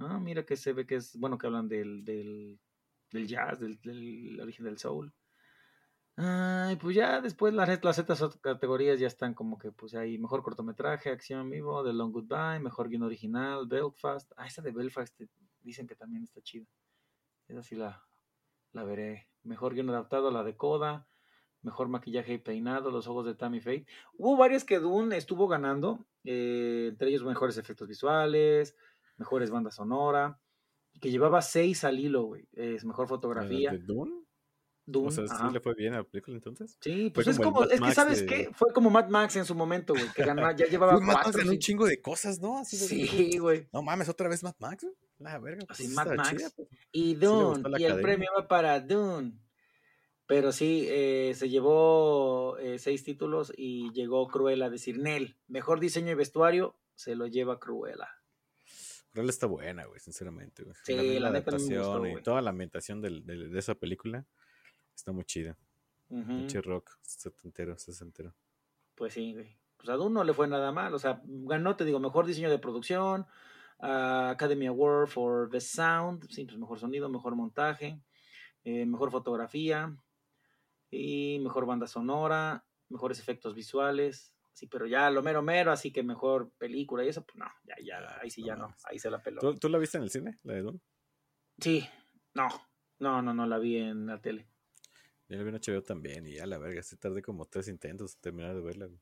Ah, 0.00 0.18
mira 0.18 0.44
que 0.44 0.56
se 0.56 0.72
ve 0.72 0.86
que 0.86 0.96
es, 0.96 1.16
bueno, 1.16 1.38
que 1.38 1.46
hablan 1.46 1.68
del, 1.68 2.04
del, 2.04 2.58
del 3.12 3.26
jazz, 3.28 3.60
del, 3.60 3.80
del 3.80 4.40
origen 4.40 4.64
del 4.64 4.78
soul. 4.78 5.12
Ay, 6.16 6.76
pues 6.76 6.94
ya 6.94 7.20
después 7.22 7.54
las, 7.54 7.82
las 7.82 7.98
otras 7.98 8.38
categorías 8.38 9.00
ya 9.00 9.06
están 9.06 9.32
como 9.34 9.58
que, 9.58 9.72
pues 9.72 9.94
ahí, 9.94 10.18
mejor 10.18 10.42
cortometraje, 10.42 11.10
acción 11.10 11.48
vivo, 11.48 11.82
The 11.82 11.92
Long 11.92 12.12
Goodbye, 12.12 12.60
mejor 12.60 12.88
guion 12.88 13.02
original, 13.02 13.66
Belfast. 13.66 14.30
Ah, 14.36 14.46
esa 14.46 14.60
de 14.60 14.72
Belfast 14.72 15.18
eh, 15.20 15.28
dicen 15.60 15.86
que 15.86 15.96
también 15.96 16.22
está 16.22 16.42
chida. 16.42 16.66
Esa 17.48 17.62
sí 17.62 17.76
la, 17.76 18.06
la 18.72 18.84
veré. 18.84 19.28
Mejor 19.42 19.74
guion 19.74 19.88
adaptado, 19.90 20.30
la 20.30 20.44
de 20.44 20.56
Coda. 20.56 21.08
Mejor 21.62 21.88
maquillaje 21.88 22.34
y 22.34 22.38
peinado, 22.38 22.90
Los 22.90 23.06
ojos 23.06 23.24
de 23.24 23.34
Tammy 23.34 23.60
Faye. 23.60 23.86
Hubo 24.14 24.36
varias 24.36 24.64
que 24.64 24.80
Dune 24.80 25.16
estuvo 25.16 25.46
ganando, 25.46 26.06
eh, 26.24 26.88
entre 26.90 27.08
ellos 27.08 27.24
mejores 27.24 27.56
efectos 27.56 27.86
visuales, 27.86 28.76
mejores 29.16 29.50
banda 29.50 29.70
sonora, 29.70 30.40
que 31.00 31.12
llevaba 31.12 31.40
seis 31.40 31.84
al 31.84 32.00
hilo, 32.00 32.24
güey. 32.24 32.48
Es 32.52 32.84
mejor 32.84 33.04
¿La 33.04 33.10
fotografía. 33.10 33.70
¿De 33.70 33.78
Dune? 33.78 34.21
Dune, 34.84 35.08
O 35.08 35.10
sea, 35.12 35.26
¿sí 35.26 35.32
ajá. 35.34 35.50
le 35.50 35.60
fue 35.60 35.74
bien 35.74 35.94
a 35.94 35.98
la 35.98 36.04
película 36.04 36.36
entonces? 36.36 36.76
Sí, 36.80 37.10
Fue 37.14 37.22
pues 37.24 37.26
es 37.28 37.38
como 37.38 37.62
es 37.64 37.70
que 37.70 37.80
Max 37.80 37.94
sabes 37.94 38.20
de- 38.20 38.26
qué, 38.26 38.50
fue 38.54 38.72
como 38.72 38.90
Mad 38.90 39.08
Max 39.08 39.36
en 39.36 39.44
su 39.44 39.54
momento, 39.54 39.92
güey, 39.94 40.06
que 40.14 40.24
ganó, 40.36 40.50
ya 40.56 40.66
llevaba 40.66 40.92
Pues 40.94 41.04
Mad 41.04 41.14
Max 41.14 41.36
ganó 41.36 41.50
un 41.52 41.58
chingo 41.58 41.86
de 41.86 42.00
cosas, 42.00 42.40
¿no? 42.40 42.58
Así 42.58 42.76
de- 42.76 42.86
Sí, 42.86 43.38
güey. 43.38 43.68
No 43.72 43.82
mames, 43.82 44.08
otra 44.08 44.28
vez 44.28 44.42
Mad 44.42 44.56
Max. 44.58 44.82
güey? 44.82 44.94
La 45.18 45.38
verga. 45.38 45.64
pues 45.66 45.78
Así 45.78 45.88
sí 45.88 45.94
Mad 45.94 46.14
Max 46.14 46.30
chida, 46.30 46.50
pues. 46.56 46.68
y 46.90 47.14
Dune, 47.14 47.62
la 47.68 47.80
y 47.80 47.84
el 47.84 48.00
premio 48.00 48.28
va 48.36 48.48
para 48.48 48.80
Dune. 48.80 49.32
Pero 50.26 50.50
sí, 50.50 50.86
eh, 50.88 51.32
se 51.36 51.48
llevó 51.48 52.56
eh, 52.58 52.78
seis 52.78 53.04
títulos 53.04 53.52
y 53.56 53.92
llegó 53.92 54.26
Cruella 54.28 54.66
a 54.66 54.70
decir, 54.70 54.98
Nel, 54.98 55.36
mejor 55.46 55.78
diseño 55.78 56.10
y 56.10 56.14
vestuario, 56.14 56.74
se 56.94 57.14
lo 57.14 57.26
lleva 57.26 57.58
Cruella. 57.60 58.08
Él 59.14 59.28
está 59.28 59.46
buena, 59.46 59.84
güey, 59.84 60.00
sinceramente. 60.00 60.62
Güey. 60.62 60.74
Sí, 60.84 61.18
la 61.18 61.30
neta 61.30 61.50
a 61.54 61.58
mí 61.58 61.68
me 61.68 61.76
gustó, 61.76 61.90
adaptación 61.92 62.18
y 62.18 62.22
toda 62.22 62.40
la 62.40 62.50
ambientación 62.50 63.00
del- 63.02 63.26
del- 63.26 63.52
de 63.52 63.58
esa 63.58 63.74
película 63.74 64.24
está 64.94 65.12
muy 65.12 65.24
chida. 65.24 65.56
Ujú. 66.08 66.26
Pinche 66.26 66.60
rock, 66.60 66.98
setentero, 67.02 67.78
sesentero. 67.78 68.34
Pues 68.94 69.14
sí, 69.14 69.32
güey. 69.32 69.58
Pues 69.76 69.88
a 69.88 69.94
Dune 69.94 70.14
no 70.14 70.24
le 70.24 70.32
fue 70.32 70.46
nada 70.46 70.70
mal. 70.72 70.94
O 70.94 70.98
sea, 70.98 71.20
ganó, 71.24 71.74
te 71.76 71.84
digo, 71.84 71.98
mejor 71.98 72.26
diseño 72.26 72.50
de 72.50 72.58
producción, 72.58 73.26
ah, 73.80 74.30
Academy 74.30 74.66
Award 74.66 75.08
for 75.08 75.50
Best 75.50 75.74
Sound, 75.74 76.28
sí, 76.30 76.44
pues 76.44 76.58
mejor 76.58 76.78
sonido, 76.78 77.08
mejor 77.08 77.34
montaje, 77.34 78.00
eh, 78.64 78.86
mejor 78.86 79.10
fotografía 79.10 79.96
y 80.90 81.40
mejor 81.40 81.66
banda 81.66 81.86
sonora, 81.86 82.64
mejores 82.88 83.18
efectos 83.18 83.54
visuales. 83.54 84.36
Sí, 84.52 84.66
pero 84.66 84.86
ya 84.86 85.10
lo 85.10 85.22
mero 85.22 85.42
mero, 85.42 85.72
así 85.72 85.90
que 85.90 86.02
mejor 86.02 86.52
película 86.58 87.02
y 87.02 87.08
eso, 87.08 87.24
pues 87.24 87.36
no, 87.38 87.46
ya, 87.64 87.74
ya, 87.82 88.20
ahí 88.20 88.30
sí 88.30 88.44
ya 88.44 88.54
no, 88.54 88.76
ahí 88.84 88.98
se 88.98 89.10
la 89.10 89.22
peló. 89.22 89.40
¿Tú, 89.40 89.54
tú 89.54 89.68
la 89.70 89.78
viste 89.78 89.96
en 89.96 90.04
el 90.04 90.10
cine, 90.10 90.38
la 90.42 90.52
de 90.52 90.60
Dune? 90.60 90.80
Sí, 91.58 91.88
no, 92.34 92.48
no, 92.98 93.22
no, 93.22 93.32
no 93.32 93.46
la 93.46 93.58
vi 93.58 93.78
en 93.78 94.06
la 94.06 94.20
tele. 94.20 94.51
Yo 95.32 95.38
la 95.38 95.44
vi 95.44 95.50
en 95.50 95.60
HBO 95.60 95.82
también 95.82 96.26
y 96.26 96.38
a 96.38 96.46
la 96.46 96.58
verga, 96.58 96.82
sí 96.82 96.96
tardé 96.96 97.22
como 97.22 97.46
tres 97.46 97.68
intentos 97.68 98.14
en 98.14 98.20
terminar 98.20 98.54
de 98.54 98.60
verla. 98.60 98.86
güey. 98.86 98.98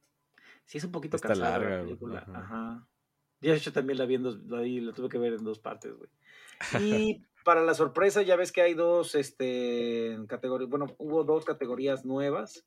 Sí, 0.65 0.79
es 0.79 0.85
un 0.85 0.93
poquito 0.93 1.17
Está 1.17 1.29
cansada 1.29 1.51
larga, 1.59 1.69
la 1.71 1.77
güey, 1.79 1.87
película. 1.89 2.19
ajá. 2.21 2.39
Ajá. 2.39 2.89
De 3.41 3.55
hecho, 3.55 3.73
también 3.73 3.99
la 3.99 4.05
vi 4.07 4.15
en 4.17 4.23
dos, 4.23 4.39
la, 4.45 4.61
vi- 4.61 4.81
la 4.81 4.93
tuve 4.93 5.09
que 5.09 5.19
ver 5.19 5.33
en 5.33 5.45
dos 5.45 5.59
partes, 5.59 5.93
güey. 5.95 6.11
Y 7.09 7.23
para 7.45 7.63
la 7.65 7.73
sorpresa, 7.75 8.23
ya 8.23 8.37
ves 8.37 8.53
que 8.53 8.61
hay 8.61 8.75
dos, 8.75 9.15
este, 9.15 10.17
categorías, 10.29 10.69
bueno, 10.69 10.95
hubo 10.99 11.25
dos 11.25 11.45
categorías 11.47 12.05
nuevas 12.05 12.67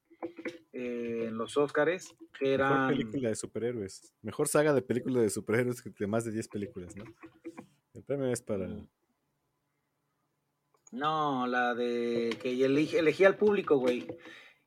eh, 0.73 1.25
en 1.27 1.37
los 1.37 1.55
Óscares, 1.57 2.07
que 2.39 2.57
Mejor 2.57 2.65
eran, 2.71 2.89
película 2.89 3.29
de 3.29 3.35
superhéroes. 3.35 4.13
Mejor 4.23 4.47
saga 4.47 4.73
de 4.73 4.81
película 4.81 5.21
de 5.21 5.29
superhéroes 5.29 5.83
de 5.83 6.07
más 6.07 6.25
de 6.25 6.31
10 6.31 6.47
películas, 6.47 6.95
¿no? 6.95 7.03
El 7.93 8.01
premio 8.03 8.25
es 8.31 8.41
para... 8.41 8.67
No, 10.93 11.47
la 11.47 11.73
de 11.73 12.37
que 12.39 12.51
elegía 12.63 13.27
al 13.27 13.35
público, 13.35 13.77
güey. 13.77 14.07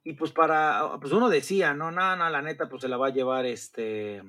Y 0.02 0.14
pues 0.14 0.32
para, 0.32 0.98
pues 1.00 1.12
uno 1.12 1.28
decía, 1.28 1.72
no, 1.72 1.92
no, 1.92 2.16
no, 2.16 2.28
la 2.28 2.42
neta, 2.42 2.68
pues 2.68 2.82
se 2.82 2.88
la 2.88 2.96
va 2.96 3.08
a 3.08 3.12
llevar 3.12 3.46
este, 3.46 4.22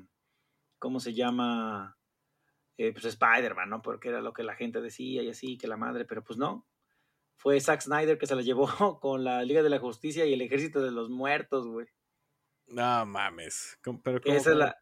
¿cómo 0.77 0.99
se 0.99 1.15
llama? 1.15 1.97
Eh, 2.77 2.91
pues 2.93 3.05
Spider-Man, 3.05 3.69
¿no? 3.69 3.81
Porque 3.81 4.09
era 4.09 4.21
lo 4.21 4.31
que 4.31 4.43
la 4.43 4.53
gente 4.55 4.79
decía 4.79 5.23
y 5.23 5.29
así, 5.29 5.57
que 5.57 5.67
la 5.67 5.75
madre, 5.77 6.05
pero 6.05 6.23
pues 6.23 6.37
no. 6.37 6.67
Fue 7.35 7.59
Zack 7.59 7.81
Snyder 7.81 8.19
que 8.19 8.27
se 8.27 8.35
la 8.35 8.43
llevó 8.43 8.67
con 9.01 9.23
la 9.23 9.43
Liga 9.43 9.63
de 9.63 9.69
la 9.71 9.79
Justicia 9.79 10.23
y 10.25 10.33
el 10.33 10.41
Ejército 10.41 10.81
de 10.83 10.91
los 10.91 11.09
Muertos, 11.09 11.67
güey. 11.67 11.87
No 12.67 13.07
mames. 13.07 13.79
¿Cómo- 13.83 14.01
Pero 14.03 14.21
cómo- 14.21 14.35
esa 14.35 14.51
es 14.51 14.57
la... 14.57 14.77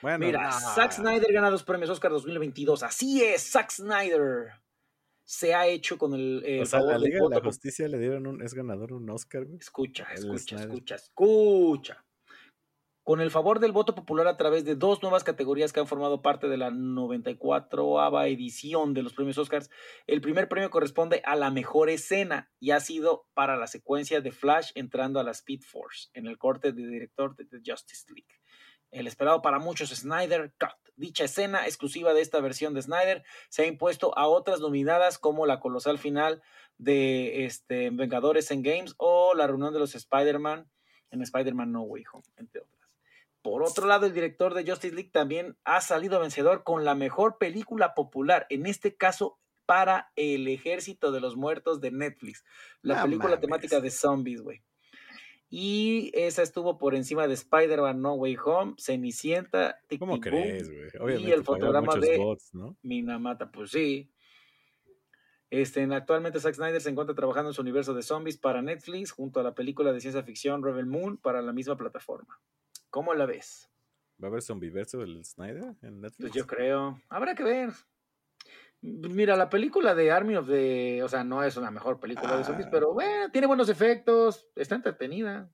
Bueno, 0.00 0.18
Mira, 0.26 0.50
no. 0.50 0.58
Zack 0.74 0.92
Snyder 0.94 1.32
gana 1.32 1.48
dos 1.48 1.62
premios 1.62 1.90
Oscar 1.90 2.10
2022. 2.10 2.82
Así 2.82 3.22
es, 3.22 3.52
Zack 3.52 3.70
Snyder 3.70 4.61
se 5.24 5.54
ha 5.54 5.66
hecho 5.66 5.98
con 5.98 6.14
el, 6.14 6.42
el 6.44 6.62
O 6.62 6.66
sea, 6.66 6.80
favor 6.80 6.92
la 6.92 6.98
Liga 6.98 7.20
de 7.22 7.28
la 7.30 7.40
Justicia 7.40 7.88
le 7.88 7.98
dieron 7.98 8.26
un, 8.26 8.42
es 8.42 8.54
ganador 8.54 8.92
un 8.92 9.08
Oscar, 9.10 9.44
güey. 9.44 9.58
Escucha, 9.58 10.06
El 10.10 10.18
escucha, 10.18 10.56
Snyder. 10.58 10.70
escucha, 10.70 10.94
escucha. 10.96 12.04
Con 13.04 13.20
el 13.20 13.32
favor 13.32 13.58
del 13.58 13.72
voto 13.72 13.96
popular 13.96 14.28
a 14.28 14.36
través 14.36 14.64
de 14.64 14.76
dos 14.76 15.02
nuevas 15.02 15.24
categorías 15.24 15.72
que 15.72 15.80
han 15.80 15.88
formado 15.88 16.22
parte 16.22 16.48
de 16.48 16.56
la 16.56 16.70
94ava 16.70 18.28
edición 18.28 18.94
de 18.94 19.02
los 19.02 19.12
premios 19.12 19.38
Oscars, 19.38 19.70
el 20.06 20.20
primer 20.20 20.48
premio 20.48 20.70
corresponde 20.70 21.20
a 21.24 21.34
la 21.34 21.50
mejor 21.50 21.90
escena 21.90 22.52
y 22.60 22.70
ha 22.70 22.78
sido 22.78 23.26
para 23.34 23.56
la 23.56 23.66
secuencia 23.66 24.20
de 24.20 24.30
Flash 24.30 24.70
entrando 24.76 25.18
a 25.18 25.24
la 25.24 25.32
Speed 25.32 25.62
Force 25.62 26.10
en 26.14 26.28
el 26.28 26.38
corte 26.38 26.70
de 26.72 26.86
director 26.86 27.34
de 27.34 27.44
The 27.44 27.58
Justice 27.66 28.06
League. 28.08 28.38
El 28.92 29.08
esperado 29.08 29.42
para 29.42 29.58
muchos 29.58 29.90
Snyder 29.90 30.54
Cut. 30.60 30.81
Dicha 30.96 31.24
escena 31.24 31.66
exclusiva 31.66 32.12
de 32.14 32.20
esta 32.20 32.40
versión 32.40 32.74
de 32.74 32.82
Snyder 32.82 33.24
se 33.48 33.62
ha 33.62 33.66
impuesto 33.66 34.16
a 34.16 34.26
otras 34.28 34.60
nominadas 34.60 35.18
como 35.18 35.46
la 35.46 35.58
colosal 35.60 35.98
final 35.98 36.42
de 36.78 37.44
este, 37.46 37.90
Vengadores 37.90 38.50
en 38.50 38.62
Games 38.62 38.94
o 38.98 39.34
la 39.34 39.46
reunión 39.46 39.72
de 39.72 39.80
los 39.80 39.94
Spider-Man 39.94 40.70
en 41.10 41.22
Spider-Man 41.22 41.72
No 41.72 41.82
Way 41.82 42.04
Home, 42.12 42.24
entre 42.36 42.62
otras. 42.62 42.96
Por 43.42 43.62
otro 43.62 43.86
lado, 43.86 44.06
el 44.06 44.12
director 44.12 44.54
de 44.54 44.64
Justice 44.70 44.94
League 44.94 45.10
también 45.10 45.56
ha 45.64 45.80
salido 45.80 46.20
vencedor 46.20 46.62
con 46.62 46.84
la 46.84 46.94
mejor 46.94 47.38
película 47.38 47.94
popular, 47.94 48.46
en 48.50 48.66
este 48.66 48.96
caso 48.96 49.38
para 49.66 50.12
El 50.16 50.46
Ejército 50.48 51.10
de 51.12 51.20
los 51.20 51.36
Muertos 51.36 51.80
de 51.80 51.90
Netflix, 51.90 52.44
la 52.82 52.96
No 52.96 53.02
película 53.04 53.30
mames. 53.30 53.40
temática 53.40 53.80
de 53.80 53.90
zombies, 53.90 54.42
güey. 54.42 54.62
Y 55.54 56.10
esa 56.14 56.40
estuvo 56.42 56.78
por 56.78 56.94
encima 56.94 57.28
de 57.28 57.34
Spider-Man 57.34 58.00
No 58.00 58.14
Way 58.14 58.38
Home, 58.42 58.74
Cenicienta, 58.78 59.78
Tic 59.86 59.98
¿Cómo 59.98 60.14
Tic 60.14 60.22
crees, 60.30 60.70
güey? 60.70 60.88
Obviamente. 60.98 61.34
el 61.34 61.44
fotograma 61.44 61.94
de- 61.96 62.16
bots, 62.16 62.54
¿no? 62.54 62.78
Minamata, 62.80 63.50
pues 63.50 63.70
sí. 63.70 64.10
Este, 65.50 65.82
en- 65.82 65.92
actualmente 65.92 66.40
Zack 66.40 66.54
Snyder 66.54 66.80
se 66.80 66.88
encuentra 66.88 67.14
trabajando 67.14 67.50
en 67.50 67.54
su 67.54 67.60
universo 67.60 67.92
de 67.92 68.02
zombies 68.02 68.38
para 68.38 68.62
Netflix 68.62 69.10
junto 69.10 69.40
a 69.40 69.42
la 69.42 69.54
película 69.54 69.92
de 69.92 70.00
ciencia 70.00 70.22
ficción 70.22 70.62
Rebel 70.64 70.86
Moon 70.86 71.18
para 71.18 71.42
la 71.42 71.52
misma 71.52 71.76
plataforma. 71.76 72.40
¿Cómo 72.88 73.12
la 73.12 73.26
ves? 73.26 73.68
¿Va 74.22 74.28
a 74.28 74.30
haber 74.30 74.40
zombiverso 74.40 75.00
del 75.00 75.22
Snyder 75.22 75.74
en 75.82 76.00
Netflix? 76.00 76.30
Pues 76.30 76.32
yo 76.32 76.46
creo. 76.46 76.98
Habrá 77.10 77.34
que 77.34 77.42
ver. 77.44 77.72
Mira, 78.82 79.36
la 79.36 79.48
película 79.48 79.94
de 79.94 80.10
Army 80.10 80.34
of 80.36 80.48
the... 80.48 81.02
O 81.04 81.08
sea, 81.08 81.22
no 81.22 81.42
es 81.44 81.56
una 81.56 81.70
mejor 81.70 82.00
película 82.00 82.36
de 82.36 82.42
zombies, 82.44 82.66
Ah. 82.66 82.70
pero 82.72 82.92
bueno, 82.92 83.30
tiene 83.30 83.46
buenos 83.46 83.68
efectos, 83.68 84.48
está 84.56 84.74
entretenida. 84.74 85.48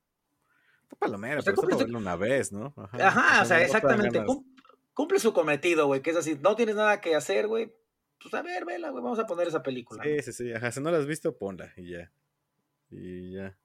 Está 0.85 0.97
palomera, 0.97 1.41
O 1.41 1.43
sea, 1.43 1.53
pero 1.55 1.69
está 1.71 1.87
su- 1.87 1.97
una 1.97 2.17
vez, 2.17 2.53
¿no? 2.53 2.73
Ajá, 2.93 3.43
o 3.43 3.45
sea, 3.45 3.59
te 3.59 3.61
dan 3.61 3.63
exactamente. 3.63 4.25
Cumple 4.95 5.19
su 5.21 5.33
cometido, 5.35 5.87
güey, 5.87 6.01
que 6.01 6.11
es 6.11 6.17
así, 6.17 6.39
no 6.41 6.57
tienes 6.57 6.75
nada 6.77 7.01
que 7.03 7.15
hacer, 7.15 7.47
güey. 7.47 7.73
Pues 8.21 8.33
a 8.35 8.43
ver, 8.43 8.65
vela, 8.65 8.89
güey, 8.91 9.03
vamos 9.05 9.19
a 9.19 9.27
poner 9.27 9.47
esa 9.47 9.63
película. 9.63 10.03
¿no? 10.03 10.11
Sí, 10.11 10.23
sí, 10.23 10.33
sí. 10.33 10.53
Ajá, 10.53 10.73
si 10.73 10.81
no 10.81 10.91
la 10.91 10.97
has 10.99 11.07
visto, 11.07 11.37
ponla 11.37 11.71
y 11.77 11.91
ya. 11.91 12.11
Y 12.91 13.33
ya. 13.35 13.57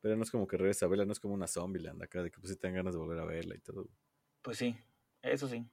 Pero 0.00 0.16
no 0.16 0.22
es 0.22 0.30
como 0.30 0.46
que 0.46 0.56
regresa 0.56 0.86
a 0.86 0.88
verla, 0.88 1.04
no 1.04 1.12
es 1.12 1.20
como 1.20 1.34
una 1.34 1.46
Zombieland 1.48 2.02
acá, 2.02 2.22
de 2.22 2.30
que 2.30 2.38
pues 2.40 2.52
sí 2.52 2.56
tengan 2.58 2.76
ganas 2.76 2.94
de 2.94 3.00
volver 3.00 3.18
a 3.18 3.24
verla 3.26 3.54
y 3.56 3.58
todo. 3.60 3.88
Pues 4.40 4.56
sí, 4.56 4.76
eso 5.20 5.46
sí. 5.48 5.66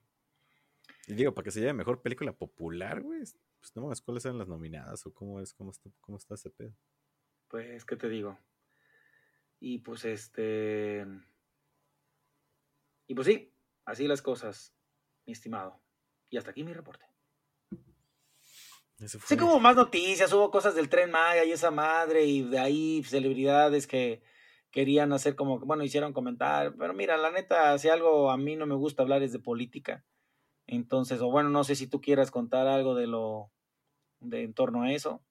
Y 1.08 1.14
digo, 1.14 1.32
para 1.32 1.44
que 1.44 1.50
se 1.50 1.60
llame 1.60 1.72
mejor 1.78 2.02
película 2.02 2.32
popular, 2.34 3.00
güey, 3.00 3.20
pues 3.20 3.74
no 3.74 3.82
mames, 3.82 4.02
¿cuáles 4.02 4.26
eran 4.26 4.36
las 4.36 4.48
nominadas 4.48 5.06
o 5.06 5.14
cómo 5.14 5.40
es, 5.40 5.54
cómo 5.54 5.70
está, 5.70 5.90
cómo 6.02 6.18
está 6.18 6.34
ese 6.34 6.50
pedo? 6.50 6.74
Pues, 7.48 7.86
¿qué 7.86 7.96
te 7.96 8.10
digo? 8.10 8.38
Y 9.58 9.78
pues 9.78 10.04
este. 10.04 11.06
Y 13.06 13.14
pues 13.14 13.26
sí, 13.26 13.50
así 13.86 14.06
las 14.06 14.20
cosas, 14.20 14.74
mi 15.24 15.32
estimado. 15.32 15.80
Y 16.28 16.36
hasta 16.36 16.50
aquí 16.50 16.62
mi 16.62 16.74
reporte. 16.74 17.06
Fue. 18.98 19.08
Sí, 19.08 19.36
como 19.38 19.58
más 19.60 19.76
noticias, 19.76 20.30
hubo 20.34 20.50
cosas 20.50 20.74
del 20.74 20.90
tren 20.90 21.10
Maya 21.10 21.44
y 21.44 21.52
esa 21.52 21.70
madre, 21.70 22.26
y 22.26 22.42
de 22.42 22.58
ahí 22.58 23.02
celebridades 23.02 23.86
que 23.86 24.22
querían 24.70 25.14
hacer 25.14 25.36
como, 25.36 25.58
bueno, 25.60 25.84
hicieron 25.84 26.12
comentar, 26.12 26.74
pero 26.76 26.92
mira, 26.92 27.16
la 27.16 27.30
neta, 27.30 27.78
si 27.78 27.88
algo 27.88 28.30
a 28.30 28.36
mí 28.36 28.56
no 28.56 28.66
me 28.66 28.74
gusta 28.74 29.02
hablar 29.02 29.22
es 29.22 29.32
de 29.32 29.38
política. 29.38 30.04
Entonces, 30.68 31.20
o 31.22 31.30
bueno, 31.30 31.48
no 31.48 31.64
sé 31.64 31.74
si 31.74 31.86
tú 31.86 32.00
quieras 32.00 32.30
contar 32.30 32.66
algo 32.66 32.94
de 32.94 33.06
lo, 33.06 33.50
de 34.20 34.44
en 34.44 34.52
torno 34.52 34.82
a 34.82 34.92
eso. 34.92 35.22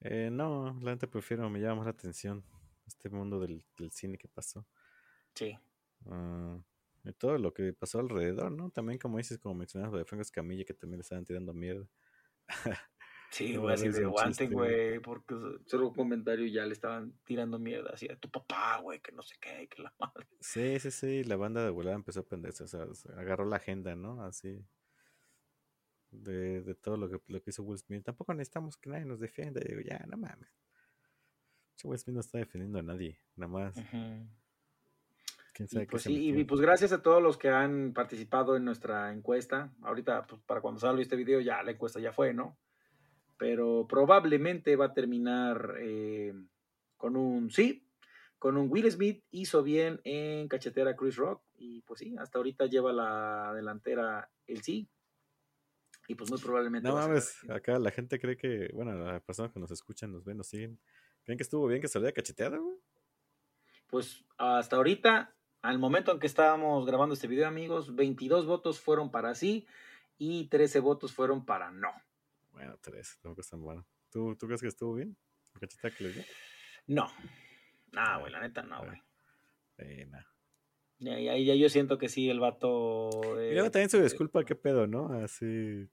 Eh, 0.00 0.28
no, 0.30 0.78
la 0.82 0.92
neta 0.92 1.06
prefiero, 1.06 1.48
me 1.48 1.58
llama 1.58 1.76
más 1.76 1.86
la 1.86 1.90
atención 1.92 2.44
este 2.86 3.08
mundo 3.08 3.40
del, 3.40 3.64
del 3.78 3.90
cine 3.90 4.18
que 4.18 4.28
pasó. 4.28 4.66
Sí. 5.34 5.58
Ah, 6.04 6.58
y 7.02 7.12
todo 7.14 7.38
lo 7.38 7.54
que 7.54 7.72
pasó 7.72 7.98
alrededor, 7.98 8.52
¿no? 8.52 8.70
También 8.70 8.98
como 8.98 9.16
dices, 9.16 9.38
como 9.38 9.54
mencionas 9.54 9.90
lo 9.90 9.98
de 9.98 10.04
Franco 10.04 10.22
Escamilla, 10.22 10.64
que 10.64 10.74
también 10.74 10.98
le 10.98 11.02
estaban 11.02 11.24
tirando 11.24 11.54
mierda. 11.54 11.88
Sí, 13.30 13.56
güey, 13.56 13.74
así 13.74 13.88
de 13.88 14.10
chiste, 14.24 14.46
güey. 14.48 14.98
porque 15.00 15.34
solo 15.66 15.88
un 15.88 15.94
comentario 15.94 16.46
y 16.46 16.52
ya 16.52 16.64
le 16.64 16.72
estaban 16.72 17.12
tirando 17.24 17.58
mierda, 17.58 17.90
así 17.92 18.08
a 18.08 18.16
tu 18.16 18.30
papá, 18.30 18.78
güey, 18.80 19.00
que 19.00 19.12
no 19.12 19.22
sé 19.22 19.36
qué, 19.40 19.68
que 19.68 19.82
la 19.82 19.92
madre. 19.98 20.26
Sí, 20.40 20.78
sí, 20.78 20.90
sí, 20.90 21.24
la 21.24 21.36
banda 21.36 21.64
de 21.64 21.70
volada 21.70 21.96
empezó 21.96 22.20
a 22.20 22.22
aprenderse, 22.22 22.64
o 22.64 22.68
sea, 22.68 22.86
se 22.94 23.12
agarró 23.12 23.44
la 23.44 23.56
agenda, 23.56 23.94
¿no? 23.96 24.22
Así. 24.22 24.64
De, 26.10 26.62
de 26.62 26.74
todo 26.74 26.96
lo 26.96 27.10
que, 27.10 27.20
lo 27.26 27.42
que 27.42 27.50
hizo 27.50 27.62
Will 27.62 27.78
Smith. 27.78 28.04
Tampoco 28.04 28.32
necesitamos 28.32 28.76
que 28.76 28.88
nadie 28.88 29.04
nos 29.04 29.20
defienda. 29.20 29.60
Y 29.62 29.68
digo, 29.68 29.80
ya, 29.82 29.98
no 30.06 30.16
mames. 30.16 30.48
Will 31.84 31.98
Smith 31.98 32.14
no 32.14 32.20
está 32.20 32.38
defendiendo 32.38 32.78
a 32.78 32.82
nadie, 32.82 33.20
nada 33.34 33.52
más. 33.52 33.74
¿Quién 35.52 35.66
Y 35.66 35.68
sabe 35.68 35.86
qué 35.86 35.90
pues 35.90 36.02
sí, 36.04 36.30
y 36.30 36.44
pues 36.44 36.60
gracias 36.60 36.92
a 36.92 37.02
todos 37.02 37.22
los 37.22 37.36
que 37.36 37.48
han 37.48 37.92
participado 37.92 38.56
en 38.56 38.64
nuestra 38.64 39.12
encuesta. 39.12 39.72
Ahorita, 39.82 40.26
pues 40.26 40.40
para 40.42 40.60
cuando 40.60 40.80
salga 40.80 41.02
este 41.02 41.16
video, 41.16 41.40
ya 41.40 41.62
la 41.62 41.72
encuesta 41.72 42.00
ya 42.00 42.12
fue, 42.12 42.32
¿no? 42.32 42.56
Pero 43.38 43.86
probablemente 43.88 44.76
va 44.76 44.86
a 44.86 44.94
terminar 44.94 45.76
eh, 45.80 46.32
con 46.96 47.16
un 47.16 47.50
sí, 47.50 47.86
con 48.38 48.56
un 48.56 48.70
Will 48.70 48.90
Smith 48.90 49.24
hizo 49.30 49.62
bien 49.62 50.00
en 50.04 50.48
cachetear 50.48 50.88
a 50.88 50.96
Chris 50.96 51.16
Rock. 51.16 51.42
Y 51.54 51.82
pues 51.82 52.00
sí, 52.00 52.16
hasta 52.18 52.38
ahorita 52.38 52.66
lleva 52.66 52.92
la 52.92 53.52
delantera 53.54 54.30
el 54.46 54.62
sí. 54.62 54.88
Y 56.08 56.14
pues 56.14 56.30
muy 56.30 56.40
probablemente. 56.40 56.88
No 56.88 56.94
mames, 56.94 57.38
acá 57.50 57.78
la 57.78 57.90
gente 57.90 58.20
cree 58.20 58.36
que, 58.36 58.70
bueno, 58.72 58.94
las 58.94 59.22
personas 59.22 59.52
que 59.52 59.60
nos 59.60 59.70
escuchan, 59.70 60.12
nos 60.12 60.24
ven, 60.24 60.36
nos 60.36 60.46
siguen, 60.46 60.78
creen 61.24 61.36
que 61.36 61.42
estuvo 61.42 61.66
bien 61.66 61.80
que 61.80 61.88
haya 61.98 62.12
cacheteado, 62.12 62.62
güey. 62.62 62.78
Pues 63.88 64.24
hasta 64.38 64.76
ahorita, 64.76 65.34
al 65.62 65.78
momento 65.78 66.12
en 66.12 66.18
que 66.18 66.26
estábamos 66.26 66.86
grabando 66.86 67.14
este 67.14 67.26
video, 67.26 67.46
amigos, 67.46 67.94
22 67.94 68.46
votos 68.46 68.80
fueron 68.80 69.10
para 69.10 69.34
sí 69.34 69.66
y 70.18 70.48
13 70.48 70.80
votos 70.80 71.12
fueron 71.12 71.44
para 71.44 71.70
no. 71.70 71.90
Bueno, 72.56 72.78
tres, 72.80 73.18
tampoco 73.20 73.42
es 73.42 73.50
tan 73.50 73.60
bueno. 73.60 73.86
¿Tú, 74.10 74.34
¿Tú 74.34 74.46
crees 74.46 74.62
que 74.62 74.68
estuvo 74.68 74.94
bien? 74.94 75.14
¿El 75.54 75.60
cachetada 75.60 75.94
que 75.94 76.04
le 76.04 76.12
dio? 76.14 76.22
No. 76.86 77.06
Nah, 77.92 78.18
güey, 78.18 78.32
la 78.32 78.40
neta 78.40 78.62
no, 78.62 78.82
güey. 78.82 78.98
Eh, 79.76 80.06
nah. 80.06 80.22
Ya, 80.98 81.20
ya, 81.20 81.36
ya 81.36 81.54
yo 81.54 81.68
siento 81.68 81.98
que 81.98 82.08
sí, 82.08 82.30
el 82.30 82.40
vato. 82.40 83.10
Y 83.36 83.48
eh, 83.48 83.52
luego 83.52 83.70
también 83.70 83.90
su 83.90 84.00
disculpa, 84.00 84.42
qué 84.44 84.54
pedo, 84.54 84.86
¿no? 84.86 85.12
Así. 85.22 85.86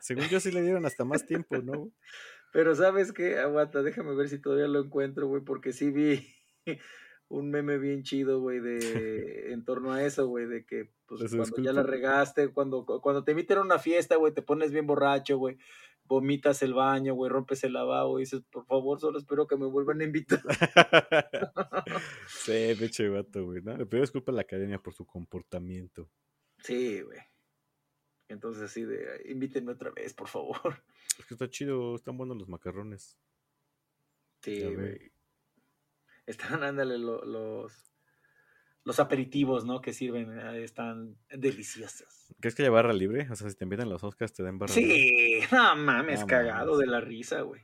Según 0.00 0.28
yo 0.28 0.38
sí 0.38 0.52
le 0.52 0.62
dieron 0.62 0.86
hasta 0.86 1.04
más 1.04 1.26
tiempo, 1.26 1.58
¿no? 1.58 1.90
Pero 2.52 2.76
sabes 2.76 3.12
qué, 3.12 3.38
aguanta, 3.38 3.82
déjame 3.82 4.14
ver 4.14 4.28
si 4.28 4.38
todavía 4.38 4.68
lo 4.68 4.84
encuentro, 4.84 5.26
güey, 5.26 5.42
porque 5.42 5.72
sí 5.72 5.90
vi 5.90 6.24
un 7.28 7.50
meme 7.50 7.78
bien 7.78 8.04
chido, 8.04 8.40
güey, 8.40 8.60
de 8.60 8.78
en 9.52 9.64
torno 9.64 9.92
a 9.92 10.04
eso, 10.04 10.28
güey, 10.28 10.46
de 10.46 10.64
que 10.64 10.88
pues, 11.06 11.20
¿De 11.22 11.28
su 11.28 11.36
cuando 11.36 11.62
ya 11.62 11.72
la 11.72 11.82
regaste, 11.82 12.52
cuando, 12.52 12.86
cuando 12.86 13.24
te 13.24 13.32
invitan 13.32 13.58
a 13.58 13.62
una 13.62 13.78
fiesta, 13.80 14.14
güey, 14.14 14.32
te 14.32 14.42
pones 14.42 14.70
bien 14.70 14.86
borracho, 14.86 15.36
güey, 15.36 15.58
vomitas 16.06 16.62
el 16.62 16.74
baño, 16.74 17.14
güey, 17.14 17.30
rompes 17.30 17.64
el 17.64 17.72
lavabo 17.74 18.18
y 18.18 18.22
dices, 18.22 18.42
por 18.50 18.64
favor, 18.66 19.00
solo 19.00 19.18
espero 19.18 19.46
que 19.46 19.56
me 19.56 19.66
vuelvan 19.66 20.00
a 20.00 20.04
invitar. 20.04 20.40
sí, 22.28 22.74
pinche 22.78 23.08
vato, 23.08 23.44
güey, 23.44 23.62
¿no? 23.62 23.76
Le 23.76 23.86
pido 23.86 24.00
disculpas 24.02 24.32
a 24.32 24.36
la 24.36 24.42
academia 24.42 24.78
por 24.78 24.94
su 24.94 25.06
comportamiento. 25.06 26.10
Sí, 26.58 27.00
güey. 27.02 27.20
Entonces 28.28 28.64
así 28.64 28.84
de, 28.84 29.22
invítenme 29.26 29.72
otra 29.72 29.90
vez, 29.90 30.12
por 30.14 30.28
favor. 30.28 30.82
Es 31.18 31.26
que 31.26 31.34
está 31.34 31.48
chido, 31.48 31.94
están 31.94 32.16
buenos 32.16 32.36
los 32.36 32.48
macarrones. 32.48 33.18
Sí, 34.42 34.62
güey. 34.74 35.12
Están, 36.26 36.62
ándale, 36.64 36.98
lo- 36.98 37.24
los, 37.24 37.92
los 38.86 39.00
aperitivos, 39.00 39.64
¿no? 39.64 39.80
Que 39.80 39.92
sirven, 39.92 40.38
eh, 40.38 40.62
están 40.62 41.16
deliciosos. 41.28 42.32
¿Crees 42.40 42.54
que 42.54 42.68
barra 42.68 42.92
libre? 42.92 43.26
O 43.30 43.34
sea, 43.34 43.50
si 43.50 43.56
te 43.56 43.64
invitan 43.64 43.88
a 43.88 43.90
los 43.90 44.04
Oscars, 44.04 44.32
te 44.32 44.44
den 44.44 44.58
barra 44.58 44.74
libre. 44.76 44.94
Sí, 44.94 45.40
no 45.52 45.74
mames, 45.76 46.20
No 46.20 46.26
cagado 46.28 46.72
mames. 46.74 46.86
de 46.86 46.92
la 46.92 47.00
risa, 47.00 47.40
güey. 47.40 47.60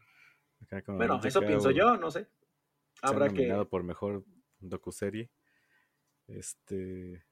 Bueno, 0.89 1.21
eso 1.23 1.41
pienso 1.41 1.71
yo, 1.71 1.97
no 1.97 2.11
sé. 2.11 2.27
Habrá 3.03 3.29
que... 3.29 3.35
nominado 3.37 3.69
por 3.69 3.85
mejor 3.85 4.25
docuserie. 4.59 5.31
Este. 6.27 7.25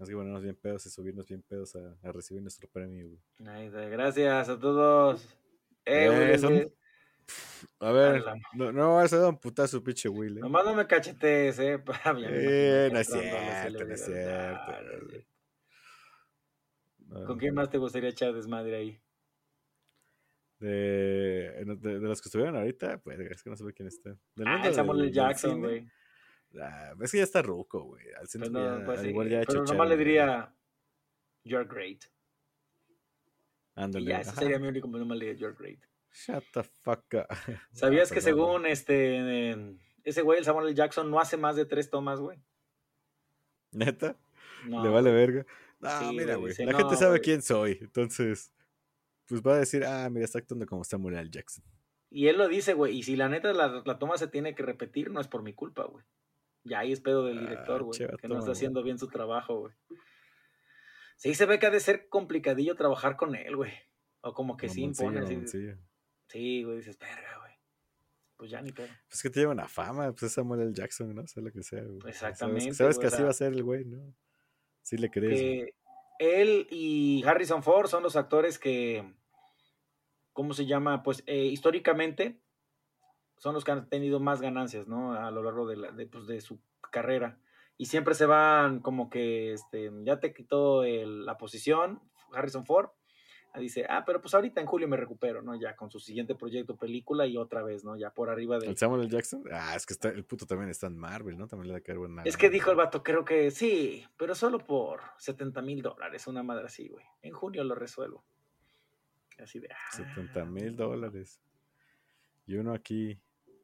Así 0.00 0.10
que 0.12 0.16
ponernos 0.16 0.42
bien 0.42 0.56
pedos 0.56 0.86
y 0.86 0.90
subirnos 0.90 1.26
bien 1.26 1.42
pedos 1.42 1.76
a, 1.76 1.96
a 2.02 2.12
recibir 2.12 2.42
nuestro 2.42 2.68
premio, 2.68 3.08
güey. 3.08 3.70
Gracias 3.70 4.48
a 4.48 4.58
todos. 4.58 5.22
Eh, 5.84 6.32
Eh, 6.34 6.38
son-. 6.38 6.72
A 7.80 7.92
ver, 7.92 8.24
no, 8.54 8.72
no 8.72 8.96
vas 8.96 9.12
a 9.12 9.18
dar 9.18 9.28
un 9.28 9.38
putazo, 9.38 9.82
pinche 9.82 10.08
Will. 10.08 10.38
¿eh? 10.38 10.40
Nomás 10.40 10.64
no 10.64 10.74
me 10.74 10.86
cachetees, 10.86 11.58
eh. 11.58 11.82
Eh, 12.24 12.88
no 12.92 12.98
es 12.98 13.06
cierto, 13.08 13.84
no 13.86 13.94
es 13.94 14.04
cierto. 14.04 15.24
No 17.06 17.24
¿Con 17.24 17.38
quién 17.38 17.54
más 17.54 17.70
te 17.70 17.78
gustaría 17.78 18.10
echar 18.10 18.34
desmadre 18.34 18.76
ahí? 18.76 19.00
De, 20.58 20.68
de, 21.64 21.76
de 21.76 22.00
los 22.00 22.20
que 22.20 22.28
estuvieron 22.28 22.56
ahorita, 22.56 22.98
pues 22.98 23.18
es 23.20 23.42
que 23.42 23.50
no 23.50 23.56
sé 23.56 23.64
quién 23.72 23.88
está. 23.88 24.10
Del 24.34 24.48
Ah, 24.48 24.62
el 24.66 24.74
Samuel 24.74 25.00
L. 25.02 25.12
Jackson, 25.12 25.60
güey. 25.60 25.88
ah, 26.60 26.94
es 27.00 27.12
que 27.12 27.18
ya 27.18 27.24
está 27.24 27.42
ruco, 27.42 27.82
güey. 27.84 28.06
Al 28.12 28.26
Pues 28.26 28.50
no, 28.50 28.78
ya- 28.78 28.84
pues 28.84 29.00
sí, 29.00 29.08
igual 29.08 29.28
ya 29.28 29.42
Pero 29.46 29.64
nomás 29.64 29.88
le 29.88 29.96
diría, 29.96 30.52
you're 31.44 31.68
great. 31.68 32.04
Ándale. 33.76 34.10
ya, 34.10 34.20
ese 34.20 34.34
sería 34.34 34.58
mi 34.58 34.66
único 34.66 34.88
nomás 34.88 35.16
le 35.16 35.26
diría, 35.26 35.40
you're 35.40 35.56
great. 35.56 35.80
Shut 36.12 36.44
the 36.52 36.62
fuck 36.62 37.04
up. 37.14 37.26
¿Sabías 37.72 38.10
Ah, 38.10 38.14
que 38.14 38.20
según 38.20 38.66
este, 38.66 39.54
ese 40.04 40.22
güey, 40.22 40.38
el 40.38 40.44
Samuel 40.44 40.66
L. 40.68 40.74
Jackson, 40.74 41.10
no 41.10 41.20
hace 41.20 41.36
más 41.36 41.56
de 41.56 41.64
tres 41.66 41.90
tomas, 41.90 42.20
güey? 42.20 42.38
¿Neta? 43.72 44.16
No, 44.66 44.82
¿Le 44.82 44.88
vale 44.90 45.12
verga? 45.12 45.46
No, 45.80 45.90
Sí, 46.00 46.16
mira, 46.16 46.36
güey, 46.36 46.52
La 46.58 46.72
gente 46.76 46.82
"No, 46.94 46.96
sabe 46.96 47.10
güey". 47.10 47.20
quién 47.22 47.42
soy. 47.42 47.78
Entonces, 47.80 48.52
pues 49.26 49.42
va 49.42 49.54
a 49.54 49.58
decir, 49.58 49.84
ah, 49.84 50.08
mira, 50.10 50.24
está 50.24 50.38
actuando 50.38 50.66
como 50.66 50.82
Samuel 50.84 51.16
L. 51.16 51.30
Jackson. 51.30 51.62
Y 52.10 52.28
él 52.28 52.38
lo 52.38 52.48
dice, 52.48 52.72
güey, 52.72 52.96
y 52.96 53.02
si 53.02 53.16
la 53.16 53.28
neta 53.28 53.52
la, 53.52 53.82
la 53.84 53.98
toma 53.98 54.16
se 54.16 54.26
tiene 54.28 54.54
que 54.54 54.62
repetir, 54.62 55.10
no 55.10 55.20
es 55.20 55.28
por 55.28 55.42
mi 55.42 55.52
culpa, 55.52 55.84
güey. 55.84 56.04
Ya 56.64 56.80
ahí 56.80 56.92
es 56.92 57.00
pedo 57.00 57.24
del 57.26 57.38
Ah, 57.38 57.40
director, 57.42 57.82
güey, 57.84 57.98
que 58.18 58.28
no 58.28 58.38
está 58.38 58.52
haciendo 58.52 58.82
bien 58.82 58.98
su 58.98 59.08
trabajo, 59.08 59.60
güey. 59.60 59.74
Sí 61.16 61.34
se 61.34 61.46
ve 61.46 61.58
que 61.58 61.66
ha 61.66 61.70
de 61.70 61.80
ser 61.80 62.08
complicadillo 62.08 62.74
trabajar 62.76 63.16
con 63.16 63.34
él, 63.34 63.56
güey. 63.56 63.72
O 64.20 64.32
como 64.34 64.56
que 64.56 64.68
sí 64.68 64.80
Mamoncillo, 64.80 65.08
impone. 65.10 65.26
mamoncillo. 65.26 65.76
Sí, 66.28 66.62
güey, 66.62 66.76
dices, 66.78 66.98
verga, 66.98 67.38
güey. 67.40 67.52
Pues 68.36 68.50
ya 68.50 68.60
ni 68.62 68.70
pedo. 68.70 68.88
Pues 69.08 69.20
que 69.22 69.30
te 69.30 69.40
lleva 69.40 69.52
una 69.52 69.66
fama, 69.68 70.10
pues 70.12 70.24
es 70.24 70.32
Samuel 70.32 70.60
L. 70.60 70.72
Jackson, 70.72 71.12
¿no? 71.14 71.26
Sea 71.26 71.42
lo 71.42 71.50
que 71.50 71.62
sea, 71.62 71.82
güey. 71.82 71.98
Sabes- 72.00 72.14
Exactamente, 72.14 72.74
Sabes, 72.74 72.96
güey, 72.96 73.08
que 73.08 73.14
así 73.14 73.22
va 73.24 73.30
a 73.30 73.32
ser 73.34 73.52
el 73.52 73.62
güey, 73.64 73.84
¿no? 73.84 74.14
Sí 74.82 74.96
le 74.96 75.10
crees. 75.10 75.72
él 76.20 76.66
y 76.70 77.22
Harrison 77.24 77.62
Ford 77.62 77.88
son 77.88 78.02
los 78.02 78.16
actores 78.16 78.58
que, 78.58 79.04
¿cómo 80.32 80.52
se 80.54 80.66
llama? 80.66 81.02
Pues 81.02 81.22
eh, 81.26 81.44
históricamente 81.46 82.40
son 83.38 83.54
los 83.54 83.64
que 83.64 83.70
han 83.72 83.88
tenido 83.88 84.18
más 84.20 84.40
ganancias, 84.40 84.86
¿no? 84.88 85.12
A 85.14 85.30
lo 85.30 85.42
largo 85.42 85.66
de, 85.66 85.76
la, 85.76 85.92
de, 85.92 86.06
pues, 86.06 86.26
de 86.26 86.40
su 86.40 86.60
carrera. 86.90 87.38
Y 87.76 87.86
siempre 87.86 88.14
se 88.14 88.26
van 88.26 88.80
como 88.80 89.10
que, 89.10 89.52
este, 89.52 89.90
ya 90.02 90.18
te 90.20 90.32
quitó 90.34 90.82
el- 90.84 91.24
la 91.24 91.38
posición, 91.38 92.00
Harrison 92.32 92.66
Ford. 92.66 92.90
Ah, 93.52 93.58
Dice, 93.60 93.86
ah, 93.88 94.04
pero 94.04 94.20
pues 94.20 94.34
ahorita 94.34 94.60
en 94.60 94.66
julio 94.66 94.88
me 94.88 94.96
recupero, 94.96 95.42
¿no? 95.42 95.54
Ya 95.58 95.74
con 95.76 95.90
su 95.90 95.98
siguiente 96.00 96.34
proyecto, 96.34 96.76
película 96.76 97.26
y 97.26 97.36
otra 97.36 97.62
vez, 97.62 97.84
¿no? 97.84 97.96
Ya 97.96 98.10
por 98.10 98.30
arriba 98.30 98.58
de... 98.58 98.68
¿El 98.68 98.76
Samuel 98.76 99.02
L. 99.02 99.10
Jackson? 99.10 99.42
Ah, 99.52 99.74
es 99.76 99.86
que 99.86 99.94
está, 99.94 100.08
el 100.08 100.24
puto 100.24 100.46
también 100.46 100.70
está 100.70 100.86
en 100.86 100.96
Marvel, 100.96 101.36
¿no? 101.38 101.46
También 101.48 101.68
le 101.68 101.74
da 101.74 101.80
caer 101.80 101.98
buena. 101.98 102.22
Es 102.24 102.36
que 102.36 102.50
dijo 102.50 102.70
el 102.70 102.76
vato, 102.76 103.02
creo 103.02 103.24
que 103.24 103.50
sí, 103.50 104.04
pero 104.16 104.34
solo 104.34 104.58
por 104.58 105.00
70 105.18 105.60
mil 105.62 105.82
dólares, 105.82 106.26
una 106.26 106.42
madre 106.42 106.66
así, 106.66 106.88
güey. 106.88 107.04
En 107.22 107.32
junio 107.32 107.64
lo 107.64 107.74
resuelvo. 107.74 108.24
Así 109.38 109.60
de... 109.60 109.68
ah, 109.70 109.96
70 109.96 110.44
mil 110.44 110.76
dólares. 110.76 111.40
Y 112.46 112.56
uno 112.56 112.72
aquí 112.74 113.20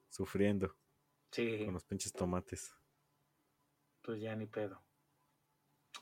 sufriendo 0.08 0.76
Sí, 1.30 1.64
con 1.64 1.74
los 1.74 1.84
pinches 1.84 2.12
tomates. 2.12 2.72
pues 4.02 4.20
ya 4.20 4.36
ni 4.36 4.46
pedo. 4.46 4.80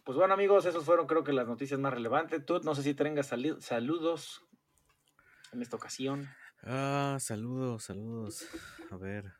Pues 0.04 0.18
bueno, 0.18 0.34
amigos, 0.34 0.66
esos 0.66 0.84
fueron 0.84 1.06
creo 1.06 1.22
que 1.22 1.32
las 1.32 1.46
noticias 1.46 1.78
más 1.78 1.92
relevantes. 1.94 2.44
Tú 2.44 2.60
no 2.64 2.74
sé 2.74 2.82
si 2.82 2.94
tengas 2.94 3.26
saludos 3.60 4.44
en 5.52 5.62
esta 5.62 5.76
ocasión. 5.76 6.28
Ah, 6.62 7.18
saludos, 7.20 7.84
saludos. 7.84 8.48
A 8.90 8.96
ver. 8.96 9.32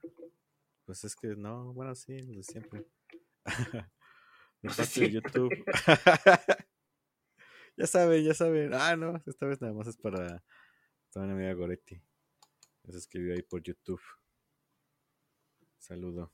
Pues 0.84 1.04
es 1.04 1.16
que 1.16 1.28
no, 1.36 1.72
bueno, 1.72 1.94
sí, 1.94 2.20
lo 2.22 2.34
de 2.36 2.42
siempre. 2.42 2.86
No 4.62 4.72
sé 4.72 4.84
si- 4.86 5.10
YouTube. 5.10 5.50
ya 7.76 7.86
saben, 7.88 8.24
ya 8.24 8.32
saben. 8.32 8.72
Ah, 8.72 8.94
no, 8.94 9.20
esta 9.26 9.46
vez 9.46 9.60
nada 9.60 9.74
más 9.74 9.88
es 9.88 9.96
para 9.96 10.44
toda 11.10 11.26
mi 11.26 11.32
amiga 11.32 11.52
Goretti. 11.54 12.00
Se 12.88 12.96
escribió 12.96 13.34
ahí 13.34 13.42
por 13.42 13.60
YouTube. 13.60 14.00
Saludo. 15.78 16.32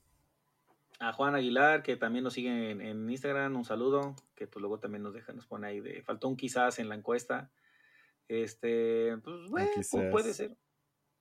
A 0.99 1.13
Juan 1.13 1.35
Aguilar, 1.35 1.81
que 1.81 1.95
también 1.95 2.25
nos 2.25 2.33
sigue 2.33 2.71
en, 2.71 2.81
en 2.81 3.09
Instagram, 3.09 3.55
un 3.55 3.63
saludo, 3.63 4.15
que 4.35 4.47
pues 4.47 4.61
luego 4.61 4.79
también 4.79 5.01
nos 5.01 5.13
deja, 5.13 5.31
nos 5.31 5.47
pone 5.47 5.67
ahí 5.67 5.79
de, 5.79 6.03
faltó 6.03 6.27
un 6.27 6.35
quizás 6.35 6.77
en 6.79 6.89
la 6.89 6.95
encuesta. 6.95 7.51
Este, 8.27 9.17
pues 9.23 9.49
bueno, 9.49 9.71
puede 10.11 10.33
ser. 10.33 10.55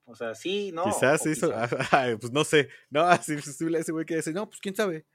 O 0.05 0.15
sea, 0.15 0.35
sí, 0.35 0.73
no. 0.73 0.85
quizás 0.85 1.23
se 1.23 1.31
hizo. 1.31 1.49
quizás. 1.49 1.71
ay, 1.93 2.17
pues 2.17 2.33
no 2.33 2.45
sé. 2.45 2.69
No, 2.91 3.03
así 3.09 3.35
ese 3.35 3.93
güey 3.93 4.05
que 4.05 4.17
dice, 4.17 4.33
no, 4.33 4.49
pues 4.49 4.61
quién 4.61 4.75
sabe. 4.75 5.07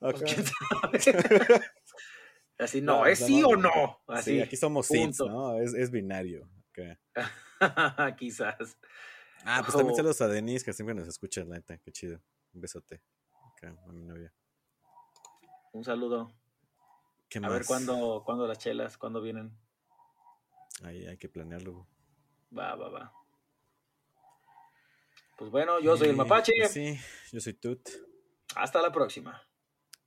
Pues, 0.00 0.22
Acá. 0.22 0.24
quién 0.24 0.46
sabe. 0.46 1.64
Así, 2.58 2.80
no, 2.80 2.98
No, 2.98 3.06
¿es 3.06 3.20
no, 3.20 3.26
sí 3.26 3.40
no, 3.40 3.48
o 3.48 3.56
no. 3.56 4.00
Así, 4.06 4.32
Sí, 4.32 4.40
aquí 4.40 4.56
somos 4.56 4.88
punto. 4.88 5.28
¿no? 5.28 5.60
Es, 5.60 5.74
es 5.74 5.90
binario. 5.90 6.48
quizás. 8.18 8.78
Ah, 9.44 9.60
pues 9.62 9.72
también 9.72 9.88
Ojo. 9.88 9.96
saludos 9.96 10.20
a 10.20 10.28
Denise, 10.28 10.64
que 10.64 10.72
siempre 10.72 10.94
nos 10.94 11.08
escucha, 11.08 11.44
la 11.44 11.56
neta. 11.56 11.78
Qué 11.78 11.92
chido. 11.92 12.20
Un 12.52 12.60
besote. 12.60 13.02
Acá, 13.66 13.82
a 13.88 13.92
mi 13.92 14.04
novia. 14.04 14.32
Un 15.72 15.84
saludo. 15.84 16.32
¿Qué 17.28 17.38
A 17.38 17.42
más? 17.42 17.52
ver 17.52 17.66
cuándo, 17.66 18.22
cuándo 18.24 18.46
las 18.46 18.58
chelas, 18.58 18.96
cuándo 18.96 19.20
vienen. 19.20 19.56
Ahí 20.84 21.06
hay 21.06 21.16
que 21.18 21.28
planearlo. 21.28 21.86
Va, 22.56 22.74
va, 22.76 22.88
va. 22.88 23.12
Pues 25.38 25.50
bueno, 25.50 25.80
yo 25.80 25.96
soy 25.96 26.08
el 26.08 26.14
Eh, 26.14 26.16
Mapache. 26.16 26.52
pues 26.56 26.70
sí, 26.72 26.98
yo 27.32 27.40
soy 27.40 27.54
Tut. 27.54 27.88
Hasta 28.54 28.80
la 28.80 28.90
próxima. 28.92 29.42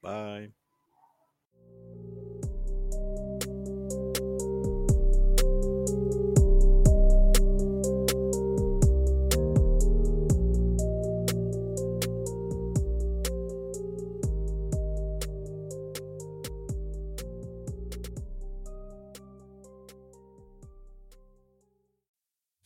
Bye. 0.01 0.53